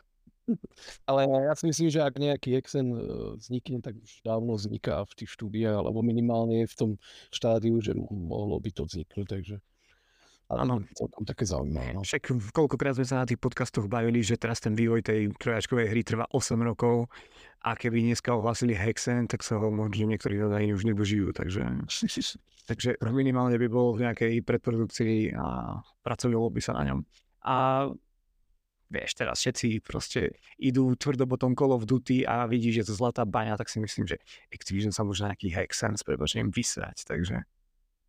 Ale 1.10 1.26
ja 1.26 1.54
si 1.58 1.66
myslím, 1.66 1.90
že 1.90 2.06
ak 2.06 2.22
nejaký 2.22 2.62
Hexen 2.62 2.88
e, 2.94 3.00
vznikne, 3.42 3.82
tak 3.82 3.98
už 3.98 4.22
dávno 4.22 4.58
vzniká 4.58 5.02
v 5.06 5.14
tých 5.18 5.34
štúdiách, 5.34 5.82
alebo 5.82 6.06
minimálne 6.06 6.66
je 6.66 6.72
v 6.72 6.76
tom 6.78 6.92
štádiu, 7.34 7.82
že 7.82 7.98
mohlo 7.98 8.62
by 8.62 8.70
to 8.70 8.86
vzniknúť, 8.86 9.28
takže 9.28 9.56
Áno. 10.46 10.86
celkom 10.94 11.26
také 11.26 11.50
zaujímavé. 11.50 11.98
No. 11.98 12.06
Však 12.06 12.54
koľkokrát 12.54 12.94
sme 12.94 13.08
sa 13.10 13.26
na 13.26 13.26
tých 13.26 13.42
podcastoch 13.42 13.90
bavili, 13.90 14.22
že 14.22 14.38
teraz 14.38 14.62
ten 14.62 14.78
vývoj 14.78 15.02
tej 15.02 15.34
trojačkovej 15.42 15.90
hry 15.90 16.06
trvá 16.06 16.30
8 16.30 16.62
rokov 16.62 17.10
a 17.66 17.74
keby 17.74 18.06
dneska 18.06 18.30
ohlasili 18.30 18.78
Hexen, 18.78 19.26
tak 19.26 19.42
sa 19.42 19.58
ho 19.58 19.74
možno 19.74 20.06
niektorí 20.06 20.38
dodajní 20.38 20.78
už 20.78 20.86
nedožijú, 20.86 21.34
takže, 21.34 21.66
takže 22.70 23.02
minimálne 23.10 23.58
by 23.58 23.66
bol 23.66 23.98
v 23.98 24.06
nejakej 24.06 24.46
predprodukcii 24.46 25.34
a 25.34 25.82
pracovalo 26.06 26.54
by 26.54 26.62
sa 26.62 26.78
na 26.78 26.94
ňom. 26.94 27.00
A 27.42 27.90
vieš, 28.90 29.18
teraz 29.18 29.42
všetci 29.42 29.82
proste 29.82 30.38
idú 30.62 30.94
tvrdo 30.96 31.26
potom 31.26 31.58
Call 31.58 31.74
of 31.74 31.90
Duty 31.90 32.24
a 32.26 32.46
vidí, 32.46 32.70
že 32.70 32.86
to 32.86 32.94
zlatá 32.94 33.26
baňa, 33.26 33.58
tak 33.58 33.70
si 33.70 33.82
myslím, 33.82 34.06
že 34.06 34.22
Activision 34.54 34.94
sa 34.94 35.02
môže 35.02 35.26
nejaký 35.26 35.50
Hexen 35.52 35.98
s 35.98 36.06
prebačením 36.06 36.54
vysrať, 36.54 37.06
takže 37.06 37.44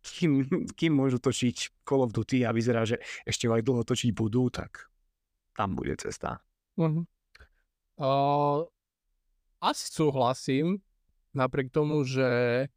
kým, 0.05 0.45
kým 0.77 0.93
môžu 0.93 1.17
točiť 1.19 1.83
Call 1.83 2.05
of 2.05 2.13
Duty 2.13 2.45
a 2.47 2.53
vyzerá, 2.53 2.85
že 2.85 3.01
ešte 3.25 3.49
aj 3.49 3.65
dlho 3.65 3.83
točiť 3.83 4.13
budú, 4.13 4.47
tak 4.53 4.87
tam 5.57 5.73
bude 5.73 5.97
cesta. 5.97 6.39
Uh-huh. 6.77 7.03
Uh, 7.97 8.69
asi 9.57 9.89
súhlasím, 9.89 10.85
napriek 11.33 11.73
tomu, 11.73 12.05
že 12.05 12.69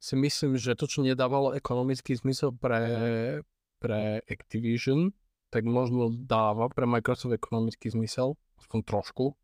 si 0.00 0.14
myslím, 0.16 0.56
že 0.56 0.76
to, 0.76 0.88
čo 0.88 1.04
nedávalo 1.04 1.52
ekonomický 1.56 2.16
zmysel 2.16 2.52
pre, 2.52 2.84
pre 3.80 4.20
Activision, 4.28 5.12
tak 5.54 5.62
možno 5.62 6.10
dáva 6.10 6.66
pre 6.66 6.82
Microsoft 6.82 7.38
ekonomický 7.38 7.94
zmysel, 7.94 8.34
aspoň 8.58 8.82
trošku. 8.82 9.38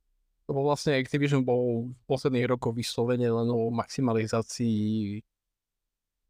Lebo 0.51 0.67
vlastne 0.67 0.99
Activision 0.99 1.47
bol 1.47 1.95
v 1.95 2.03
posledných 2.11 2.51
rokoch 2.51 2.75
vyslovene 2.75 3.31
len 3.31 3.47
o 3.47 3.71
maximalizácii 3.71 5.23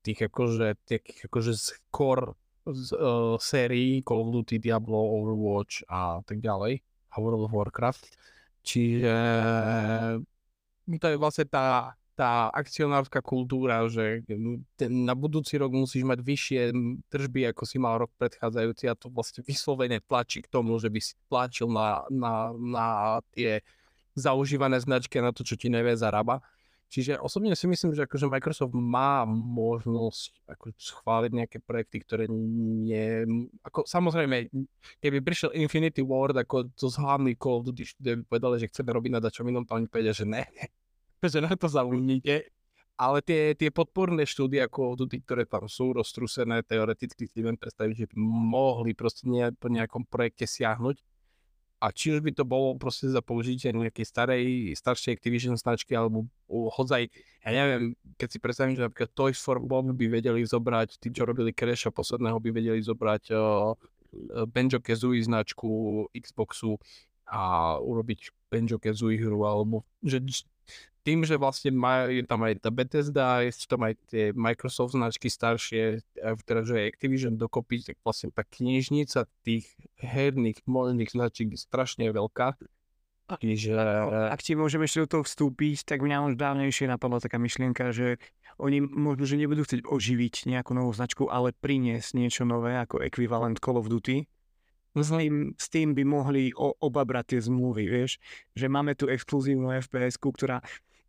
tých 0.05 0.21
akože, 0.29 0.77
tých 0.85 1.25
akože 1.25 1.53
skôr 1.57 2.37
z, 2.69 2.93
uh, 2.93 3.41
sérií 3.41 4.05
Call 4.05 4.21
of 4.21 4.37
Duty, 4.37 4.61
Diablo, 4.61 5.01
Overwatch 5.01 5.89
a 5.89 6.21
tak 6.29 6.45
ďalej 6.45 6.85
a 6.85 7.15
World 7.17 7.49
of 7.49 7.57
Warcraft. 7.57 8.05
Čiže 8.61 9.17
to 11.01 11.07
je 11.09 11.17
vlastne 11.17 11.49
tá, 11.49 11.97
tá 12.21 12.53
akcionárska 12.53 13.25
kultúra, 13.25 13.89
že 13.89 14.21
ten, 14.77 14.93
na 15.09 15.17
budúci 15.17 15.57
rok 15.57 15.73
musíš 15.73 16.05
mať 16.05 16.21
vyššie 16.21 16.61
tržby, 17.09 17.49
ako 17.49 17.65
si 17.65 17.81
mal 17.81 17.97
rok 17.97 18.13
predchádzajúci 18.21 18.93
a 18.93 18.95
to 18.95 19.09
vlastne 19.09 19.41
vyslovene 19.41 20.05
tlačí 20.05 20.45
k 20.45 20.53
tomu, 20.53 20.77
že 20.77 20.93
by 20.93 21.01
si 21.01 21.17
tlačil 21.33 21.73
na, 21.73 22.05
na, 22.13 22.53
na 22.53 22.89
tie 23.33 23.65
zaužívané 24.13 24.77
značky 24.85 25.17
na 25.25 25.33
to, 25.33 25.49
čo 25.49 25.57
ti 25.57 25.73
nevie 25.73 25.97
zarába. 25.97 26.45
Čiže 26.93 27.23
osobne 27.23 27.57
si 27.57 27.65
myslím, 27.71 27.97
že 27.97 28.05
akože 28.05 28.29
Microsoft 28.29 28.75
má 28.77 29.23
možnosť 29.25 30.45
ako 30.45 30.75
schváliť 30.77 31.33
nejaké 31.33 31.59
projekty, 31.63 32.03
ktoré 32.05 32.25
nie... 32.29 33.25
Ako, 33.65 33.87
samozrejme, 33.87 34.51
keby 35.01 35.23
prišiel 35.23 35.57
Infinity 35.57 36.05
Ward 36.05 36.37
ako 36.37 36.69
to 36.75 36.91
z 36.91 37.01
hlavných 37.01 37.39
Call 37.39 37.63
of 37.63 37.71
Duty, 37.71 37.87
povedali, 38.27 38.61
že 38.61 38.69
chceme 38.69 38.91
robiť 38.91 39.11
na 39.17 39.23
dačom 39.23 39.47
inom, 39.47 39.65
tam 39.65 39.81
oni 39.81 39.89
povedia, 39.89 40.11
že 40.11 40.27
ne, 40.27 40.45
že 41.29 41.45
na 41.45 41.53
to 41.53 41.69
zaujmite. 41.69 42.49
Ale 43.01 43.25
tie, 43.25 43.57
tie 43.57 43.73
podporné 43.73 44.29
štúdie 44.29 44.61
of 44.61 45.01
Duty, 45.01 45.25
ktoré 45.25 45.49
tam 45.49 45.65
sú 45.73 45.97
roztrúsené, 45.97 46.61
teoreticky 46.61 47.25
si 47.25 47.41
viem 47.41 47.57
predstaviť, 47.57 47.95
že 47.97 48.07
mohli 48.21 48.93
proste 48.93 49.25
nie, 49.25 49.49
po 49.57 49.73
nejakom 49.73 50.05
projekte 50.05 50.45
siahnuť. 50.45 51.01
A 51.81 51.97
či 51.97 52.13
už 52.13 52.21
by 52.21 52.37
to 52.37 52.45
bolo 52.45 52.77
proste 52.77 53.09
za 53.09 53.25
použitie 53.25 53.73
nejakej 53.73 54.05
starej, 54.05 54.45
staršej 54.77 55.17
Activision 55.17 55.57
značky, 55.57 55.97
alebo 55.97 56.29
hodzaj, 56.53 57.09
ja 57.41 57.51
neviem, 57.57 57.97
keď 58.21 58.29
si 58.29 58.37
predstavím, 58.37 58.77
že 58.77 58.85
napríklad 58.85 59.17
Toys 59.17 59.41
for 59.41 59.57
Bob 59.65 59.89
by 59.89 60.07
vedeli 60.13 60.45
zobrať, 60.45 61.01
tí, 61.01 61.09
čo 61.09 61.25
robili 61.25 61.57
Crasha 61.57 61.89
posledného, 61.89 62.37
by 62.37 62.53
vedeli 62.53 62.85
zobrať 62.85 63.33
uh, 63.33 63.73
Banjo 64.45 64.85
Kazooie 64.85 65.25
značku 65.25 66.05
Xboxu 66.13 66.77
a 67.25 67.81
urobiť 67.81 68.29
Banjo 68.53 68.77
Kazooie 68.77 69.17
hru, 69.17 69.41
alebo 69.49 69.89
že 70.05 70.21
tým, 71.01 71.25
že 71.25 71.41
vlastne 71.41 71.73
má, 71.73 72.09
je 72.09 72.25
tam 72.29 72.45
aj 72.45 72.61
tá 72.61 72.69
Bethesda, 72.69 73.41
je 73.41 73.53
tam 73.65 73.89
aj 73.89 73.95
tie 74.13 74.25
Microsoft 74.37 74.93
značky 74.93 75.33
staršie, 75.33 76.05
teda 76.45 76.61
že 76.63 76.75
je 76.77 76.89
Activision 76.93 77.35
dokopy, 77.41 77.81
tak 77.81 77.97
vlastne 78.05 78.29
tá 78.29 78.45
knižnica 78.45 79.25
tých 79.41 79.65
herných 80.01 80.61
možných 80.69 81.11
značiek 81.13 81.49
je 81.53 81.61
strašne 81.61 82.05
veľká. 82.13 82.61
Čiže... 83.31 83.73
Ak 84.29 84.43
ti 84.43 84.59
môžeme 84.59 84.91
ešte 84.91 85.07
do 85.07 85.09
toho 85.09 85.23
vstúpiť, 85.23 85.87
tak 85.87 86.03
mňa 86.03 86.27
už 86.27 86.35
dávnejšie 86.35 86.91
napadla 86.91 87.23
taká 87.23 87.39
myšlienka, 87.39 87.95
že 87.95 88.19
oni 88.59 88.83
možno, 88.83 89.25
že 89.25 89.39
nebudú 89.39 89.63
chcieť 89.65 89.87
oživiť 89.87 90.51
nejakú 90.51 90.75
novú 90.75 90.91
značku, 90.91 91.31
ale 91.31 91.55
priniesť 91.55 92.19
niečo 92.19 92.43
nové 92.43 92.75
ako 92.77 93.01
ekvivalent 93.01 93.63
Call 93.63 93.79
of 93.79 93.89
Duty. 93.89 94.27
S 94.91 95.15
tým, 95.15 95.55
s 95.55 95.71
tým 95.71 95.95
by 95.95 96.03
mohli 96.03 96.51
o, 96.51 96.75
oba 96.83 97.07
brať 97.07 97.39
tie 97.39 97.41
zmluvy, 97.47 97.87
vieš, 97.87 98.19
že 98.59 98.67
máme 98.67 98.99
tu 98.99 99.07
exkluzívnu 99.07 99.71
fps 99.87 100.19
ktorá 100.19 100.59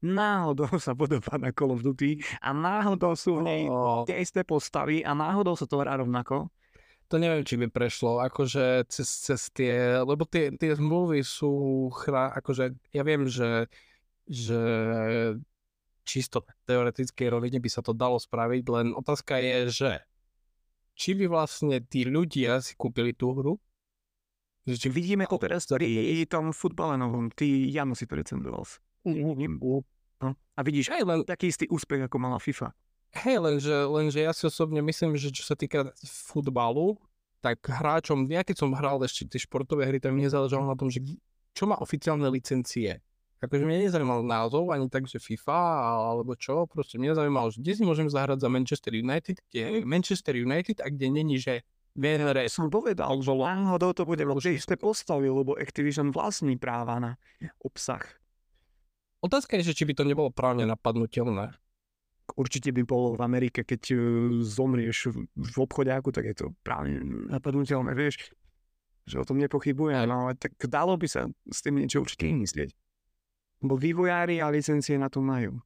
náhodou 0.02 0.68
sa 0.82 0.98
podobá 0.98 1.38
na 1.38 1.54
Call 1.54 1.78
of 1.78 1.86
Duty 1.86 2.22
a 2.42 2.52
náhodou 2.52 3.14
sú 3.14 3.40
v 3.40 3.42
nej 3.46 3.62
Oh, 3.70 4.04
tie 4.04 4.22
isté 4.22 4.42
postavy 4.42 5.06
a 5.06 5.14
náhodou 5.14 5.54
sa 5.54 5.70
to 5.70 5.80
hrá 5.80 5.98
rovnako. 5.98 6.50
to 7.12 7.20
neviem, 7.20 7.44
či 7.44 7.60
by 7.60 7.68
prešlo, 7.68 8.24
akože 8.24 8.88
cez, 8.88 9.08
cez 9.08 9.52
tie, 9.52 10.00
lebo 10.00 10.24
tie, 10.24 10.56
tie 10.56 10.72
zmluvy 10.74 11.22
sú, 11.28 11.88
chra, 11.92 12.32
akože 12.40 12.72
ja 12.96 13.04
viem, 13.04 13.28
že, 13.28 13.68
že 14.32 14.62
čisto 16.08 16.48
teoretickej 16.66 17.28
rovine 17.28 17.60
by 17.60 17.70
sa 17.70 17.84
to 17.84 17.92
dalo 17.92 18.16
spraviť, 18.16 18.64
len 18.72 18.88
otázka 18.96 19.44
je, 19.44 19.58
že 19.70 19.92
či 20.96 21.18
by 21.18 21.26
vlastne 21.28 21.82
tí 21.84 22.06
ľudia 22.08 22.60
si 22.60 22.76
kúpili 22.78 23.16
tú 23.16 23.34
hru 23.34 23.54
Že 24.68 24.76
či 24.78 24.88
Vidíme 24.94 25.26
to 25.26 25.42
teraz 25.42 25.66
pri 25.66 26.22
tom 26.30 26.54
futbale 26.54 26.94
novom. 26.94 27.34
Ty, 27.34 27.48
Jano 27.48 27.98
si 27.98 28.06
to 28.06 28.14
recenzoval. 28.14 28.62
No. 30.22 30.38
A 30.54 30.60
vidíš, 30.62 30.94
aj 30.94 31.02
len 31.02 31.20
taký 31.26 31.50
istý 31.50 31.66
úspech, 31.66 32.06
ako 32.06 32.18
mala 32.22 32.38
FIFA. 32.38 32.70
Hej, 33.12 33.38
lenže, 33.44 33.76
lenže 33.92 34.20
ja 34.24 34.32
si 34.32 34.48
osobne 34.48 34.80
myslím, 34.86 35.20
že 35.20 35.34
čo 35.34 35.44
sa 35.44 35.58
týka 35.58 35.92
futbalu, 36.06 36.96
tak 37.42 37.60
hráčom, 37.66 38.30
ja 38.30 38.46
keď 38.46 38.56
som 38.62 38.72
hral 38.72 39.02
ešte 39.04 39.28
tie 39.28 39.42
športové 39.42 39.90
hry, 39.90 39.98
tak 39.98 40.14
mne 40.14 40.30
záležalo 40.30 40.64
na 40.64 40.78
tom, 40.78 40.88
že 40.88 41.02
čo 41.52 41.68
má 41.68 41.76
oficiálne 41.82 42.30
licencie. 42.32 43.02
Akože 43.42 43.66
mňa 43.66 43.90
nezaujímal 43.90 44.22
názov, 44.22 44.70
ani 44.70 44.86
tak, 44.86 45.10
že 45.10 45.18
FIFA 45.18 45.60
alebo 46.14 46.38
čo, 46.38 46.70
proste 46.70 47.02
mňa 47.02 47.18
zaujímalo, 47.18 47.50
že 47.50 47.58
kde 47.58 47.74
si 47.74 47.84
môžem 47.84 48.06
zahrať 48.06 48.46
za 48.46 48.50
Manchester 48.54 48.94
United, 48.94 49.42
kde 49.50 49.60
je 49.60 49.78
Manchester 49.82 50.38
United 50.38 50.78
a 50.86 50.88
kde 50.94 51.10
není, 51.10 51.42
že 51.42 51.66
VRS. 51.98 52.54
Som 52.54 52.70
povedal, 52.70 53.18
že 53.20 53.34
náhodou 53.34 53.92
to 53.98 54.06
bude 54.06 54.24
že 54.40 54.56
isté 54.56 54.78
postavy, 54.78 55.28
lebo 55.28 55.58
Activision 55.58 56.14
vlastní 56.14 56.56
práva 56.56 57.02
na 57.02 57.12
obsah. 57.66 58.06
Otázka 59.22 59.58
je, 59.58 59.70
že 59.70 59.78
či 59.78 59.86
by 59.86 59.94
to 59.94 60.04
nebolo 60.04 60.34
právne 60.34 60.66
napadnutelné. 60.66 61.54
Určite 62.34 62.74
by 62.74 62.82
bolo 62.88 63.14
v 63.14 63.22
Amerike, 63.22 63.62
keď 63.62 63.82
uh, 63.94 64.00
zomrieš 64.42 65.14
v, 65.36 65.56
obchodiaku, 65.62 66.10
tak 66.10 66.26
je 66.32 66.36
to 66.42 66.46
právne 66.66 67.30
napadnutelné, 67.30 67.94
vieš. 67.94 68.34
Že 69.06 69.22
o 69.22 69.28
tom 69.28 69.38
nepochybujem, 69.42 70.10
no 70.10 70.30
ale 70.30 70.38
tak 70.38 70.58
dalo 70.66 70.98
by 70.98 71.08
sa 71.10 71.28
s 71.50 71.60
tým 71.62 71.82
niečo 71.82 72.02
určite 72.02 72.30
vymyslieť. 72.30 72.72
Lebo 73.62 73.78
vývojári 73.78 74.42
a 74.42 74.50
licencie 74.50 74.98
na 74.98 75.10
to 75.12 75.22
majú. 75.22 75.62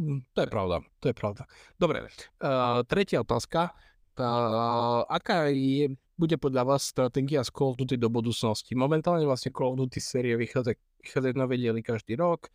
Hm, 0.00 0.26
To 0.34 0.38
je 0.42 0.48
pravda, 0.50 0.76
to 1.00 1.06
je 1.08 1.14
pravda. 1.14 1.42
Dobre, 1.78 2.04
uh, 2.04 2.82
tretia 2.84 3.22
otázka. 3.22 3.72
Uh, 4.14 5.02
aká 5.06 5.50
je, 5.50 5.94
bude 6.14 6.38
podľa 6.38 6.62
vás 6.74 6.82
stratégia 6.86 7.42
Duty 7.42 7.98
do 7.98 8.06
budúcnosti? 8.06 8.78
Momentálne 8.78 9.26
vlastne 9.26 9.50
Call 9.50 9.74
of 9.74 9.78
Duty 9.82 9.98
série 9.98 10.34
vychádza, 10.38 10.78
vychádza 11.02 11.34
nové 11.34 11.58
diely 11.58 11.82
každý 11.82 12.14
rok. 12.14 12.50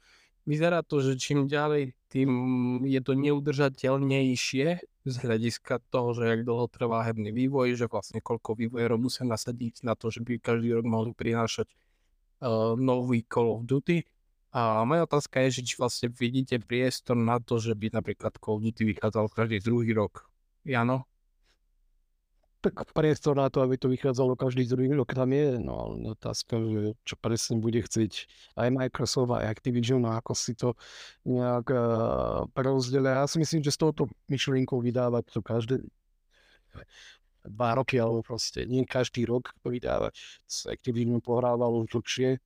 Vyzerá 0.47 0.81
to, 0.81 1.03
že 1.03 1.19
čím 1.19 1.45
ďalej, 1.45 1.93
tým 2.09 2.29
je 2.87 2.99
to 3.03 3.13
neudržateľnejšie 3.13 4.67
z 5.05 5.15
hľadiska 5.19 5.83
toho, 5.91 6.15
že 6.15 6.23
jak 6.25 6.41
dlho 6.47 6.65
trvá 6.71 7.03
herný 7.03 7.35
vývoj, 7.35 7.75
že 7.75 7.85
vlastne 7.91 8.23
koľko 8.23 8.55
vývojerov 8.55 8.97
musia 8.97 9.27
nasadiť 9.27 9.83
na 9.83 9.93
to, 9.93 10.09
že 10.09 10.23
by 10.23 10.39
každý 10.39 10.73
rok 10.73 10.87
mohli 10.87 11.11
prinášať 11.11 11.67
uh, 11.69 12.73
nový 12.79 13.27
Call 13.27 13.59
of 13.59 13.67
Duty. 13.67 14.07
A 14.49 14.81
moja 14.87 15.05
otázka 15.05 15.45
je, 15.45 15.61
že 15.61 15.61
či 15.61 15.73
vlastne 15.77 16.07
vidíte 16.09 16.57
priestor 16.63 17.13
na 17.13 17.37
to, 17.37 17.61
že 17.61 17.77
by 17.77 17.93
napríklad 17.93 18.39
Call 18.41 18.57
of 18.57 18.65
Duty 18.65 18.95
vychádzal 18.95 19.29
každý 19.29 19.61
druhý 19.61 19.93
rok. 19.93 20.25
Jano? 20.65 21.08
Tak 22.59 22.91
priestor 22.91 23.39
na 23.39 23.47
to, 23.47 23.63
aby 23.63 23.79
to 23.79 23.87
vychádzalo 23.87 24.35
každý 24.35 24.67
druhý 24.67 24.91
rok 24.91 25.15
tam 25.15 25.31
je, 25.31 25.55
no 25.63 25.79
ale 25.79 26.11
otázka, 26.11 26.59
že 26.59 26.81
čo 27.07 27.15
presne 27.15 27.63
bude 27.63 27.79
chcieť 27.79 28.27
aj 28.59 28.67
Microsoft, 28.75 29.31
aj 29.31 29.47
Activision, 29.47 30.03
a 30.03 30.19
ako 30.19 30.35
si 30.35 30.59
to 30.59 30.75
nejak 31.23 31.71
uh, 31.71 32.43
prerozdelia. 32.51 33.23
Ja 33.23 33.31
si 33.31 33.39
myslím, 33.39 33.63
že 33.63 33.71
s 33.71 33.79
touto 33.79 34.11
myšlienkou 34.27 34.83
vydávať 34.83 35.23
to 35.31 35.39
každé 35.39 35.87
dva 37.47 37.79
roky, 37.79 37.95
alebo 37.95 38.27
proste 38.27 38.67
nie 38.67 38.83
každý 38.83 39.23
rok 39.23 39.55
vydávať. 39.63 40.19
S 40.43 40.67
Activision 40.67 41.23
pohrávalo 41.23 41.87
už 41.87 41.95
dlhšie, 41.95 42.43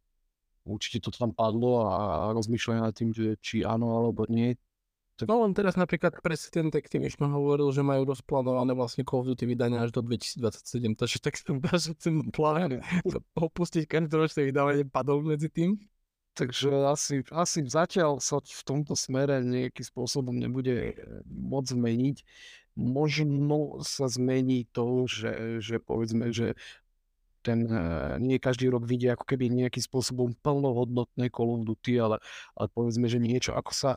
určite 0.69 1.01
to 1.01 1.09
tam 1.09 1.33
padlo 1.33 1.89
a 1.89 2.29
rozmýšľajú 2.37 2.79
nad 2.85 2.93
tým, 2.93 3.17
že 3.17 3.33
či 3.41 3.65
áno 3.65 3.97
alebo 3.97 4.29
nie. 4.29 4.61
No 5.21 5.45
len 5.45 5.53
teraz 5.53 5.77
napríklad 5.77 6.17
prezident 6.25 6.73
Activision 6.73 7.29
hovoril, 7.29 7.69
že 7.69 7.85
majú 7.85 8.09
rozplánované 8.09 8.73
vlastne 8.73 9.05
Call 9.05 9.21
of 9.21 9.29
Duty 9.29 9.45
vydania 9.45 9.85
až 9.85 9.93
do 9.93 10.01
2027, 10.01 10.97
takže 10.97 11.17
tak 11.21 11.37
som 11.37 11.61
dá, 11.61 11.77
že 11.77 11.93
ten 11.93 12.25
plán 12.33 12.81
opustiť 13.37 13.85
každoročné 13.85 14.49
vydávanie 14.49 14.89
padol 14.89 15.21
medzi 15.21 15.53
tým. 15.53 15.77
Takže 16.33 16.89
asi, 16.89 17.21
asi 17.29 17.61
zatiaľ 17.69 18.17
sa 18.17 18.41
v 18.41 18.63
tomto 18.65 18.97
smere 18.97 19.45
nejakým 19.45 19.85
spôsobom 19.85 20.33
nebude 20.33 20.97
moc 21.29 21.69
zmeniť. 21.69 22.25
Možno 22.73 23.85
sa 23.85 24.09
zmení 24.09 24.65
to, 24.73 25.05
že, 25.05 25.61
že 25.61 25.77
povedzme, 25.77 26.33
že 26.33 26.57
ten, 27.43 27.67
eh, 27.67 28.15
nie 28.23 28.39
každý 28.39 28.71
rok 28.71 28.87
vidie 28.87 29.11
ako 29.11 29.27
keby 29.27 29.51
nejakým 29.51 29.83
spôsobom 29.83 30.33
plnohodnotné 30.39 31.27
Call 31.27 31.59
of 31.59 31.67
Duty, 31.67 31.99
ale, 31.99 32.17
ale 32.55 32.67
povedzme, 32.71 33.05
že 33.11 33.19
niečo 33.19 33.53
ako 33.53 33.71
sa 33.75 33.91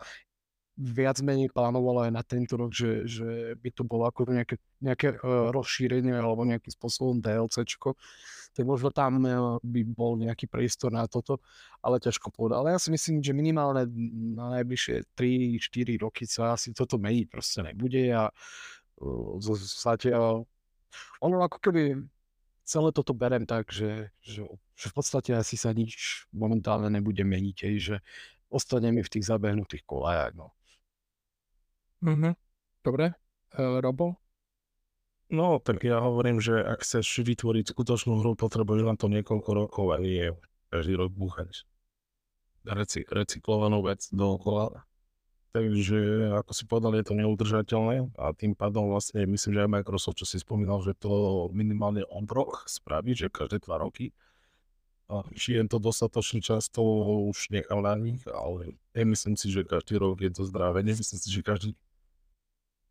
viac 0.76 1.24
menej 1.24 1.48
plánovalo 1.48 2.04
aj 2.04 2.12
na 2.12 2.20
tento 2.20 2.60
rok, 2.60 2.68
že, 2.68 3.08
že 3.08 3.56
by 3.56 3.70
to 3.72 3.82
bolo 3.82 4.04
ako 4.04 4.28
nejaké, 4.28 4.60
nejaké 4.84 5.16
uh, 5.16 5.48
rozšírenie 5.48 6.12
alebo 6.12 6.44
nejakým 6.44 6.68
spôsobom 6.68 7.16
DLCčko, 7.24 7.96
tak 8.52 8.64
možno 8.68 8.92
tam 8.92 9.24
uh, 9.24 9.56
by 9.64 9.80
bol 9.88 10.20
nejaký 10.20 10.44
priestor 10.44 10.92
na 10.92 11.08
toto, 11.08 11.40
ale 11.80 11.96
ťažko 11.96 12.28
povedať. 12.28 12.56
Ale 12.60 12.68
ja 12.76 12.80
si 12.80 12.92
myslím, 12.92 13.24
že 13.24 13.32
minimálne 13.32 13.88
na 14.36 14.60
najbližšie 14.60 15.16
3-4 15.16 16.04
roky 16.04 16.28
sa 16.28 16.52
asi 16.52 16.76
toto 16.76 17.00
meniť 17.00 17.26
proste 17.32 17.64
nebude 17.64 18.12
a 18.12 18.28
uh, 18.28 19.36
zatiaľ 19.80 20.44
ono 21.24 21.36
ako 21.40 21.56
keby 21.60 22.04
celé 22.66 22.88
toto 22.92 23.14
berem 23.16 23.46
tak, 23.48 23.72
že, 23.72 24.10
že, 24.20 24.44
že 24.76 24.86
v 24.90 24.94
podstate 24.94 25.32
asi 25.32 25.56
sa 25.56 25.72
nič 25.72 26.26
momentálne 26.34 26.90
nebude 26.92 27.22
meniť, 27.24 27.56
že 27.80 28.02
ostaneme 28.50 29.00
v 29.00 29.12
tých 29.12 29.24
zabehnutých 29.30 29.86
kolajách. 29.86 30.34
No. 30.34 30.55
Mhm. 32.06 32.38
Dobre. 32.86 33.18
Uh, 33.58 33.82
Robo? 33.82 34.22
No, 35.26 35.58
tak 35.58 35.82
ja 35.82 35.98
hovorím, 35.98 36.38
že 36.38 36.62
ak 36.62 36.86
chceš 36.86 37.26
vytvoriť 37.26 37.74
skutočnú 37.74 38.22
hru, 38.22 38.38
potrebuješ 38.38 38.86
na 38.86 38.94
to 38.94 39.10
niekoľko 39.10 39.50
rokov 39.50 39.86
a 39.90 39.98
nie 39.98 40.30
každý 40.70 40.94
rok 40.94 41.10
búchať 41.10 41.66
reci, 42.62 43.02
recyklovanú 43.06 43.82
vec 43.82 44.06
dookola. 44.14 44.86
Takže, 45.50 46.30
ako 46.36 46.52
si 46.52 46.62
povedal, 46.68 46.92
je 47.00 47.06
to 47.06 47.14
neudržateľné 47.16 48.12
a 48.20 48.36
tým 48.36 48.52
pádom 48.52 48.92
vlastne 48.92 49.24
myslím, 49.24 49.56
že 49.56 49.62
aj 49.64 49.72
Microsoft, 49.72 50.20
čo 50.20 50.28
si 50.28 50.36
spomínal, 50.36 50.84
že 50.84 50.92
to 50.92 51.48
minimálne 51.50 52.04
obrok 52.12 52.68
spraví, 52.68 53.16
že 53.16 53.32
každé 53.32 53.64
dva 53.64 53.80
roky. 53.80 54.12
A 55.08 55.22
či 55.32 55.56
je 55.56 55.64
to 55.70 55.78
dostatočný 55.80 56.42
čas, 56.44 56.68
to 56.68 56.82
už 57.30 57.54
nechám 57.54 57.80
na 57.80 57.94
nich, 57.96 58.20
ale 58.26 58.76
nemyslím 58.92 59.38
si, 59.38 59.48
že 59.48 59.64
každý 59.64 59.96
rok 59.96 60.18
je 60.20 60.34
to 60.34 60.44
zdravé. 60.44 60.82
Nemyslím 60.82 61.18
si, 61.18 61.30
že 61.30 61.46
každý 61.46 61.72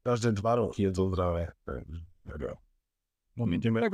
každé 0.06 0.38
dva 0.38 0.62
roky 0.62 0.86
je 0.86 0.92
to 0.94 1.10
zdravé. 1.10 1.50
No, 3.36 3.44
ideme. 3.50 3.82
Tak 3.82 3.92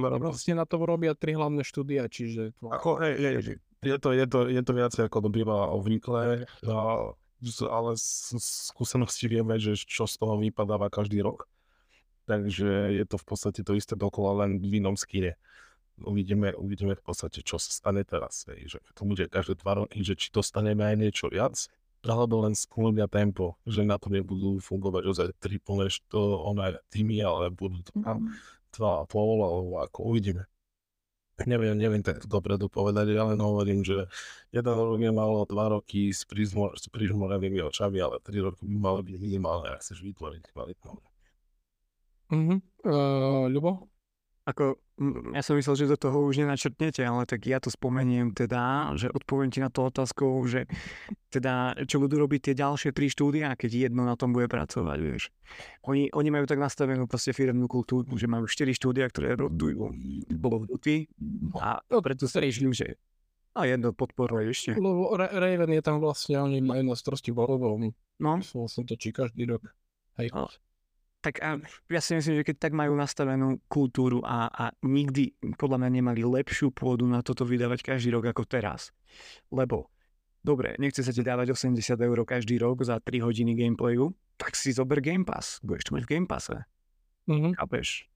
dva 0.00 0.08
roky. 0.16 0.24
Vlastne 0.24 0.54
na 0.56 0.64
to 0.64 0.80
robia 0.80 1.12
tri 1.12 1.36
hlavné 1.36 1.60
štúdia, 1.60 2.08
čiže... 2.08 2.56
Ako, 2.64 3.04
hej, 3.04 3.14
hej, 3.20 3.60
je 3.84 3.96
to, 4.00 4.16
je 4.16 4.26
to, 4.26 4.38
je 4.48 4.62
to 4.64 4.72
viac 4.72 4.92
ako 4.96 5.18
to 5.20 5.30
býva 5.30 5.68
obvyklé, 5.70 6.48
a, 6.64 7.12
ale 7.68 7.90
z 8.00 8.34
skúsenosti 8.40 9.28
vieme, 9.28 9.60
že 9.60 9.76
čo 9.76 10.08
z 10.08 10.16
toho 10.16 10.40
vypadáva 10.40 10.88
každý 10.88 11.20
rok. 11.20 11.46
Takže 12.26 12.96
je 12.96 13.04
to 13.06 13.20
v 13.20 13.26
podstate 13.28 13.60
to 13.62 13.76
isté 13.78 13.94
dokola, 13.94 14.42
len 14.42 14.58
v 14.58 14.82
inom 14.82 14.98
skine. 14.98 15.38
Uvidíme, 16.02 16.56
uvidíme 16.58 16.98
v 16.98 17.04
podstate, 17.04 17.44
čo 17.46 17.60
sa 17.60 17.70
stane 17.70 18.02
teraz. 18.02 18.48
Hej, 18.50 18.76
že 18.76 18.78
to 18.98 19.06
bude 19.06 19.30
každé 19.30 19.62
dva 19.62 19.84
roky, 19.84 20.02
že 20.02 20.18
či 20.18 20.34
dostaneme 20.34 20.82
aj 20.82 20.96
niečo 20.98 21.30
viac, 21.30 21.70
alebo 22.08 22.46
len 22.46 22.54
skúmia 22.54 23.10
tempo, 23.10 23.58
že 23.66 23.82
na 23.82 23.98
to 23.98 24.10
nebudú 24.10 24.62
fungovať 24.62 25.02
ozaj 25.06 25.28
triple 25.42 25.86
to 26.10 26.20
ona 26.42 26.78
týmy, 26.90 27.22
ale 27.22 27.50
budú 27.50 27.82
to 27.82 27.92
tam 28.02 28.30
dva 28.76 29.02
a 29.02 29.04
pol, 29.08 29.40
alebo 29.42 29.82
ako 29.82 30.14
uvidíme. 30.14 30.44
Neviem, 31.44 31.76
neviem 31.76 32.00
tak 32.00 32.24
dopredu 32.24 32.72
povedať, 32.72 33.12
ja 33.12 33.28
len 33.28 33.36
hovorím, 33.36 33.84
že 33.84 34.08
jeden 34.56 34.72
rok 34.72 34.96
je 34.96 35.12
malo 35.12 35.44
dva 35.44 35.68
roky 35.68 36.08
s, 36.08 36.24
prizmo, 36.24 36.72
s 36.72 36.88
prižmorenými 36.88 37.60
očami, 37.60 38.00
ale 38.00 38.24
tri 38.24 38.40
roky 38.40 38.64
by 38.64 38.76
malo 38.80 39.04
byť 39.04 39.16
minimálne, 39.20 39.68
ak 39.68 39.84
chceš 39.84 40.00
vytvoriť 40.00 40.42
kvalitnú. 40.56 40.96
Mhm. 42.32 42.56
Uh, 42.88 43.52
Ľubo? 43.52 43.95
Ako, 44.46 44.78
ja 45.34 45.42
som 45.42 45.58
myslel, 45.58 45.74
že 45.74 45.90
do 45.90 45.98
toho 45.98 46.22
už 46.22 46.38
nenačrtnete, 46.38 47.02
ale 47.02 47.26
tak 47.26 47.42
ja 47.50 47.58
to 47.58 47.66
spomeniem 47.66 48.30
teda, 48.30 48.94
že 48.94 49.10
odpoviem 49.10 49.50
ti 49.50 49.58
na 49.58 49.74
to 49.74 49.90
otázkou, 49.90 50.38
že 50.46 50.70
teda, 51.34 51.74
čo 51.90 51.98
budú 51.98 52.22
robiť 52.22 52.40
tie 52.40 52.54
ďalšie 52.54 52.94
tri 52.94 53.10
štúdia, 53.10 53.58
keď 53.58 53.90
jedno 53.90 54.06
na 54.06 54.14
tom 54.14 54.30
bude 54.30 54.46
pracovať, 54.46 54.98
vieš. 55.02 55.34
Oni, 55.90 56.06
oni 56.14 56.28
majú 56.30 56.46
tak 56.46 56.62
nastavenú 56.62 57.10
proste 57.10 57.34
firmnú 57.34 57.66
kultúru, 57.66 58.06
že 58.14 58.30
majú 58.30 58.46
štyri 58.46 58.70
štúdia, 58.70 59.10
ktoré 59.10 59.34
rodujú 59.34 59.90
bolo 60.38 60.62
v 60.62 60.78
a 61.58 61.82
preto 61.98 62.30
sa 62.30 62.38
riešim, 62.38 62.70
že 62.70 62.94
a 63.56 63.64
jedno 63.64 63.96
podporuje 63.96 64.52
ešte. 64.52 64.70
Lebo 64.76 65.16
Ra- 65.16 65.32
Raven 65.32 65.72
je 65.72 65.82
tam 65.82 65.96
vlastne, 65.98 66.36
oni 66.38 66.60
majú 66.60 66.92
na 66.92 66.94
starosti 66.94 67.32
voľbou. 67.32 67.80
No, 68.20 68.38
Vlastne 68.38 68.84
to 68.84 68.94
či 69.00 69.16
každý 69.16 69.48
rok. 69.48 69.64
Hej. 70.20 70.28
Tak 71.26 71.42
a 71.42 71.58
ja 71.90 71.98
si 71.98 72.14
myslím, 72.14 72.38
že 72.38 72.46
keď 72.46 72.70
tak 72.70 72.72
majú 72.78 72.94
nastavenú 72.94 73.58
kultúru 73.66 74.22
a, 74.22 74.46
a 74.46 74.70
nikdy 74.86 75.34
podľa 75.58 75.82
mňa 75.82 75.90
nemali 75.98 76.22
lepšiu 76.22 76.70
pôdu 76.70 77.02
na 77.02 77.18
toto 77.18 77.42
vydávať 77.42 77.82
každý 77.82 78.14
rok 78.14 78.30
ako 78.30 78.46
teraz. 78.46 78.94
Lebo, 79.50 79.90
dobre, 80.46 80.78
nechce 80.78 81.02
sa 81.02 81.10
ti 81.10 81.26
dávať 81.26 81.50
80 81.50 81.82
eur 81.98 82.18
každý 82.22 82.62
rok 82.62 82.86
za 82.86 83.02
3 83.02 83.26
hodiny 83.26 83.58
gameplayu, 83.58 84.14
tak 84.38 84.54
si 84.54 84.70
zober 84.70 85.02
Game 85.02 85.26
Pass. 85.26 85.58
Budeš 85.66 85.90
to 85.90 85.98
mať 85.98 86.02
v 86.06 86.10
Game 86.14 86.30
Passe. 86.30 86.62
Mhm. 87.26 87.58
Chápeš? 87.58 88.06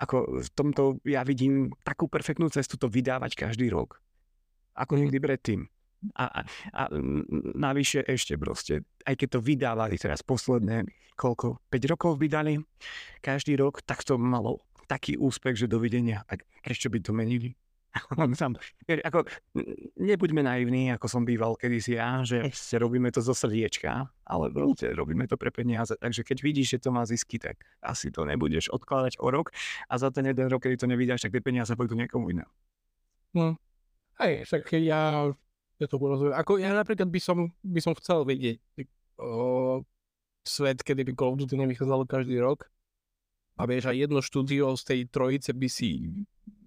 ako 0.00 0.40
v 0.40 0.48
tomto 0.56 0.82
ja 1.04 1.20
vidím 1.22 1.76
takú 1.84 2.08
perfektnú 2.08 2.48
cestu 2.48 2.80
to 2.80 2.88
vydávať 2.88 3.36
každý 3.36 3.68
rok. 3.68 4.00
Ako 4.72 4.96
nikdy 4.96 5.20
predtým. 5.20 5.68
A, 6.16 6.24
a, 6.24 6.40
a 6.72 6.82
navyše 7.56 8.00
ešte 8.08 8.40
proste, 8.40 8.88
aj 9.04 9.14
keď 9.20 9.28
to 9.36 9.40
vydávali 9.44 10.00
teraz 10.00 10.24
posledné, 10.24 10.88
koľko, 11.20 11.60
5 11.68 11.92
rokov 11.92 12.12
vydali 12.16 12.56
každý 13.20 13.60
rok, 13.60 13.84
tak 13.84 14.00
to 14.00 14.16
malo 14.16 14.64
taký 14.88 15.20
úspech, 15.20 15.60
že 15.60 15.66
dovidenia. 15.68 16.24
Tak 16.24 16.48
ešte 16.64 16.88
by 16.88 16.98
to 17.04 17.12
menili. 17.12 17.54
Sam, 18.38 18.54
ako, 18.86 19.26
nebuďme 19.98 20.46
naivní, 20.46 20.94
ako 20.94 21.06
som 21.10 21.22
býval 21.26 21.58
kedysi 21.58 21.98
ja, 21.98 22.22
že 22.22 22.46
robíme 22.78 23.10
to 23.10 23.18
zo 23.18 23.34
srdiečka, 23.34 24.06
ale 24.26 24.46
proste 24.54 24.94
robíme 24.94 25.26
to 25.26 25.34
pre 25.34 25.50
peniaze. 25.50 25.94
Takže 25.98 26.22
keď 26.22 26.38
vidíš, 26.38 26.78
že 26.78 26.82
to 26.86 26.90
má 26.94 27.02
zisky, 27.02 27.42
tak 27.42 27.58
asi 27.82 28.14
to 28.14 28.22
nebudeš 28.22 28.70
odkladať 28.70 29.18
o 29.18 29.28
rok 29.30 29.50
a 29.90 29.94
za 29.98 30.14
ten 30.14 30.26
jeden 30.30 30.46
rok, 30.46 30.62
keď 30.62 30.86
to 30.86 30.90
nevydáš, 30.90 31.26
tak 31.26 31.34
tie 31.34 31.42
peniaze 31.42 31.74
pôjdu 31.74 31.98
niekomu 31.98 32.30
inému. 32.30 32.52
No, 33.34 33.58
hej, 34.22 34.46
však 34.46 34.70
ja, 34.82 35.34
ja 35.80 35.86
to 35.88 35.96
rozumiem. 35.96 36.36
Ako 36.36 36.60
ja 36.60 36.76
napríklad 36.76 37.08
by 37.08 37.20
som, 37.20 37.48
by 37.64 37.80
som 37.80 37.96
chcel 37.96 38.28
vidieť 38.28 38.60
o, 39.16 39.80
svet, 40.44 40.84
kedy 40.84 41.08
by 41.08 41.12
Call 41.16 41.32
of 41.32 41.40
Duty 41.40 41.56
nevychádzalo 41.56 42.04
každý 42.04 42.36
rok. 42.36 42.68
A 43.56 43.68
vieš, 43.68 43.92
aj 43.92 43.96
jedno 44.08 44.20
štúdio 44.24 44.72
z 44.76 44.82
tej 44.84 45.00
trojice 45.08 45.52
by 45.52 45.68
si 45.68 46.08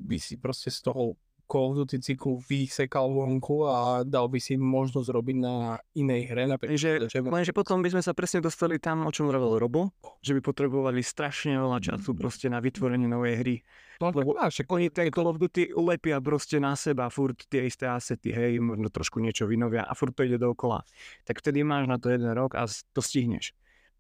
by 0.04 0.18
si 0.20 0.36
proste 0.36 0.70
z 0.70 0.80
toho 0.84 1.16
Of 1.48 1.78
Duty 1.78 2.02
cyklu 2.02 2.42
vysekal 2.50 3.14
vonku 3.14 3.70
a 3.70 4.02
dal 4.02 4.26
by 4.26 4.42
si 4.42 4.58
možnosť 4.58 5.10
robiť 5.14 5.38
na 5.38 5.78
inej 5.94 6.34
hre. 6.34 6.44
Lenže, 6.50 7.06
lenže 7.14 7.54
potom 7.54 7.86
by 7.86 7.94
sme 7.94 8.02
sa 8.02 8.18
presne 8.18 8.42
dostali 8.42 8.82
tam, 8.82 9.06
o 9.06 9.12
čom 9.14 9.30
hovoril 9.30 9.62
Robo, 9.62 9.94
že 10.26 10.34
by 10.34 10.42
potrebovali 10.42 11.06
strašne 11.06 11.62
veľa 11.62 11.78
času 11.78 12.18
proste 12.18 12.50
na 12.50 12.58
vytvorenie 12.58 13.06
novej 13.06 13.34
hry. 13.38 13.56
No, 14.02 14.10
Lebo 14.10 14.34
a 14.36 14.50
však 14.50 14.66
oni 14.66 14.90
ten 14.90 15.14
Call 15.14 15.30
of 15.30 15.38
Duty 15.38 15.78
lepia 15.78 16.18
proste 16.18 16.58
na 16.58 16.74
seba, 16.74 17.14
furt 17.14 17.46
tie 17.46 17.70
isté 17.70 17.86
asety, 17.86 18.34
hej, 18.34 18.58
možno 18.58 18.90
trošku 18.90 19.22
niečo 19.22 19.46
vynovia 19.46 19.86
a 19.86 19.94
furt 19.94 20.18
to 20.18 20.26
ide 20.26 20.42
dookola. 20.42 20.82
Tak 21.24 21.40
vtedy 21.40 21.62
máš 21.62 21.86
na 21.86 22.02
to 22.02 22.10
jeden 22.10 22.34
rok 22.34 22.58
a 22.58 22.66
to 22.66 23.00
stihneš. 23.00 23.54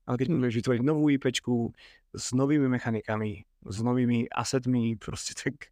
Ale 0.03 0.19
keď 0.19 0.35
budeš 0.35 0.55
vytvoriť 0.59 0.81
novú 0.83 1.07
IPčku 1.07 1.71
s 2.11 2.35
novými 2.35 2.67
mechanikami, 2.67 3.47
s 3.63 3.77
novými 3.79 4.27
asetmi, 4.27 4.99
proste 4.99 5.31
tak, 5.31 5.71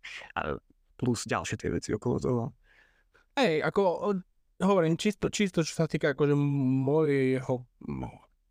plus 1.02 1.26
ďalšie 1.26 1.58
tie 1.58 1.74
veci 1.74 1.90
okolo 1.98 2.16
toho. 2.22 2.44
Hej, 3.34 3.66
ako 3.66 4.14
hovorím, 4.62 5.02
čisto, 5.02 5.34
čisto 5.34 5.66
čo 5.66 5.74
sa 5.74 5.90
týka 5.90 6.14
akože 6.14 6.38
môjho 6.38 7.66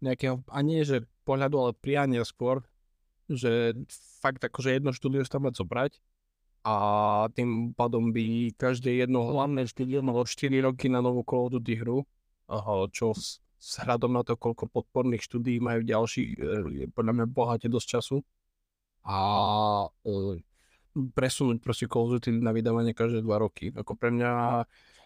nejakého, 0.02 0.42
a 0.50 0.58
nie 0.66 0.82
že 0.82 1.06
pohľadu, 1.22 1.56
ale 1.62 1.72
priania 1.78 2.26
skôr, 2.26 2.66
že 3.30 3.78
fakt 4.18 4.42
akože 4.42 4.82
jedno 4.82 4.90
štúdio 4.90 5.22
sa 5.22 5.38
mať 5.38 5.62
zobrať 5.62 5.92
a 6.66 6.74
tým 7.32 7.72
pádom 7.72 8.10
by 8.10 8.52
každé 8.58 9.06
jedno 9.06 9.30
hlavné 9.30 9.70
štúdio 9.70 10.02
malo 10.02 10.26
4 10.26 10.50
roky 10.66 10.90
na 10.90 10.98
novú 11.00 11.22
Call 11.22 11.48
of 11.48 11.62
hru, 11.62 12.04
čo 12.90 13.14
s 13.60 13.76
hradom 13.84 14.16
na 14.16 14.24
to, 14.24 14.40
koľko 14.40 14.72
podporných 14.72 15.20
štúdií 15.20 15.60
majú 15.60 15.84
ďalší, 15.84 16.22
e, 16.32 16.88
podľa 16.96 17.12
mňa 17.12 17.26
bohate 17.28 17.68
dosť 17.68 17.86
času. 18.00 18.16
A 19.04 19.18
e, 20.00 20.40
presunúť 20.94 21.62
proste 21.62 21.86
Duty 21.86 22.42
na 22.42 22.50
vydávanie 22.50 22.94
každé 22.96 23.22
dva 23.22 23.38
roky. 23.38 23.70
Ako 23.70 23.94
pre 23.94 24.10
mňa, 24.10 24.30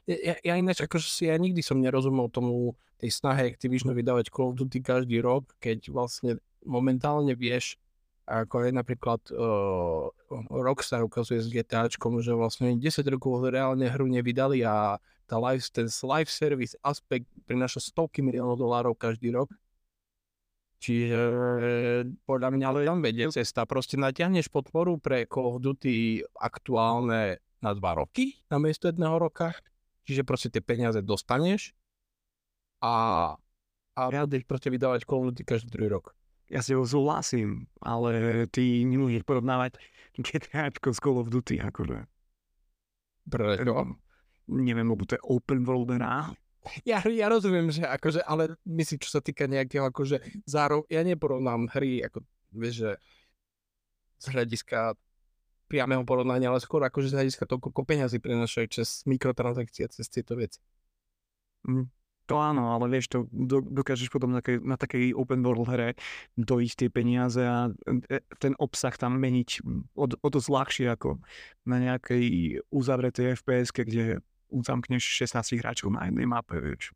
ja, 0.09 0.35
ja 0.41 0.55
ináč, 0.57 0.85
akože 0.85 1.09
si 1.09 1.22
ja 1.28 1.37
nikdy 1.37 1.61
som 1.61 1.80
nerozumel 1.80 2.32
tomu, 2.32 2.76
tej 3.05 3.11
snahe 3.12 3.53
Activision 3.53 3.93
vydávať 3.93 4.32
Call 4.32 4.55
of 4.55 4.57
Duty 4.57 4.80
každý 4.80 5.20
rok, 5.20 5.53
keď 5.61 5.93
vlastne 5.93 6.41
momentálne 6.64 7.37
vieš, 7.37 7.76
ako 8.24 8.64
je 8.64 8.72
napríklad 8.72 9.20
uh, 9.37 10.09
Rockstar 10.49 11.05
ukazuje 11.05 11.45
s 11.45 11.53
GTAčkom, 11.53 12.24
že 12.24 12.32
vlastne 12.32 12.72
10 12.72 13.05
rokov 13.12 13.45
reálne 13.45 13.85
hru 13.85 14.09
nevydali 14.09 14.64
a 14.64 14.97
tá 15.28 15.37
live, 15.37 15.61
ten 15.68 15.89
live 15.89 16.32
service 16.32 16.72
aspekt 16.80 17.28
prináša 17.45 17.85
stovky 17.85 18.24
miliónov 18.24 18.57
dolárov 18.57 18.97
každý 18.97 19.32
rok. 19.37 19.53
Čiže 20.85 21.20
podľa 22.28 22.49
mňa 22.53 22.66
ale 22.68 22.85
tam 22.85 23.01
vedie 23.01 23.24
cesta. 23.32 23.64
Proste 23.64 23.97
natiahneš 23.97 24.53
podporu 24.53 25.01
pre 25.01 25.24
Call 25.24 25.57
of 25.57 25.64
Duty 25.64 26.20
aktuálne 26.37 27.41
na 27.64 27.70
dva 27.72 27.97
roky 27.97 28.37
namiesto 28.53 28.93
jedného 28.93 29.16
roka. 29.16 29.57
Čiže 30.05 30.28
proste 30.28 30.53
tie 30.53 30.61
peniaze 30.61 31.01
dostaneš 31.01 31.72
a, 32.85 32.95
a 33.97 34.01
budeš 34.28 34.45
proste 34.45 34.68
vydávať 34.68 35.09
Call 35.09 35.24
of 35.24 35.32
Duty 35.32 35.43
každý 35.49 35.72
druhý 35.72 35.89
rok. 35.89 36.12
Ja 36.53 36.61
si 36.61 36.76
ho 36.76 36.85
súhlasím, 36.85 37.64
ale 37.80 38.45
ty 38.53 38.85
nemôžeš 38.85 39.24
porovnávať 39.24 39.80
GTAčko 40.20 40.93
s 40.93 41.01
Call 41.01 41.16
of 41.16 41.32
Duty, 41.32 41.64
akože. 41.64 42.05
Prečo? 43.24 43.97
neviem, 44.49 44.85
lebo 44.85 45.09
to 45.09 45.16
je 45.16 45.22
open 45.24 45.64
world 45.64 45.89
hra. 45.97 46.37
Ja, 46.88 47.04
ja 47.04 47.26
rozumiem, 47.28 47.68
že 47.68 47.84
akože, 47.84 48.24
ale 48.24 48.56
myslím, 48.64 48.98
čo 49.00 49.10
sa 49.12 49.20
týka 49.20 49.44
nejakého 49.44 49.84
akože 49.88 50.44
zárov, 50.48 50.88
ja 50.88 51.04
neporovnám 51.04 51.68
hry, 51.76 52.04
ako 52.04 52.24
vieš, 52.56 52.74
že 52.80 52.90
z 54.24 54.26
hľadiska 54.32 54.96
priamého 55.68 56.04
porovnania, 56.04 56.48
ale 56.52 56.60
skôr 56.60 56.80
akože 56.84 57.12
z 57.12 57.16
hľadiska 57.20 57.44
toho, 57.48 57.60
koľko 57.60 57.82
peňazí 57.84 58.20
prinašajú 58.20 58.66
cez 58.72 59.04
mikrotransakcie, 59.08 59.88
cez 59.90 60.06
tieto 60.08 60.36
veci. 60.36 60.60
Mm. 61.68 61.88
To 62.24 62.40
áno, 62.40 62.72
ale 62.72 62.88
vieš, 62.88 63.12
to 63.12 63.18
do, 63.28 63.60
dokážeš 63.60 64.08
potom 64.08 64.32
na, 64.32 64.40
takej, 64.40 64.64
na 64.64 64.80
takej 64.80 65.12
open 65.12 65.44
world 65.44 65.68
hre 65.68 65.92
dojiť 66.40 66.72
tie 66.72 66.88
peniaze 66.88 67.44
a 67.44 67.68
e, 67.68 68.24
ten 68.40 68.56
obsah 68.56 68.96
tam 68.96 69.20
meniť 69.20 69.60
o, 69.92 70.08
o 70.08 70.28
to 70.32 70.40
ľahšie 70.40 70.88
ako 70.88 71.20
na 71.68 71.76
nejakej 71.84 72.24
uzavretej 72.72 73.36
FPS, 73.36 73.76
kde 73.76 74.24
uzamkneš 74.55 75.02
16 75.02 75.59
hráčov 75.59 75.90
na 75.90 76.07
jednej 76.07 76.30
mape, 76.30 76.62
vieš. 76.62 76.94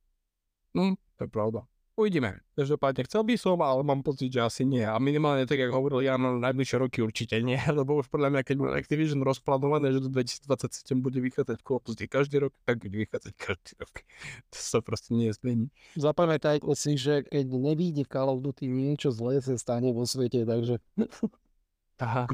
No, 0.70 0.94
to 1.18 1.26
je 1.26 1.30
pravda. 1.30 1.66
Uvidíme. 1.98 2.38
Každopádne 2.54 3.10
chcel 3.10 3.26
by 3.26 3.34
som, 3.34 3.58
ale 3.58 3.82
mám 3.82 4.06
pocit, 4.06 4.30
že 4.30 4.38
asi 4.38 4.62
nie. 4.62 4.86
A 4.86 4.94
minimálne 5.02 5.50
tak, 5.50 5.58
ako 5.58 5.82
hovoril 5.82 6.06
Jan, 6.06 6.22
na 6.22 6.38
najbližšie 6.38 6.78
roky 6.78 7.02
určite 7.02 7.42
nie, 7.42 7.58
lebo 7.74 7.98
už 7.98 8.06
podľa 8.06 8.38
mňa, 8.38 8.42
keď 8.46 8.54
bude 8.54 8.70
Activision 8.78 9.26
rozplánované, 9.26 9.90
že 9.90 10.06
do 10.06 10.10
2027 10.14 10.94
bude 11.02 11.18
vychádzať 11.18 11.58
Call 11.58 11.82
of 11.82 11.86
Duty 11.90 12.06
každý 12.06 12.46
rok, 12.46 12.54
tak 12.62 12.78
bude 12.78 13.02
vychádzať 13.02 13.34
každý 13.34 13.72
rok. 13.82 13.94
To 14.54 14.58
sa 14.62 14.78
proste 14.78 15.10
nie 15.18 15.34
zmení. 15.34 15.74
Zapamätajte 15.98 16.70
si, 16.78 16.94
že 16.94 17.26
keď 17.26 17.50
nevíde 17.50 18.06
Call 18.06 18.30
of 18.30 18.46
Duty, 18.46 18.70
niečo 18.70 19.10
zlé 19.10 19.42
sa 19.42 19.58
stane 19.58 19.90
vo 19.90 20.06
svete, 20.06 20.46
takže 20.46 20.78
Aha. 21.98 22.30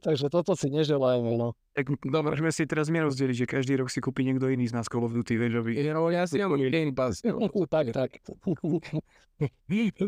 Takže 0.00 0.26
toto 0.32 0.56
si 0.56 0.72
neželajeme, 0.72 1.36
no. 1.36 1.52
Tak 1.76 1.92
dobre, 2.00 2.32
môžeme 2.32 2.48
si 2.48 2.64
teraz 2.64 2.88
mieru 2.88 3.12
zdeliť, 3.12 3.44
že 3.44 3.46
každý 3.46 3.76
rok 3.76 3.92
si 3.92 4.00
kúpi 4.00 4.24
niekto 4.24 4.48
iný 4.48 4.64
z 4.64 4.72
nás 4.72 4.88
Call 4.88 5.04
of 5.04 5.12
Duty, 5.12 5.36
vieš, 5.36 5.60
aby... 5.60 5.76
No, 5.92 6.08
ja 6.08 6.24
si 6.24 6.40
mám 6.40 6.56
Game 6.56 6.96
Pass. 6.96 7.20
tak, 7.68 7.92
tak. 7.92 8.10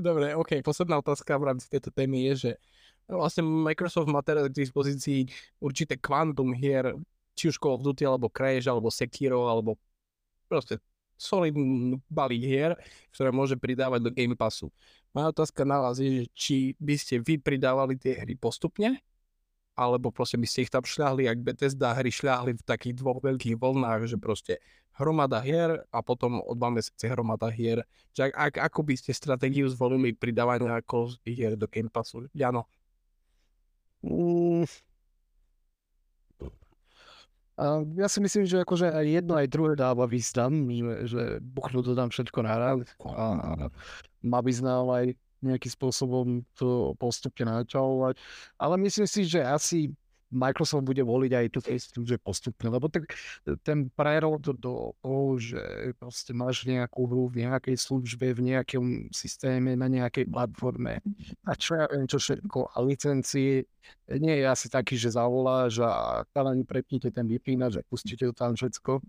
dobre, 0.01 0.32
ok, 0.32 0.64
posledná 0.64 0.97
otázka 0.97 1.37
v 1.37 1.45
rámci 1.53 1.68
tejto 1.68 1.93
témy 1.93 2.32
je, 2.32 2.34
že 2.34 2.51
vlastne 3.05 3.45
Microsoft 3.45 4.09
má 4.09 4.24
teraz 4.24 4.49
k 4.49 4.57
dispozícii 4.57 5.28
určité 5.61 6.01
kvantum 6.01 6.57
hier, 6.57 6.97
či 7.37 7.53
už 7.53 7.61
Call 7.61 7.76
of 7.76 7.84
Duty, 7.84 8.09
alebo 8.09 8.32
Crash, 8.32 8.64
alebo 8.64 8.89
Sekiro, 8.89 9.53
alebo 9.53 9.76
proste 10.49 10.80
solidný 11.17 11.99
balík 12.09 12.45
hier, 12.45 12.73
ktoré 13.12 13.33
môže 13.33 13.57
pridávať 13.57 14.01
do 14.05 14.11
Game 14.12 14.37
Passu. 14.37 14.69
Moja 15.17 15.33
otázka 15.33 15.64
na 15.64 15.81
vás 15.81 15.97
je, 15.97 16.23
že 16.23 16.25
či 16.37 16.57
by 16.77 16.95
ste 16.97 17.25
vy 17.25 17.41
pridávali 17.41 17.97
tie 17.97 18.21
hry 18.21 18.37
postupne, 18.37 19.01
alebo 19.77 20.09
proste 20.09 20.41
by 20.41 20.49
ste 20.49 20.64
ich 20.64 20.73
tam 20.73 20.85
šľahli, 20.85 21.29
ak 21.29 21.45
Bethesda 21.45 21.93
hry 21.93 22.09
šľahli 22.09 22.57
v 22.57 22.62
takých 22.64 22.97
dvoch 23.01 23.21
veľkých 23.21 23.61
vlnách, 23.61 24.09
že 24.09 24.17
proste 24.17 24.61
hromada 24.97 25.45
hier 25.45 25.85
a 25.93 26.01
potom 26.01 26.41
o 26.41 26.53
dva 26.57 26.73
mesiace 26.73 27.12
hromada 27.12 27.53
hier. 27.53 27.85
Že 28.17 28.33
ak, 28.33 28.33
ak, 28.33 28.55
ako 28.73 28.81
by 28.89 28.95
ste 28.97 29.12
stratégiu 29.12 29.69
zvolili 29.69 30.17
pridávania 30.17 30.81
ako 30.81 31.12
hier 31.29 31.57
do 31.61 31.69
Game 31.69 31.93
Passu? 31.93 32.25
Jano. 32.33 32.64
Mm. 34.01 34.64
A 37.57 37.80
ja 37.96 38.04
si 38.09 38.20
myslím, 38.20 38.44
že 38.44 38.61
akože 38.61 38.92
aj 38.92 39.07
jedno, 39.09 39.32
aj 39.32 39.48
druhé 39.48 39.72
dáva 39.80 40.04
význam, 40.04 40.68
že 41.09 41.40
buchnú 41.40 41.80
to 41.80 41.96
tam 41.96 42.12
všetko 42.12 42.44
naraz. 42.44 42.84
A, 43.00 43.68
má 44.20 44.44
význam 44.44 44.92
aj 44.92 45.16
nejakým 45.40 45.72
spôsobom 45.72 46.44
to 46.57 46.92
postupne 47.00 47.48
načalovať. 47.48 48.20
Ale 48.61 48.74
myslím 48.84 49.09
si, 49.09 49.24
že 49.24 49.40
asi 49.40 49.92
Microsoft 50.31 50.85
bude 50.85 51.03
voliť 51.07 51.33
aj 51.33 51.47
tú 51.95 52.03
že 52.03 52.18
postupne, 52.18 52.66
lebo 52.70 52.91
tak 52.91 53.14
ten 53.62 53.87
prerod 53.95 54.43
do 54.43 54.55
toho, 54.59 55.39
že 55.39 55.62
proste 55.99 56.35
máš 56.35 56.66
nejakú 56.66 57.07
hru 57.07 57.31
v 57.31 57.47
nejakej 57.47 57.77
službe, 57.79 58.35
v 58.35 58.55
nejakom 58.55 59.11
systéme, 59.14 59.79
na 59.79 59.87
nejakej 59.87 60.27
platforme 60.27 60.99
a 61.47 61.53
čo 61.55 61.79
ja 61.79 61.87
viem, 61.87 62.11
čo 62.11 62.18
všetko 62.18 62.74
a 62.74 62.77
licencii 62.83 63.62
nie 64.18 64.35
je 64.43 64.47
asi 64.47 64.66
taký, 64.66 64.99
že 64.99 65.14
zavoláš 65.14 65.79
a 65.83 66.22
chalani 66.35 66.66
prepnite 66.66 67.11
ten 67.14 67.27
vypínač 67.27 67.79
a 67.79 67.87
pustíte 67.87 68.27
to 68.27 68.35
tam 68.35 68.59
všetko. 68.59 69.03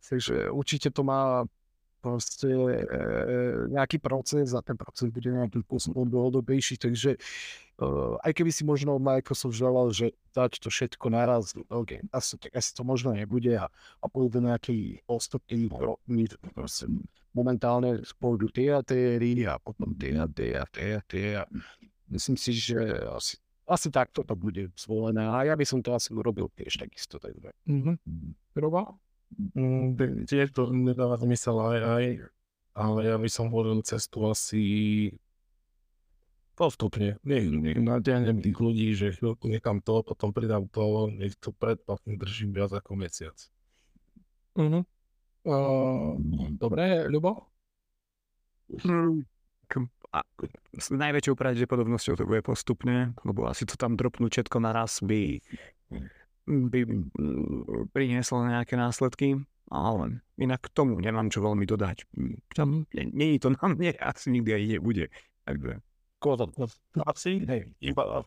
Takže 0.00 0.50
určite 0.50 0.88
to 0.90 1.04
má 1.04 1.44
proste 2.00 2.48
e, 2.48 2.82
nejaký 3.68 4.00
proces 4.00 4.56
a 4.56 4.64
ten 4.64 4.74
proces 4.74 5.12
bude 5.12 5.28
nejakým 5.28 5.60
spôsobom 5.62 6.08
dlhodobejší, 6.08 6.80
takže 6.80 7.14
e, 7.14 7.18
aj 8.24 8.32
keby 8.32 8.50
si 8.50 8.64
možno 8.64 8.96
Microsoft 8.96 9.54
želal, 9.54 9.92
že 9.92 10.16
dať 10.32 10.64
to 10.64 10.72
všetko 10.72 11.06
naraz 11.12 11.52
do 11.52 11.80
Game 11.84 12.08
Passu, 12.08 12.40
tak 12.40 12.56
asi 12.56 12.72
to 12.72 12.82
možno 12.82 13.12
nebude 13.12 13.52
a, 13.54 13.68
a 14.00 14.06
pôjde 14.08 14.40
nejaký 14.40 15.04
postupný 15.04 15.68
krokmi, 15.68 16.26
proste 16.56 16.88
momentálne 17.36 18.02
pôjdu 18.18 18.50
tie 18.50 18.74
a 18.74 18.82
tie 18.82 19.20
hry 19.20 19.46
a 19.46 19.60
potom 19.60 19.94
tie 19.94 20.18
a 20.18 20.26
tie 20.26 20.50
a 20.58 20.64
tie 20.66 20.88
a 20.98 21.02
tie 21.06 21.26
a 21.38 21.42
myslím 22.10 22.34
si, 22.34 22.50
že 22.56 22.80
asi, 23.06 23.38
asi 23.70 23.88
takto 23.92 24.26
to 24.26 24.34
bude 24.34 24.74
zvolené 24.74 25.22
a 25.30 25.46
ja 25.46 25.54
by 25.54 25.62
som 25.62 25.78
to 25.78 25.94
asi 25.94 26.10
urobil 26.10 26.50
tiež 26.58 26.82
takisto. 26.82 27.22
Takže. 27.22 27.54
Mhm. 27.70 27.94
Robo? 28.58 28.98
Mm, 29.30 29.94
tiež 30.26 30.50
to 30.50 30.74
nedáva 30.74 31.14
zmysel 31.20 31.54
aj, 31.54 31.78
aj, 31.86 32.04
ale 32.74 32.98
ja 33.06 33.16
by 33.16 33.28
som 33.30 33.46
volil 33.46 33.78
cestu 33.86 34.26
asi 34.26 34.64
postupne. 36.58 37.16
Nie, 37.24 37.46
nie, 37.46 37.78
natiahnem 37.78 38.42
tých 38.42 38.58
ľudí, 38.58 38.92
že 38.92 39.16
chvíľku 39.16 39.48
niekam 39.48 39.80
to, 39.80 40.02
potom 40.02 40.34
pridám 40.34 40.66
to, 40.68 41.08
nech 41.08 41.38
to 41.38 41.54
predplatne 41.54 42.18
držím 42.20 42.52
viac 42.52 42.74
ako 42.74 42.98
mesiac. 42.98 43.36
Mhm. 44.58 44.82
Uh, 45.40 46.20
dobre, 46.60 47.08
Ľubo? 47.08 47.48
A 50.10 50.26
s 50.74 50.90
najväčšou 50.90 51.38
pravdepodobnosťou 51.38 52.18
to 52.18 52.26
bude 52.26 52.42
postupne, 52.42 53.14
lebo 53.22 53.46
asi 53.46 53.62
to 53.62 53.78
tam 53.78 53.94
dropnúť 53.94 54.42
všetko 54.42 54.58
naraz 54.58 54.98
by 55.06 55.38
by 56.50 56.80
mm, 56.84 57.90
prinieslo 57.94 58.42
nejaké 58.44 58.74
následky, 58.74 59.38
ale 59.70 60.20
inak 60.36 60.66
k 60.66 60.74
tomu 60.74 60.98
nemám 60.98 61.30
čo 61.30 61.40
veľmi 61.46 61.62
dodať. 61.64 62.10
Tam 62.52 62.90
nie 62.90 63.38
je 63.38 63.40
to 63.46 63.54
na 63.54 63.64
mne, 63.70 63.90
asi 64.10 64.34
nikdy 64.34 64.50
aj 64.58 64.62
nebude. 64.66 65.06
Takže... 65.46 65.72
Asi, 67.06 67.40
hej, 67.46 67.72
iba... 67.80 68.26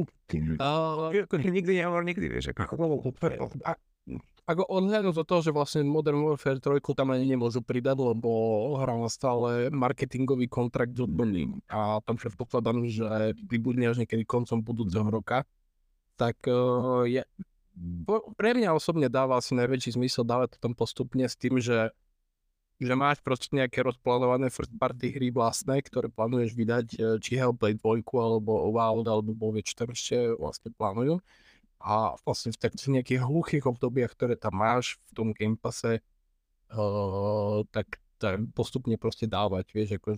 Nikdy 1.58 1.70
nehovor, 1.82 2.06
nikdy, 2.06 2.30
vieš. 2.30 2.54
Ako... 2.54 2.78
odhľadnúť 4.66 5.14
od 5.14 5.26
toho, 5.26 5.40
že 5.46 5.54
vlastne 5.54 5.86
Modern 5.86 6.26
Warfare 6.26 6.58
3 6.58 6.82
tam 6.82 7.14
ani 7.14 7.26
nemôžu 7.26 7.62
pridať, 7.62 8.02
lebo 8.02 8.30
hra 8.82 8.98
má 8.98 9.06
stále 9.06 9.70
marketingový 9.70 10.50
kontrakt 10.50 10.98
s 10.98 11.06
a 11.70 12.02
tam 12.02 12.18
predpokladám, 12.18 12.82
že 12.90 13.06
vybudne 13.46 13.86
až 13.90 14.02
niekedy 14.02 14.26
koncom 14.26 14.58
budúceho 14.58 15.06
roka 15.06 15.46
tak 16.20 16.36
uh, 16.44 17.08
je, 17.08 17.24
pre 18.36 18.52
mňa 18.52 18.76
osobne 18.76 19.08
dáva 19.08 19.40
asi 19.40 19.56
najväčší 19.56 19.96
zmysel 19.96 20.28
dávať 20.28 20.60
to 20.60 20.68
tam 20.68 20.76
postupne 20.76 21.24
s 21.24 21.32
tým, 21.40 21.56
že 21.56 21.88
že 22.80 22.96
máš 22.96 23.20
proste 23.20 23.52
nejaké 23.52 23.84
rozplánované 23.84 24.48
first 24.48 24.72
party 24.80 25.12
hry 25.12 25.28
vlastné, 25.28 25.84
ktoré 25.84 26.08
plánuješ 26.08 26.56
vydať, 26.56 26.86
e, 26.96 26.98
či 27.20 27.36
Hellblade 27.36 27.76
2 27.76 28.08
alebo 28.16 28.72
Wild 28.72 29.04
alebo 29.04 29.36
bovie, 29.36 29.60
čo 29.60 29.84
tam 29.84 29.92
ešte 29.92 30.32
vlastne 30.40 30.72
plánujú. 30.72 31.20
A 31.76 32.16
vlastne 32.24 32.56
v 32.56 32.60
takých 32.60 32.88
nejakých 32.88 33.20
hluchých 33.20 33.68
obdobiach, 33.68 34.16
ktoré 34.16 34.32
tam 34.32 34.64
máš 34.64 34.96
v 35.08 35.10
tom 35.12 35.28
Game 35.36 35.60
Passe, 35.60 36.00
uh, 36.72 37.60
tak 37.68 37.99
postupne 38.52 38.94
proste 39.00 39.24
dávať, 39.24 39.72
vieš, 39.72 39.96
ako 39.96 40.16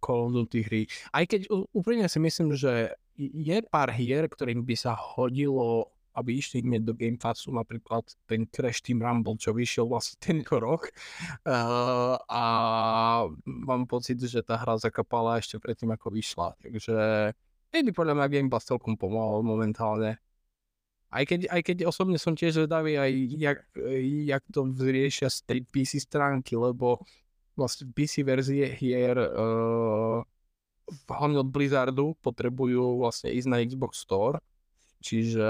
Call 0.00 0.20
of 0.28 0.32
Duty 0.32 0.60
hry. 0.64 0.82
Aj 1.12 1.24
keď 1.28 1.48
úplne 1.72 2.08
si 2.08 2.18
myslím, 2.18 2.56
že 2.56 2.96
je 3.16 3.58
pár 3.70 3.94
hier, 3.94 4.26
ktorým 4.26 4.66
by 4.66 4.74
sa 4.74 4.96
hodilo, 4.96 5.94
aby 6.14 6.38
išli 6.38 6.62
hneď 6.62 6.82
do 6.86 6.94
Game 6.94 7.18
Passu, 7.18 7.50
napríklad 7.50 8.06
ten 8.30 8.46
Crash 8.46 8.82
Team 8.86 9.02
Rumble, 9.02 9.34
čo 9.34 9.50
vyšiel 9.50 9.90
vlastne 9.90 10.18
tento 10.22 10.62
rok. 10.62 10.90
Uh, 11.42 12.14
a 12.30 12.44
mám 13.44 13.86
pocit, 13.90 14.22
že 14.22 14.46
tá 14.46 14.58
hra 14.58 14.78
zakapala 14.78 15.42
ešte 15.42 15.58
predtým, 15.58 15.90
ako 15.90 16.14
vyšla. 16.14 16.54
Takže 16.62 16.94
by 17.74 17.90
podľa 17.90 18.14
mňa 18.14 18.26
Game 18.30 18.50
Pass 18.50 18.70
celkom 18.70 18.94
pomohol 18.94 19.42
momentálne. 19.42 20.22
Aj 21.14 21.22
keď, 21.22 21.46
aj 21.50 21.62
keď 21.62 21.76
osobne 21.86 22.18
som 22.18 22.34
tiež 22.34 22.58
zvedavý 22.58 22.98
aj 22.98 23.10
jak, 23.38 23.58
jak 24.26 24.42
to 24.50 24.66
vyriešia 24.66 25.30
z 25.30 25.46
tej 25.46 25.58
PC 25.66 26.02
stránky, 26.02 26.58
lebo 26.58 27.02
vlastne 27.54 27.90
PC 27.90 28.26
verzie 28.26 28.70
hier 28.74 29.14
uh, 29.18 30.20
hlavne 31.08 31.40
od 31.40 31.48
Blizzardu 31.48 32.18
potrebujú 32.20 33.00
vlastne 33.00 33.32
ísť 33.32 33.48
na 33.48 33.62
Xbox 33.64 34.04
Store, 34.04 34.38
čiže 35.00 35.46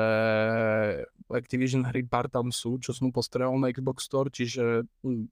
Activision 1.31 1.83
hry 1.87 2.07
pár 2.07 2.31
tam 2.31 2.55
sú, 2.55 2.79
čo 2.79 2.95
som 2.95 3.11
postrehol 3.11 3.59
na 3.59 3.71
Xbox 3.71 4.07
Store, 4.07 4.31
čiže 4.31 4.87
hm, 5.03 5.27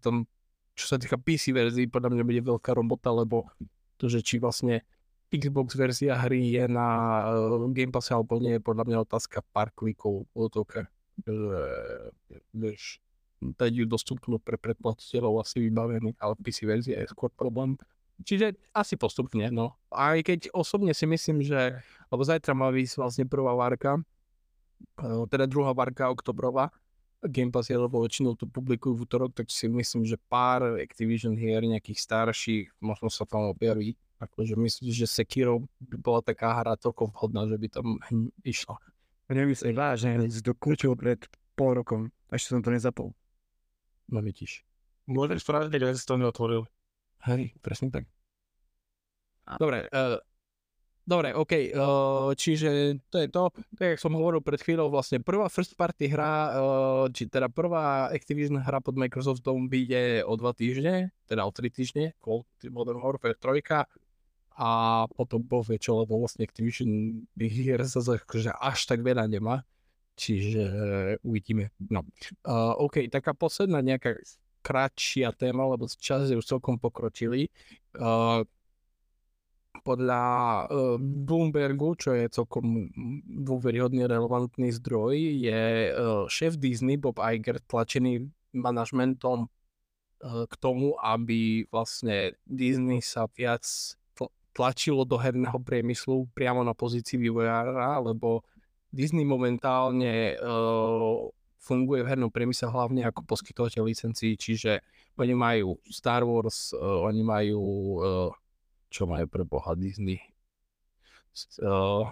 tam, 0.00 0.24
čo 0.72 0.84
sa 0.88 0.96
týka 0.96 1.20
PC 1.20 1.52
verzií, 1.52 1.86
podľa 1.90 2.14
mňa 2.16 2.24
bude 2.24 2.42
veľká 2.56 2.72
robota, 2.72 3.12
lebo 3.12 3.48
to, 4.00 4.08
že 4.08 4.24
či 4.24 4.40
vlastne 4.40 4.82
Xbox 5.34 5.74
verzia 5.74 6.14
hry 6.14 6.54
je 6.54 6.64
na 6.70 6.88
uh, 7.26 7.66
Game 7.74 7.90
Pass 7.90 8.14
alebo 8.14 8.38
nie, 8.38 8.56
je 8.56 8.62
podľa 8.62 8.84
mňa 8.86 8.98
otázka 9.02 9.42
pár 9.50 9.74
klikov 9.74 10.30
otoka. 10.30 10.86
Že, 11.26 11.34
vieš, 12.54 12.98
dať 13.52 13.72
ju 13.76 13.84
dostupnú 13.84 14.40
pre 14.40 14.56
predplatiteľov 14.56 15.44
asi 15.44 15.68
vybavený, 15.68 16.16
ale 16.16 16.32
PC 16.40 16.64
verzia 16.64 17.04
je 17.04 17.12
skôr 17.12 17.28
problém. 17.28 17.76
Čiže 18.24 18.56
asi 18.72 18.94
postupne, 18.96 19.50
no. 19.50 19.74
Aj 19.90 20.16
keď 20.22 20.48
osobne 20.54 20.94
si 20.96 21.04
myslím, 21.04 21.42
že, 21.42 21.82
lebo 22.08 22.22
zajtra 22.22 22.54
má 22.54 22.70
výsť 22.70 22.94
vlastne 22.96 23.24
prvá 23.26 23.52
varka, 23.58 23.98
e, 24.96 25.26
teda 25.26 25.50
druhá 25.50 25.74
varka 25.74 26.06
oktobrová, 26.08 26.70
Game 27.24 27.48
Pass 27.48 27.72
je, 27.72 27.76
lebo 27.76 28.04
väčšinou 28.04 28.36
to 28.36 28.44
publikujú 28.44 29.00
v 29.00 29.02
útorok, 29.08 29.32
tak 29.32 29.48
si 29.48 29.64
myslím, 29.64 30.04
že 30.04 30.20
pár 30.28 30.76
Activision 30.76 31.32
hier, 31.32 31.64
nejakých 31.64 31.96
starších, 31.96 32.66
možno 32.84 33.08
sa 33.08 33.24
tam 33.24 33.48
objaví. 33.48 33.96
Akože 34.20 34.56
myslím, 34.60 34.92
že 34.92 35.08
Sekiro 35.08 35.64
by 35.80 35.96
bola 36.00 36.20
taká 36.20 36.52
hra 36.52 36.76
toľko 36.76 37.16
vhodná, 37.16 37.48
že 37.48 37.56
by 37.56 37.68
tam 37.72 37.96
išla. 38.44 38.76
Nemyslím 39.32 39.72
vážne, 39.72 40.20
si 40.28 40.44
to 40.44 40.52
kľúčil 40.52 40.92
pred 41.00 41.24
pol 41.56 41.80
rokom, 41.80 42.12
ešte 42.28 42.52
som 42.52 42.60
to 42.60 42.68
nezapol. 42.68 43.16
No 44.08 44.20
vidíš. 44.20 44.64
Môžeš 45.04 45.44
spraviť, 45.44 45.80
že 45.80 46.00
si 46.00 46.08
to 46.08 46.16
neotvoril. 46.16 46.64
Hej, 47.28 47.56
presne 47.60 47.88
tak. 47.92 48.04
Dobre, 49.60 49.84
uh, 49.92 50.16
dobre, 51.04 51.36
OK, 51.36 51.52
uh, 51.76 52.32
čiže 52.32 53.00
to 53.12 53.20
je 53.20 53.28
to, 53.28 53.52
tak 53.76 53.96
jak 53.96 54.00
som 54.00 54.16
hovoril 54.16 54.40
pred 54.40 54.56
chvíľou, 54.56 54.88
vlastne 54.88 55.20
prvá 55.20 55.52
first 55.52 55.76
party 55.76 56.08
hra, 56.08 56.32
uh, 56.56 57.04
či 57.12 57.28
teda 57.28 57.52
prvá 57.52 58.08
Activision 58.08 58.56
hra 58.56 58.80
pod 58.80 58.96
Microsoftom 58.96 59.68
vyjde 59.68 60.24
o 60.24 60.32
dva 60.40 60.56
týždne, 60.56 61.12
teda 61.28 61.44
o 61.44 61.52
tri 61.52 61.68
týždne, 61.68 62.16
Modern 62.72 63.04
Warfare 63.04 63.36
3 63.36 63.84
a 64.54 64.70
potom 65.12 65.44
povie 65.44 65.76
čo, 65.76 66.00
lebo 66.00 66.24
vlastne 66.24 66.46
Activision 66.46 67.20
hier 67.36 67.84
sa 67.84 68.00
že 68.00 68.52
až 68.56 68.88
tak 68.88 69.04
veľa 69.04 69.28
nemá, 69.28 69.60
čiže 70.14 70.64
uvidíme. 71.22 71.70
No, 71.90 72.06
uh, 72.46 72.74
OK, 72.78 73.06
taká 73.10 73.34
posledná 73.34 73.82
nejaká 73.82 74.18
kratšia 74.64 75.36
téma, 75.36 75.68
lebo 75.68 75.84
čas 76.00 76.32
je 76.32 76.40
už 76.40 76.46
celkom 76.46 76.80
pokročilý. 76.80 77.52
Uh, 77.94 78.48
podľa 79.84 80.24
uh, 80.24 80.96
Bloombergu, 80.98 82.00
čo 82.00 82.16
je 82.16 82.32
celkom 82.32 82.88
dôveryhodný 83.28 84.08
relevantný 84.08 84.72
zdroj, 84.80 85.14
je 85.44 85.62
uh, 85.92 86.24
šéf 86.24 86.56
Disney 86.56 86.96
Bob 86.96 87.20
Iger 87.20 87.60
tlačený 87.68 88.24
manažmentom 88.56 89.44
uh, 89.44 90.44
k 90.48 90.54
tomu, 90.56 90.96
aby 91.04 91.68
vlastne 91.68 92.32
Disney 92.48 93.04
sa 93.04 93.28
viac 93.28 93.66
tlačilo 94.54 95.02
do 95.02 95.18
herného 95.18 95.58
priemyslu 95.58 96.30
priamo 96.30 96.62
na 96.62 96.72
pozícii 96.72 97.18
vývojára, 97.18 97.98
lebo 97.98 98.46
Disney 98.94 99.26
momentálne 99.26 100.38
uh, 100.38 101.26
funguje 101.58 102.06
v 102.06 102.10
hernom 102.14 102.30
priemysle 102.30 102.70
hlavne 102.70 103.02
ako 103.02 103.26
poskytovateľ 103.26 103.82
licencií, 103.90 104.38
čiže 104.38 104.78
oni 105.18 105.34
majú 105.34 105.82
Star 105.90 106.22
Wars, 106.22 106.70
uh, 106.78 107.02
oni 107.10 107.26
majú, 107.26 107.60
uh, 107.98 108.30
čo 108.86 109.10
majú 109.10 109.26
pre 109.26 109.42
boha 109.42 109.74
Disney? 109.74 110.22
Uh, 111.58 112.06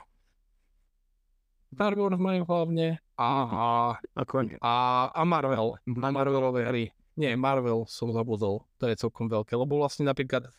Star 1.70 1.94
Wars 1.94 2.18
majú 2.18 2.42
hlavne 2.42 2.98
a, 3.14 3.30
a, 3.46 3.68
a, 4.58 4.74
a 5.14 5.22
Marvel, 5.22 5.78
Marvelové 5.86 6.66
hry. 6.66 6.86
Nie, 7.14 7.38
Marvel 7.38 7.86
som 7.86 8.10
zabudol, 8.10 8.66
to 8.80 8.90
je 8.90 8.98
celkom 8.98 9.30
veľké, 9.30 9.54
lebo 9.54 9.78
vlastne 9.78 10.08
napríklad 10.08 10.50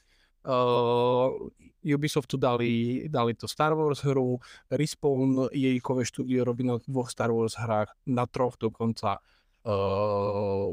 uh, 0.46 1.30
Ubisoftu 1.84 2.40
dali, 2.40 3.06
dali 3.12 3.36
to 3.36 3.48
Star 3.48 3.76
Wars 3.76 4.04
hru, 4.08 4.40
Respawn, 4.72 5.52
jejkové 5.52 6.08
štúdio 6.08 6.48
robí 6.48 6.64
na 6.64 6.80
dvoch 6.80 7.12
Star 7.12 7.32
Wars 7.32 7.60
hrách, 7.60 7.92
na 8.08 8.24
troch 8.24 8.56
dokonca. 8.56 9.20
Uh, 9.64 10.72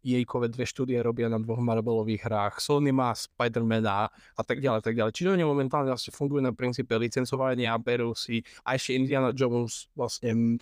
jejkové 0.00 0.48
dve 0.48 0.64
štúdie 0.64 0.96
robia 1.04 1.28
na 1.28 1.36
dvoch 1.36 1.60
Marvelových 1.60 2.24
hrách, 2.24 2.54
Sony 2.60 2.88
má 2.88 3.12
Spidermana 3.12 4.08
a 4.08 4.42
tak 4.42 4.64
ďalej, 4.64 4.80
tak 4.80 4.96
ďalej. 4.96 5.12
Čiže 5.12 5.32
oni 5.36 5.44
momentálne 5.44 5.92
vlastne 5.92 6.12
fungujú 6.16 6.40
na 6.40 6.56
princípe 6.56 6.96
licencovania 6.96 7.76
a 7.76 7.78
berú 7.80 8.16
si 8.16 8.40
aj 8.64 8.80
ešte 8.80 8.96
Indiana 8.96 9.30
Jones, 9.36 9.92
vlastne 9.92 10.56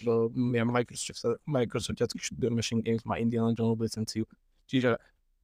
Microsoft, 0.51 1.39
Microsoft 1.47 2.03
Machine 2.51 2.83
Games 2.83 3.07
má 3.07 3.23
Indiana 3.23 3.55
Jones 3.55 3.79
licenciu. 3.79 4.27
Čiže 4.67 4.99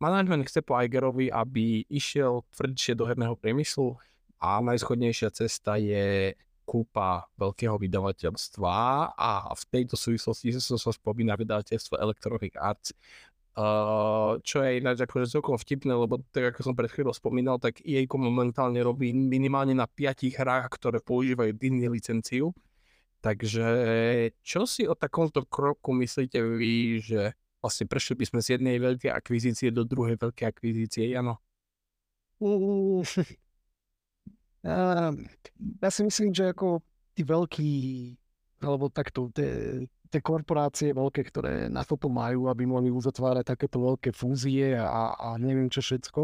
Management 0.05 0.53
chce 0.53 0.61
po 0.61 0.77
Igerovi, 0.77 1.33
aby 1.33 1.89
išiel 1.89 2.45
tvrdšie 2.53 2.93
do 2.93 3.09
herného 3.09 3.33
priemyslu 3.41 3.97
a 4.37 4.61
najschodnejšia 4.61 5.33
cesta 5.33 5.81
je 5.81 6.37
kúpa 6.69 7.29
veľkého 7.41 7.77
vydavateľstva 7.81 8.77
a 9.17 9.53
v 9.53 9.65
tejto 9.73 9.97
súvislosti 9.97 10.53
som 10.61 10.77
sa 10.77 10.93
spomína 10.93 11.37
vydavateľstvo 11.41 11.97
Electronic 11.97 12.53
Arts, 12.61 12.93
Uh, 13.55 14.43
čo 14.43 14.67
je 14.67 14.83
ináč 14.83 15.07
akože 15.07 15.31
celkom 15.31 15.55
vtipné, 15.55 15.95
lebo 15.95 16.19
tak 16.35 16.51
ako 16.51 16.67
som 16.67 16.75
pred 16.75 16.91
chvíľou 16.91 17.15
spomínal, 17.15 17.63
tak 17.63 17.79
EA 17.87 18.03
momentálne 18.11 18.83
robí 18.83 19.15
minimálne 19.15 19.79
na 19.79 19.87
piatich 19.87 20.35
hrách, 20.35 20.75
ktoré 20.75 20.99
používajú 20.99 21.55
Disney 21.55 21.87
licenciu. 21.87 22.51
Takže 23.23 23.63
čo 24.43 24.67
si 24.67 24.91
o 24.91 24.99
takomto 24.99 25.47
kroku 25.47 25.95
myslíte 25.95 26.43
vy, 26.43 26.99
že 26.99 27.39
vlastne 27.65 27.89
prešli 27.89 28.21
by 28.21 28.25
sme 28.29 28.41
z 28.45 28.61
jednej 28.61 28.77
veľkej 28.77 29.09
akvizície 29.09 29.73
do 29.73 29.89
druhej 29.89 30.21
veľkej 30.21 30.45
akvizície, 30.45 31.17
Jano? 31.17 31.41
ja 35.81 35.89
si 35.89 36.01
myslím, 36.05 36.37
že 36.37 36.53
ako 36.53 36.85
tí 37.17 37.25
veľkí, 37.25 37.73
alebo 38.61 38.93
takto, 38.93 39.33
tie, 39.33 39.81
tie 40.13 40.21
korporácie 40.21 40.93
veľké, 40.93 41.25
ktoré 41.33 41.73
na 41.73 41.89
toto 41.89 42.13
majú, 42.13 42.53
aby 42.53 42.69
mohli 42.69 42.93
uzatvárať 42.93 43.57
takéto 43.57 43.81
veľké 43.81 44.13
fúzie 44.13 44.77
a, 44.77 45.17
a 45.17 45.41
neviem 45.41 45.73
čo 45.73 45.81
všetko. 45.81 46.21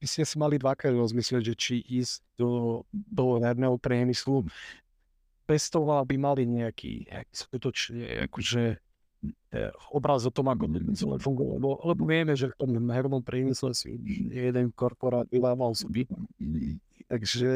By 0.00 0.06
ste 0.08 0.24
si 0.24 0.34
mali 0.40 0.56
dvakrát 0.56 0.96
rozmyslieť, 0.96 1.42
že 1.52 1.54
či 1.54 1.74
ísť 1.84 2.24
do, 2.40 2.82
do 2.90 3.36
herného 3.36 3.76
priemyslu 3.76 4.48
bez 5.46 5.68
toho, 5.68 6.00
aby 6.00 6.16
mali 6.16 6.48
nejaký, 6.48 7.10
nejaký 7.10 7.34
skutočne 7.34 8.04
akože 8.30 8.80
obraz 9.94 10.26
o 10.26 10.32
tom, 10.34 10.50
ako 10.50 10.66
celé 10.98 11.16
funguje. 11.22 11.60
Lebo, 11.60 11.78
lebo 11.86 12.02
vieme, 12.08 12.34
že 12.34 12.50
v 12.50 12.58
tom 12.58 12.70
hernom 12.90 13.22
priemysle 13.22 13.70
si 13.76 13.94
jeden 14.32 14.74
korporát 14.74 15.28
vylával 15.30 15.76
zuby. 15.76 16.08
Takže 17.06 17.52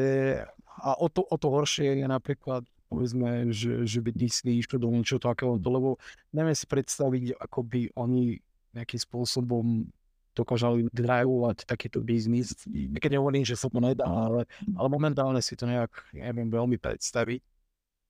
a 0.77 0.93
o 1.01 1.09
to, 1.09 1.25
o 1.25 1.35
to 1.35 1.47
horšie 1.49 1.97
je 1.97 2.07
napríklad 2.07 2.61
povedzme, 2.87 3.51
že, 3.51 3.83
že 3.83 3.99
by 3.99 4.15
Disney 4.15 4.63
išlo 4.63 4.79
do 4.79 4.87
niečo 4.87 5.19
takého, 5.19 5.59
lebo 5.59 5.99
neviem 6.31 6.55
si 6.55 6.63
predstaviť, 6.63 7.35
ako 7.35 7.59
by 7.67 7.81
oni 7.99 8.39
nejakým 8.71 9.01
spôsobom 9.03 9.91
dokážali 10.37 10.85
drivovať 10.93 11.65
takýto 11.65 11.99
biznis. 11.99 12.53
Keď 12.69 13.17
nehovorím, 13.17 13.41
že 13.41 13.57
sa 13.57 13.73
to 13.73 13.81
nedá, 13.81 14.05
ale, 14.05 14.45
ale 14.77 14.87
momentálne 14.87 15.41
si 15.41 15.57
to 15.57 15.65
nejak, 15.65 15.89
neviem, 16.13 16.47
veľmi 16.47 16.77
predstaviť. 16.77 17.41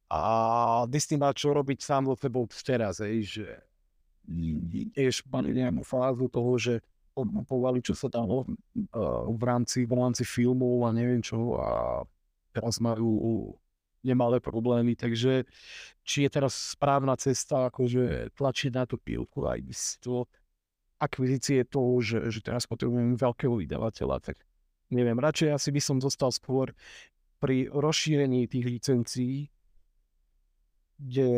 A 0.07 0.21
Disney 0.87 1.19
má 1.19 1.35
čo 1.35 1.51
robiť 1.51 1.83
sám 1.83 2.07
vo 2.07 2.15
sebou 2.15 2.47
teraz, 2.47 3.03
hej, 3.03 3.27
že 3.27 3.47
tiež 4.95 5.27
mali 5.27 5.55
nejakú 5.55 5.83
fázu 5.83 6.31
toho, 6.31 6.51
že 6.55 6.73
povali, 7.47 7.81
čo 7.81 7.97
sa 7.97 8.07
uh, 8.13 8.45
v 9.27 9.43
rámci, 9.43 9.89
v 9.89 9.93
rámci 9.97 10.23
filmov 10.27 10.85
a 10.85 10.93
neviem 10.93 11.23
čo 11.23 11.57
a 11.57 12.03
teraz 12.53 12.77
majú 12.77 13.55
nemalé 14.05 14.37
problémy, 14.39 14.93
takže 14.93 15.43
či 16.05 16.23
je 16.23 16.29
teraz 16.29 16.77
správna 16.77 17.17
cesta 17.17 17.67
akože 17.67 18.31
tlačiť 18.37 18.71
na 18.71 18.85
tú 18.85 19.01
pílku 19.01 19.49
aj 19.49 19.59
to 19.99 20.29
akvizície 20.97 21.65
toho, 21.65 21.99
že, 22.01 22.31
že 22.31 22.39
teraz 22.41 22.65
potrebujem 22.65 23.17
veľkého 23.17 23.53
vydavateľa, 23.57 24.17
tak 24.21 24.37
neviem, 24.93 25.17
radšej 25.17 25.49
asi 25.53 25.69
by 25.73 25.81
som 25.81 25.97
zostal 25.99 26.31
skôr 26.31 26.71
pri 27.37 27.69
rozšírení 27.69 28.49
tých 28.49 28.65
licencií, 28.65 29.51
kde 30.97 31.29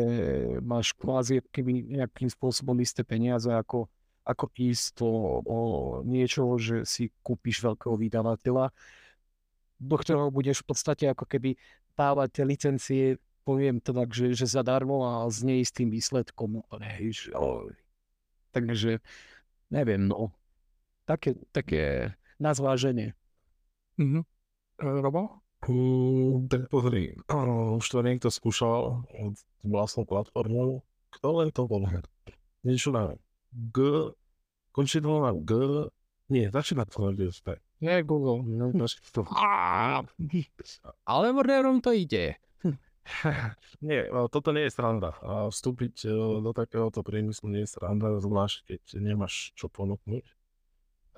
máš 0.64 0.96
kvázi 0.96 1.44
keby 1.52 2.00
nejakým 2.00 2.32
spôsobom 2.32 2.76
isté 2.80 3.04
peniaze, 3.04 3.48
ako, 3.52 3.92
ako 4.24 4.44
ísť 4.56 4.84
to 4.96 5.08
o 5.44 5.58
niečo, 6.04 6.56
že 6.56 6.88
si 6.88 7.12
kúpiš 7.20 7.60
veľkého 7.60 7.94
vydavateľa, 8.00 8.72
do 9.80 9.96
ktorého 9.96 10.32
budeš 10.32 10.64
v 10.64 10.68
podstate 10.72 11.04
ako 11.12 11.24
keby 11.28 11.56
dávať 11.92 12.28
tie 12.32 12.44
licencie, 12.44 13.04
poviem 13.44 13.80
to 13.80 13.92
tak, 13.92 14.12
že, 14.12 14.32
že 14.32 14.48
zadarmo 14.48 15.04
a 15.04 15.12
s 15.28 15.44
neistým 15.44 15.92
výsledkom. 15.92 16.64
Hej, 16.80 17.28
že, 17.28 17.28
takže 18.52 19.00
neviem, 19.68 20.08
no. 20.08 20.32
Také, 21.04 21.36
také 21.50 22.14
na 22.38 22.54
zváženie. 22.54 23.12
Mm-hmm. 23.98 24.22
Robo? 24.80 25.42
Mm, 25.68 26.48
tak 26.48 26.72
pozri, 26.72 27.12
už 27.76 27.84
to 27.84 28.00
niekto 28.00 28.32
skúšal 28.32 29.04
od 29.04 29.34
vlastnou 29.60 30.08
platformou. 30.08 30.80
Kto 31.12 31.42
len 31.42 31.52
to 31.52 31.68
bol? 31.68 31.84
Niečo 32.64 32.94
na 32.94 33.12
G, 33.52 34.08
končí 34.72 35.04
to 35.04 35.20
na 35.20 35.36
G, 35.36 35.52
nie, 36.32 36.48
začína 36.48 36.88
to 36.88 37.10
na 37.10 37.12
G, 37.12 37.28
nie, 37.80 38.04
Google. 38.04 38.44
No, 38.44 38.68
no, 38.76 38.84
to... 39.12 39.24
Ale 41.08 41.26
Warnerom 41.32 41.80
to 41.80 41.96
ide. 41.96 42.36
nie, 43.80 44.04
toto 44.28 44.52
nie 44.52 44.68
je 44.68 44.76
sranda. 44.76 45.16
Vstúpiť 45.48 46.04
e, 46.04 46.08
do 46.44 46.52
takéhoto 46.52 47.00
priemyslu 47.00 47.48
nie 47.48 47.64
je 47.64 47.72
sranda, 47.72 48.20
zvlášť 48.20 48.68
keď 48.68 48.82
nemáš 49.00 49.56
čo 49.56 49.72
ponúknuť. 49.72 50.24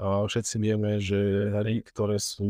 Všetci 0.02 0.54
vieme, 0.62 1.02
že 1.02 1.50
hry, 1.52 1.82
ktoré 1.82 2.16
sú 2.22 2.46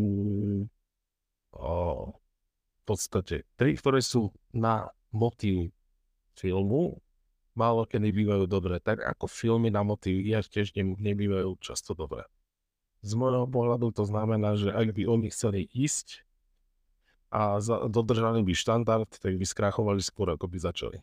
v 1.53 2.83
podstate, 2.89 3.47
hry, 3.61 3.77
ktoré 3.77 4.01
sú 4.01 4.33
na 4.51 4.91
motív 5.13 5.71
filmu, 6.35 6.99
málo 7.53 7.85
kedy 7.85 8.09
bývajú 8.11 8.45
dobré. 8.49 8.81
Tak 8.81 9.05
ako 9.05 9.29
filmy 9.29 9.69
na 9.69 9.85
motív 9.85 10.25
ja 10.25 10.41
tiež 10.41 10.73
nebývajú 10.77 11.61
často 11.61 11.93
dobré 11.93 12.25
z 13.03 13.13
môjho 13.19 13.51
pohľadu 13.51 13.91
to 13.91 14.07
znamená, 14.07 14.55
že 14.55 14.71
ak 14.71 14.95
by 14.95 15.03
oni 15.11 15.29
chceli 15.35 15.67
ísť 15.75 16.23
a 17.35 17.59
za, 17.59 17.91
dodržali 17.91 18.47
by 18.47 18.55
štandard, 18.55 19.11
tak 19.11 19.35
by 19.35 19.43
skrachovali 19.43 19.99
skôr, 19.99 20.31
ako 20.31 20.47
by 20.47 20.59
začali. 20.63 20.99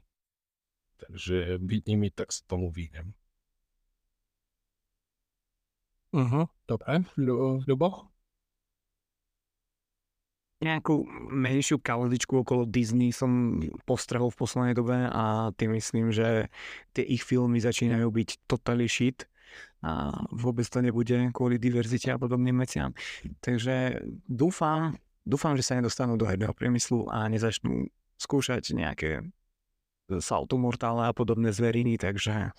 Takže 0.99 1.59
byť 1.59 1.81
nimi, 1.91 2.07
tak 2.11 2.31
sa 2.31 2.43
tomu 2.47 2.71
vyhnem. 2.71 3.11
Uh-huh, 6.15 6.47
dobre. 6.65 7.05
Ľubo? 7.67 8.08
Nejakú 10.59 11.07
menšiu 11.31 11.79
kauzičku 11.79 12.43
okolo 12.43 12.67
Disney 12.67 13.15
som 13.15 13.63
postrehol 13.87 14.27
v 14.27 14.39
poslednej 14.43 14.75
dobe 14.75 15.07
a 15.07 15.55
tým 15.55 15.79
myslím, 15.79 16.11
že 16.11 16.51
tie 16.91 17.07
ich 17.07 17.23
filmy 17.23 17.63
začínajú 17.63 18.11
byť 18.11 18.29
totally 18.43 18.91
shit 18.91 19.23
a 19.79 20.11
vôbec 20.35 20.67
to 20.67 20.83
nebude 20.83 21.31
kvôli 21.31 21.55
diverzite 21.55 22.11
a 22.11 22.19
podobným 22.19 22.59
veciam. 22.59 22.91
Takže 23.39 24.03
dúfam, 24.27 24.99
dúfam, 25.23 25.55
že 25.55 25.63
sa 25.63 25.79
nedostanú 25.79 26.19
do 26.19 26.27
herného 26.27 26.51
priemyslu 26.51 27.07
a 27.07 27.31
nezačnú 27.31 27.87
skúšať 28.19 28.75
nejaké 28.75 29.23
saltomortále 30.11 31.07
a 31.07 31.15
podobné 31.15 31.55
zveriny, 31.55 31.95
takže 31.95 32.51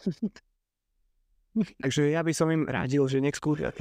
takže 1.84 2.02
ja 2.08 2.24
by 2.24 2.32
som 2.32 2.48
im 2.48 2.64
radil, 2.64 3.04
že 3.10 3.20
nech 3.20 3.36
skúšia 3.36 3.76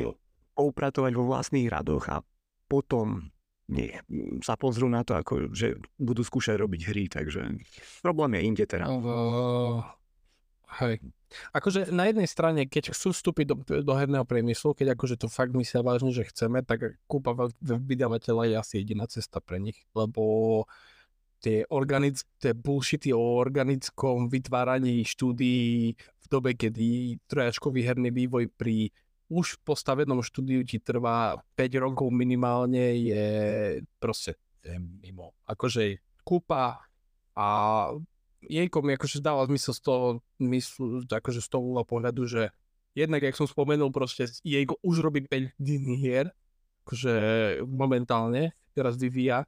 poupratovať 0.60 1.11
vo 1.15 1.23
vlastných 1.23 1.72
radoch 1.72 2.11
a 2.11 2.19
potom 2.68 3.31
nie, 3.69 3.93
sa 4.41 4.57
pozrú 4.57 4.89
na 4.89 5.05
to, 5.05 5.13
ako, 5.13 5.53
že 5.53 5.77
budú 6.01 6.25
skúšať 6.25 6.57
robiť 6.57 6.81
hry, 6.89 7.05
takže 7.05 7.61
problém 8.01 8.35
je 8.37 8.41
inde 8.41 8.65
teraz. 8.65 8.89
Uh, 8.89 9.85
hej, 10.81 10.97
Akože 11.53 11.93
na 11.93 12.09
jednej 12.09 12.25
strane, 12.25 12.65
keď 12.65 12.89
chcú 12.97 13.13
vstúpiť 13.13 13.45
do, 13.45 13.55
do 13.85 13.93
herného 13.93 14.25
priemyslu, 14.25 14.73
keď 14.73 14.97
akože 14.97 15.15
to 15.21 15.27
fakt 15.29 15.53
myslia 15.53 15.85
vážne, 15.85 16.09
že 16.09 16.25
chceme, 16.25 16.65
tak 16.65 16.97
kúpa 17.05 17.53
vydavateľa 17.61 18.43
je 18.49 18.55
asi 18.57 18.73
jediná 18.81 19.05
cesta 19.05 19.37
pre 19.37 19.61
nich, 19.61 19.77
lebo 19.93 20.65
tie, 21.45 21.69
organic, 21.69 22.25
tie 22.41 22.57
bullshity 22.57 23.13
o 23.13 23.37
organickom 23.37 24.25
vytváraní 24.25 25.05
štúdií 25.05 25.93
v 25.93 26.25
dobe, 26.25 26.57
kedy 26.57 27.21
trojačkový 27.29 27.85
herný 27.85 28.09
vývoj 28.09 28.49
pri 28.57 28.89
už 29.30 29.61
postavenom 29.61 30.26
štúdiu 30.26 30.65
ti 30.65 30.81
trvá 30.81 31.38
5 31.53 31.85
rokov 31.85 32.10
minimálne, 32.10 32.97
je 32.97 33.27
proste 34.01 34.35
je 34.65 34.76
mimo. 34.81 35.38
Akože 35.45 36.01
kúpa 36.26 36.81
a 37.38 37.47
jejko 38.43 38.81
mi 38.81 38.97
akože 38.97 39.22
dáva 39.22 39.45
zmysel 39.45 39.73
z 39.77 39.81
toho, 39.85 40.06
mysl, 40.41 41.06
akože 41.06 41.39
z 41.45 41.49
toho 41.49 41.85
pohľadu, 41.85 42.26
že 42.26 42.49
jednak, 42.97 43.23
jak 43.23 43.38
som 43.38 43.47
spomenul, 43.47 43.93
proste 43.93 44.27
jejko 44.41 44.81
už 44.81 45.06
robí 45.06 45.23
5 45.23 45.56
dní 45.61 45.95
hier, 46.01 46.34
akože 46.84 47.14
momentálne, 47.69 48.57
teraz 48.73 48.97
vyvíja 48.97 49.45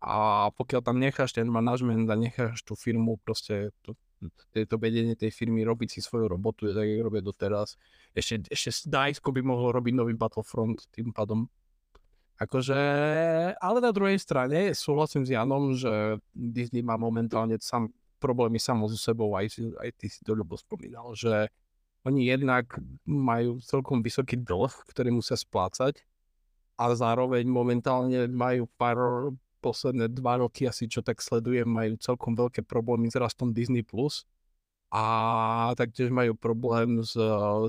a 0.00 0.48
pokiaľ 0.56 0.80
tam 0.80 0.96
necháš 0.96 1.36
ten 1.36 1.44
manažment 1.44 2.08
a 2.08 2.16
necháš 2.16 2.64
tú 2.64 2.72
firmu 2.72 3.20
proste 3.20 3.68
to, 3.84 3.92
to 4.52 4.76
vedenie 4.76 5.16
tej 5.16 5.32
firmy 5.32 5.64
robiť 5.64 5.96
si 5.96 6.00
svoju 6.04 6.28
robotu, 6.28 6.68
tak 6.70 6.84
jak 6.84 7.00
robia 7.00 7.24
doteraz. 7.24 7.80
Ešte, 8.12 8.52
ešte 8.52 8.88
Dajsko 8.92 9.32
by 9.32 9.40
mohlo 9.40 9.72
robiť 9.72 9.94
nový 9.96 10.12
Battlefront 10.12 10.84
tým 10.92 11.10
pádom. 11.10 11.48
Akože, 12.40 12.80
ale 13.60 13.78
na 13.84 13.92
druhej 13.92 14.16
strane 14.16 14.72
súhlasím 14.72 15.28
s 15.28 15.32
Janom, 15.32 15.76
že 15.76 16.16
Disney 16.32 16.80
má 16.80 16.96
momentálne 16.96 17.60
sám 17.60 17.92
problémy 18.16 18.60
samo 18.60 18.88
so 18.88 18.96
sebou, 18.96 19.32
aj, 19.36 19.60
aj 19.80 19.90
ty 19.96 20.08
si 20.08 20.20
to 20.24 20.36
ľubo 20.36 20.56
spomínal, 20.56 21.12
že 21.16 21.48
oni 22.04 22.28
jednak 22.28 22.80
majú 23.04 23.60
celkom 23.60 24.00
vysoký 24.00 24.40
dlh, 24.40 24.72
ktorý 24.88 25.12
musia 25.12 25.36
splácať 25.36 26.00
a 26.80 26.88
zároveň 26.96 27.44
momentálne 27.44 28.24
majú 28.28 28.64
pár 28.80 29.32
posledné 29.60 30.08
dva 30.10 30.40
roky 30.40 30.64
asi 30.64 30.88
čo 30.88 31.04
tak 31.04 31.20
sledujem, 31.20 31.68
majú 31.68 32.00
celkom 32.00 32.32
veľké 32.32 32.64
problémy 32.64 33.12
s 33.12 33.20
rastom 33.20 33.52
Disney+. 33.52 33.84
Plus 33.84 34.24
a 34.90 35.70
taktiež 35.78 36.10
majú 36.10 36.34
problém 36.34 36.98
s 37.06 37.14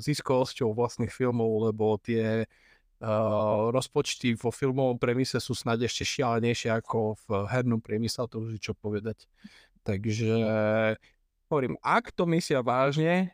ziskovosťou 0.01 0.73
vlastných 0.73 1.13
filmov, 1.13 1.69
lebo 1.69 2.01
tie 2.01 2.49
uh, 2.49 3.69
rozpočty 3.69 4.33
vo 4.33 4.49
filmovom 4.49 4.97
priemysle 4.97 5.37
sú 5.37 5.53
snad 5.53 5.77
ešte 5.85 6.01
šialenejšie 6.01 6.73
ako 6.73 7.13
v 7.29 7.45
hernom 7.45 7.77
priemysle, 7.77 8.25
to 8.25 8.41
už 8.41 8.57
čo 8.57 8.73
povedať. 8.73 9.29
Takže 9.85 10.29
hovorím, 11.49 11.77
ak 11.81 12.09
to 12.13 12.25
myslia 12.29 12.61
vážne, 12.65 13.33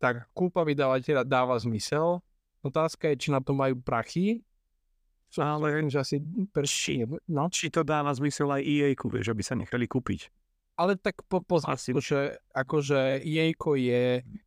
tak 0.00 0.24
kúpa 0.32 0.64
vydavateľa 0.64 1.28
dáva 1.28 1.56
zmysel. 1.60 2.24
Otázka 2.64 3.12
je, 3.12 3.20
či 3.20 3.28
na 3.32 3.40
to 3.40 3.52
majú 3.52 3.76
prachy, 3.80 4.44
ale 5.38 5.86
že 5.86 6.02
asi 6.02 6.16
či, 6.66 7.06
no? 7.30 7.46
či 7.46 7.70
to 7.70 7.86
dáva 7.86 8.10
zmysel 8.10 8.50
aj 8.50 8.62
EA, 8.66 8.90
vieš, 8.98 9.30
aby 9.30 9.42
sa 9.46 9.54
nechali 9.54 9.86
kúpiť. 9.86 10.26
Ale 10.80 10.96
tak 10.96 11.22
po, 11.28 11.44
po 11.44 11.60
asi. 11.60 11.92
Akože, 11.92 12.40
akože 12.56 13.20
EA 13.22 13.52
je, 13.76 14.04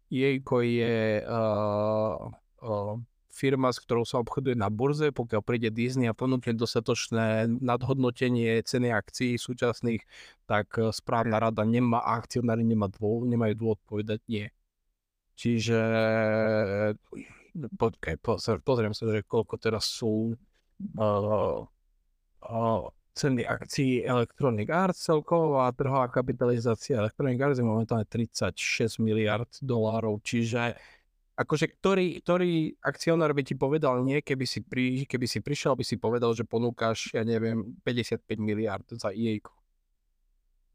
EA 0.10 0.32
je 0.42 0.96
uh, 1.24 2.18
uh, 2.66 2.96
firma, 3.34 3.70
s 3.74 3.82
ktorou 3.82 4.06
sa 4.06 4.22
obchoduje 4.22 4.58
na 4.58 4.74
burze, 4.74 5.10
pokiaľ 5.10 5.42
príde 5.46 5.70
Disney 5.74 6.10
a 6.10 6.18
ponúkne 6.18 6.58
dostatočné 6.58 7.50
nadhodnotenie 7.62 8.62
ceny 8.62 8.94
akcií 8.94 9.38
súčasných, 9.38 10.06
tak 10.46 10.74
správna 10.94 11.42
rada 11.42 11.66
nemá, 11.66 12.02
akcionári 12.02 12.66
nemá 12.66 12.90
dô, 12.90 13.26
nemajú 13.26 13.54
dôvod 13.58 13.80
povedať 13.90 14.20
nie. 14.30 14.46
Čiže 15.34 15.80
počkaj, 17.54 18.22
pozriem 18.62 18.94
sa, 18.94 19.10
že 19.10 19.26
koľko 19.26 19.58
teraz 19.58 19.90
sú 19.90 20.38
uh, 20.98 21.66
ceny 23.14 23.46
akcií 23.46 24.04
Electronic 24.04 24.70
Arts 24.74 25.06
celková 25.06 25.70
trhová 25.78 26.10
kapitalizácia 26.10 26.98
Electronic 26.98 27.38
Arts 27.40 27.62
je 27.62 27.66
momentálne 27.66 28.06
36 28.10 28.98
miliard 28.98 29.50
dolárov, 29.62 30.18
čiže 30.26 30.74
akože 31.34 31.66
ktorý, 31.78 32.22
ktorý 32.22 32.78
akcionár 32.82 33.34
by 33.34 33.42
ti 33.46 33.56
povedal 33.58 34.06
nie, 34.06 34.22
keby 34.22 34.46
si, 34.46 34.62
pri, 34.62 35.06
keby 35.10 35.26
si 35.26 35.42
prišiel, 35.42 35.74
by 35.74 35.86
si 35.86 35.98
povedal, 35.98 36.34
že 36.38 36.46
ponúkaš, 36.46 37.14
ja 37.14 37.26
neviem, 37.26 37.78
55 37.82 38.22
miliard 38.38 38.86
za 38.94 39.10
EA. 39.10 39.42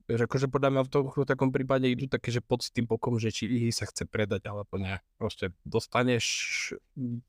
Vieš, 0.08 0.24
akože 0.24 0.48
podľa 0.48 0.70
mňa 0.72 0.82
v, 0.88 0.90
tom, 0.90 1.02
v 1.12 1.28
takom 1.28 1.50
prípade 1.52 1.84
idú 1.84 2.08
také, 2.08 2.32
že 2.32 2.40
pod 2.40 2.64
tým 2.64 2.88
bokom, 2.88 3.20
že 3.20 3.28
či 3.28 3.44
EA 3.44 3.70
sa 3.70 3.84
chce 3.84 4.08
predať, 4.08 4.48
alebo 4.48 4.80
nie. 4.80 4.96
Proste 5.20 5.52
dostaneš 5.68 6.24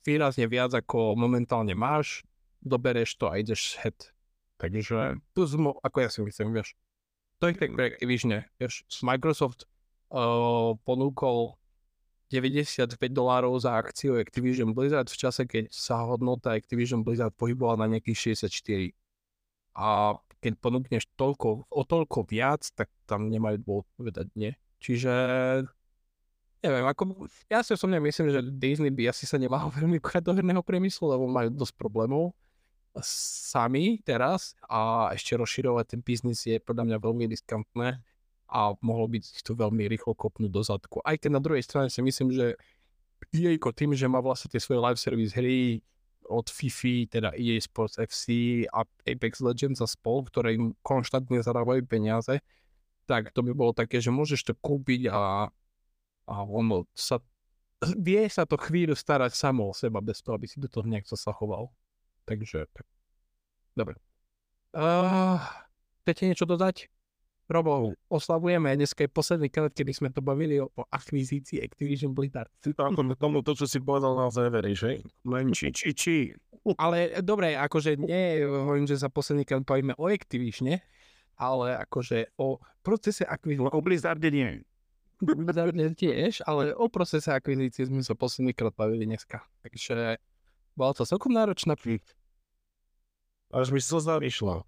výrazne 0.08 0.48
viac, 0.48 0.72
ako 0.72 1.14
momentálne 1.20 1.76
máš, 1.76 2.24
dobereš 2.64 3.16
to 3.16 3.32
a 3.32 3.40
ideš 3.40 3.80
head. 3.80 3.96
Takže 4.60 5.16
tu 5.32 5.42
zmo, 5.48 5.80
ako 5.80 5.98
ja 6.04 6.10
si 6.12 6.20
myslím, 6.20 6.52
vieš. 6.52 6.76
To 7.40 7.48
je 7.48 7.56
tak 7.56 7.72
pre 7.72 7.96
Activision, 7.96 8.44
vieš. 8.60 8.84
Microsoft 9.00 9.64
uh, 10.12 10.76
ponúkol 10.84 11.56
95 12.30 13.00
dolárov 13.10 13.56
za 13.58 13.80
akciu 13.80 14.20
Activision 14.20 14.76
Blizzard 14.76 15.08
v 15.08 15.18
čase, 15.18 15.48
keď 15.48 15.72
sa 15.72 16.04
hodnota 16.04 16.54
Activision 16.54 17.02
Blizzard 17.02 17.34
pohybovala 17.34 17.88
na 17.88 17.98
nejakých 17.98 18.36
64. 18.36 18.92
A 19.80 20.20
keď 20.44 20.54
ponúkneš 20.60 21.08
toľko, 21.16 21.72
o 21.72 21.82
toľko 21.88 22.28
viac, 22.28 22.68
tak 22.76 22.92
tam 23.08 23.32
nemajú 23.32 23.58
dôvod 23.64 23.88
povedať 23.96 24.28
nie. 24.36 24.52
Čiže 24.84 25.12
neviem, 26.64 26.86
ako, 26.86 27.28
ja 27.48 27.64
si 27.64 27.72
osobne 27.76 28.04
myslím, 28.04 28.32
že 28.32 28.40
Disney 28.46 28.92
by 28.92 29.16
asi 29.16 29.24
sa 29.24 29.40
nemal 29.40 29.72
veľmi 29.80 30.04
pchať 30.04 30.28
do 30.28 30.36
herného 30.36 30.64
priemyslu, 30.64 31.16
lebo 31.16 31.26
majú 31.26 31.50
dosť 31.56 31.74
problémov 31.80 32.36
sami 33.04 34.00
teraz 34.04 34.56
a 34.66 35.12
ešte 35.16 35.36
rozširovať 35.36 35.86
ten 35.98 36.02
biznis 36.04 36.46
je 36.46 36.62
podľa 36.62 36.86
mňa 36.86 36.98
veľmi 37.00 37.26
riskantné 37.30 38.00
a 38.50 38.60
mohlo 38.82 39.06
byť 39.06 39.46
to 39.46 39.54
veľmi 39.54 39.86
rýchlo 39.86 40.18
kopnúť 40.18 40.52
do 40.52 40.62
zadku. 40.66 40.98
Aj 41.06 41.16
keď 41.16 41.38
na 41.38 41.42
druhej 41.42 41.62
strane 41.62 41.88
si 41.94 42.02
myslím, 42.02 42.34
že 42.34 42.58
EA 43.30 43.54
tým, 43.60 43.94
že 43.94 44.10
má 44.10 44.24
vlastne 44.24 44.50
tie 44.50 44.58
svoje 44.58 44.82
live 44.82 44.98
service 44.98 45.36
hry 45.38 45.84
od 46.30 46.50
FIFA, 46.50 46.96
teda 47.10 47.30
EA 47.38 47.58
Sports 47.62 47.98
FC 47.98 48.28
a 48.70 48.86
Apex 49.06 49.42
Legends 49.42 49.82
a 49.82 49.88
spol, 49.90 50.26
ktoré 50.26 50.58
im 50.58 50.78
konštantne 50.86 51.42
zarábajú 51.42 51.86
peniaze, 51.90 52.42
tak 53.10 53.34
to 53.34 53.42
by 53.42 53.52
bolo 53.54 53.74
také, 53.74 53.98
že 53.98 54.14
môžeš 54.14 54.46
to 54.46 54.54
kúpiť 54.58 55.10
a, 55.10 55.50
a 56.30 56.36
ono 56.46 56.86
sa 56.94 57.18
vie 57.80 58.28
sa 58.28 58.44
to 58.44 58.60
chvíľu 58.60 58.92
starať 58.92 59.32
samo 59.32 59.72
o 59.72 59.74
seba 59.74 60.04
bez 60.04 60.20
toho, 60.20 60.36
aby 60.36 60.46
si 60.52 60.60
do 60.60 60.68
toho 60.68 60.84
nejak 60.84 61.08
zasahoval. 61.08 61.72
Takže, 62.30 62.70
tak. 62.70 62.86
dobre. 63.74 63.98
Uh, 64.78 65.42
chcete 66.06 66.30
niečo 66.30 66.46
dodať? 66.46 66.86
Robo, 67.50 67.98
oslavujeme, 68.14 68.78
dneska 68.78 69.02
je 69.02 69.10
posledný 69.10 69.50
krát, 69.50 69.74
kedy 69.74 69.90
sme 69.90 70.14
to 70.14 70.22
bavili 70.22 70.62
o, 70.62 70.70
o 70.70 70.86
akvizícii 70.86 71.58
Activision 71.66 72.14
Blizzard. 72.14 72.54
Ako 72.62 73.18
tomu 73.18 73.42
to, 73.42 73.58
čo 73.58 73.66
si 73.66 73.82
povedal 73.82 74.14
na 74.14 74.30
závere, 74.30 74.78
že? 74.78 75.02
Len 75.26 75.50
či, 75.50 75.74
či, 75.74 75.90
či. 75.98 76.16
Ale 76.78 77.18
dobre, 77.26 77.58
akože 77.58 77.98
nie 77.98 78.46
hovorím, 78.46 78.86
že 78.86 79.02
za 79.02 79.10
posledný 79.10 79.50
krát 79.50 79.66
bavíme 79.66 79.98
o 79.98 80.06
Activision, 80.06 80.78
ale 81.42 81.68
akože 81.90 82.38
o 82.38 82.62
procese 82.86 83.26
akvizície. 83.26 83.74
O 83.74 83.82
Blizzarde 83.82 84.30
nie. 84.30 84.62
Blizzarde 85.18 85.98
tiež, 85.98 86.46
ale 86.46 86.78
o 86.78 86.86
procese 86.86 87.34
akvizície 87.34 87.90
sme 87.90 88.06
sa 88.06 88.14
posledný 88.14 88.54
krát 88.54 88.78
bavili 88.78 89.10
dneska. 89.10 89.42
Takže 89.66 90.22
bola 90.78 90.94
to 90.94 91.02
celkom 91.02 91.34
náročná 91.34 91.74
až 93.54 93.74
mi 93.74 93.82
slza 93.82 94.18
vyšla. 94.22 94.64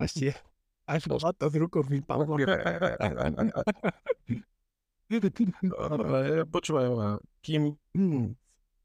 Ešte, 0.00 0.32
až 0.88 1.02
bola 1.08 1.32
to 1.36 1.46
z 1.48 1.56
rukou 1.60 1.84
vypadlo. 1.84 2.40
Počúvaj 6.48 6.86
ma, 6.94 7.18
kým... 7.44 7.74
Hmm, 7.96 8.38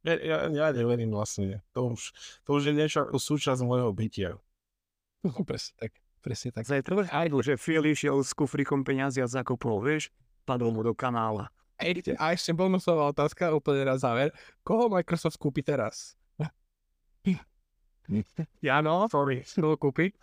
ja, 0.05 0.13
ja, 0.21 0.37
ja 0.49 0.67
neverím 0.69 1.13
vlastne. 1.13 1.65
To 1.73 1.97
už, 1.97 2.13
to 2.45 2.49
už 2.57 2.69
je 2.69 2.73
niečo 2.77 3.05
ako 3.05 3.17
súčasť 3.17 3.61
môjho 3.65 3.89
bytia. 3.89 4.37
No, 5.25 5.41
presne 5.41 5.73
tak. 5.81 5.91
Presne 6.21 6.49
tak. 6.53 6.65
Zajtra 6.65 7.09
aj 7.09 7.29
že 7.45 7.53
Phil 7.57 7.85
išiel 7.85 8.21
s 8.21 8.33
kufrikom 8.33 8.81
peniazy 8.81 9.21
a 9.21 9.29
zakopol, 9.29 9.81
vieš, 9.81 10.09
padol 10.45 10.73
mu 10.73 10.81
do 10.81 10.93
kanála. 10.93 11.49
A 11.77 12.31
ešte 12.33 12.55
bonusová 12.55 13.11
otázka 13.11 13.51
úplne 13.51 13.83
na 13.83 13.99
záver. 13.99 14.31
Koho 14.63 14.87
Microsoft 14.87 15.37
kúpi 15.37 15.59
teraz? 15.59 16.15
Jano, 18.65 19.07
sorry, 19.09 19.41
kto 19.43 19.77
kúpi? 19.77 20.13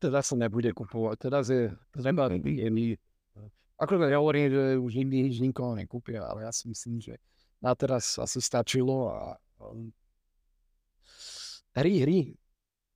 Teraz 0.00 0.32
sa 0.32 0.36
nebude 0.36 0.72
kupovať. 0.72 1.16
Teraz 1.20 1.52
je 1.52 1.68
treba 1.92 2.32
iný. 2.32 2.96
Ako 3.80 3.96
ja 3.96 4.20
hovorím, 4.20 4.52
že 4.52 4.62
už 4.76 4.92
nikdy 5.04 5.16
nič 5.28 5.36
nikoho 5.40 5.72
nekúpia, 5.72 6.24
ale 6.24 6.44
ja 6.44 6.52
si 6.52 6.68
myslím, 6.68 7.00
že 7.00 7.16
na 7.64 7.72
teraz 7.72 8.20
asi 8.20 8.40
stačilo 8.40 9.08
a 9.08 9.40
um, 9.60 9.88
hry, 11.76 12.04
hry. 12.04 12.20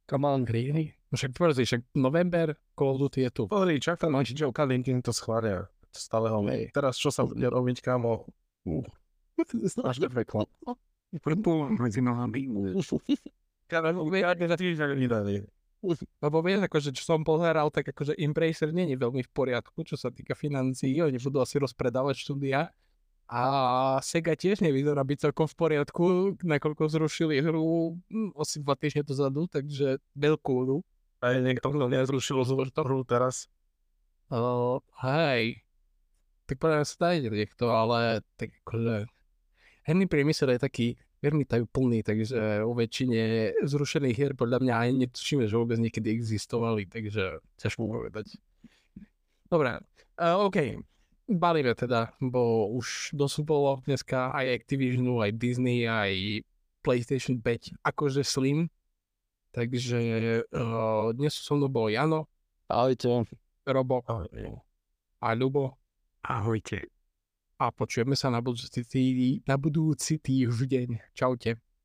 Come 0.05 0.29
on, 0.29 0.45
hry, 0.45 0.69
hry. 0.69 0.85
No 1.09 1.17
však 1.17 1.33
tvrdí, 1.33 1.65
však 1.65 1.97
november, 1.97 2.53
Call 2.77 2.93
of 2.93 3.01
Duty 3.01 3.25
je 3.25 3.31
tu. 3.33 3.43
Pozri, 3.49 3.81
čak 3.81 3.97
tam 3.97 4.13
máš, 4.13 4.37
že 4.37 4.45
Kalinkin 4.45 5.01
to 5.01 5.13
schvália. 5.17 5.65
Stále 5.89 6.29
ho 6.29 6.45
Teraz 6.75 7.01
čo 7.01 7.09
sa 7.09 7.25
bude 7.25 7.49
robiť, 7.49 7.81
kamo? 7.81 8.29
Uh. 8.69 8.85
Až 9.89 10.05
peklo. 10.11 10.45
Purple 11.23 11.75
medzi 11.79 12.03
nohami. 12.03 12.49
Lebo 16.25 16.41
vieš, 16.41 16.65
akože 16.65 16.91
čo 16.97 17.05
som 17.05 17.21
pozeral, 17.21 17.69
tak 17.69 17.93
akože 17.93 18.17
Embracer 18.17 18.73
nie 18.73 18.89
je 18.89 18.97
veľmi 18.97 19.21
v 19.21 19.31
poriadku, 19.31 19.85
čo 19.85 20.01
sa 20.01 20.09
týka 20.09 20.33
financií, 20.33 20.97
oni 21.05 21.21
budú 21.21 21.45
asi 21.45 21.61
rozpredávať 21.61 22.25
štúdia. 22.25 22.73
A 23.29 23.43
Sega 24.05 24.37
tiež 24.37 24.61
nevyzerá 24.61 25.01
byť 25.01 25.29
celkom 25.29 25.49
v 25.49 25.57
poriadku, 25.57 26.05
nakoľko 26.45 26.93
zrušili 26.93 27.41
hru 27.41 27.97
hm, 28.09 28.37
asi 28.37 28.61
dva 28.61 28.77
týždne 28.77 29.05
dozadu, 29.05 29.49
takže 29.49 30.01
veľkú 30.13 30.53
hru. 30.65 30.79
A 31.25 31.41
niekto 31.41 31.73
to 31.73 31.89
nezrušil 31.89 32.45
tú 32.45 32.81
hru 32.85 33.01
teraz? 33.09 33.49
Uh, 34.29 34.81
hej. 35.05 35.65
Tak 36.45 36.61
podľa 36.61 36.85
sa 36.85 36.97
dá 37.01 37.17
niekto, 37.17 37.73
ale 37.73 38.21
tak 38.37 38.53
akože 38.65 39.09
herný 39.89 40.05
priemysel 40.05 40.53
je 40.57 40.61
taký 40.61 40.87
veľmi 41.25 41.49
tajúplný, 41.49 42.05
takže 42.05 42.61
o 42.61 42.77
väčšine 42.77 43.21
zrušených 43.65 44.17
hier 44.17 44.33
podľa 44.37 44.61
mňa 44.61 44.75
aj 44.77 44.89
netušíme, 45.09 45.49
že 45.49 45.57
vôbec 45.57 45.81
niekedy 45.81 46.13
existovali, 46.13 46.85
takže 46.85 47.41
ťažko 47.57 47.89
povedať. 47.89 48.37
Dobre, 49.49 49.81
uh, 50.21 50.45
OK. 50.45 50.77
Balíme 51.25 51.73
teda, 51.73 52.13
bo 52.21 52.69
už 52.77 53.17
dosť 53.17 53.49
bolo 53.49 53.81
dneska 53.89 54.29
aj 54.37 54.61
Activisionu, 54.61 55.25
aj 55.25 55.33
Disney, 55.41 55.89
aj 55.89 56.45
PlayStation 56.85 57.41
5 57.41 57.81
akože 57.81 58.21
slim. 58.21 58.69
Takže 59.57 59.99
uh, 60.53 61.15
dnes 61.17 61.33
som 61.33 61.57
mnou 61.57 61.73
bol 61.73 61.89
Jano. 61.89 62.29
Ahojte. 62.69 63.25
Robo. 63.65 64.05
Ahojte. 64.05 64.61
A 65.25 65.33
Ľubo. 65.33 65.81
Ahojte. 66.21 66.91
A 67.59 67.71
počujeme 67.71 68.19
sa 68.19 68.31
na 68.31 68.43
budúci, 68.43 68.83
tý- 68.83 69.43
na 69.47 69.55
budúci 69.55 70.19
týždeň. 70.19 71.15
Čaute. 71.15 71.59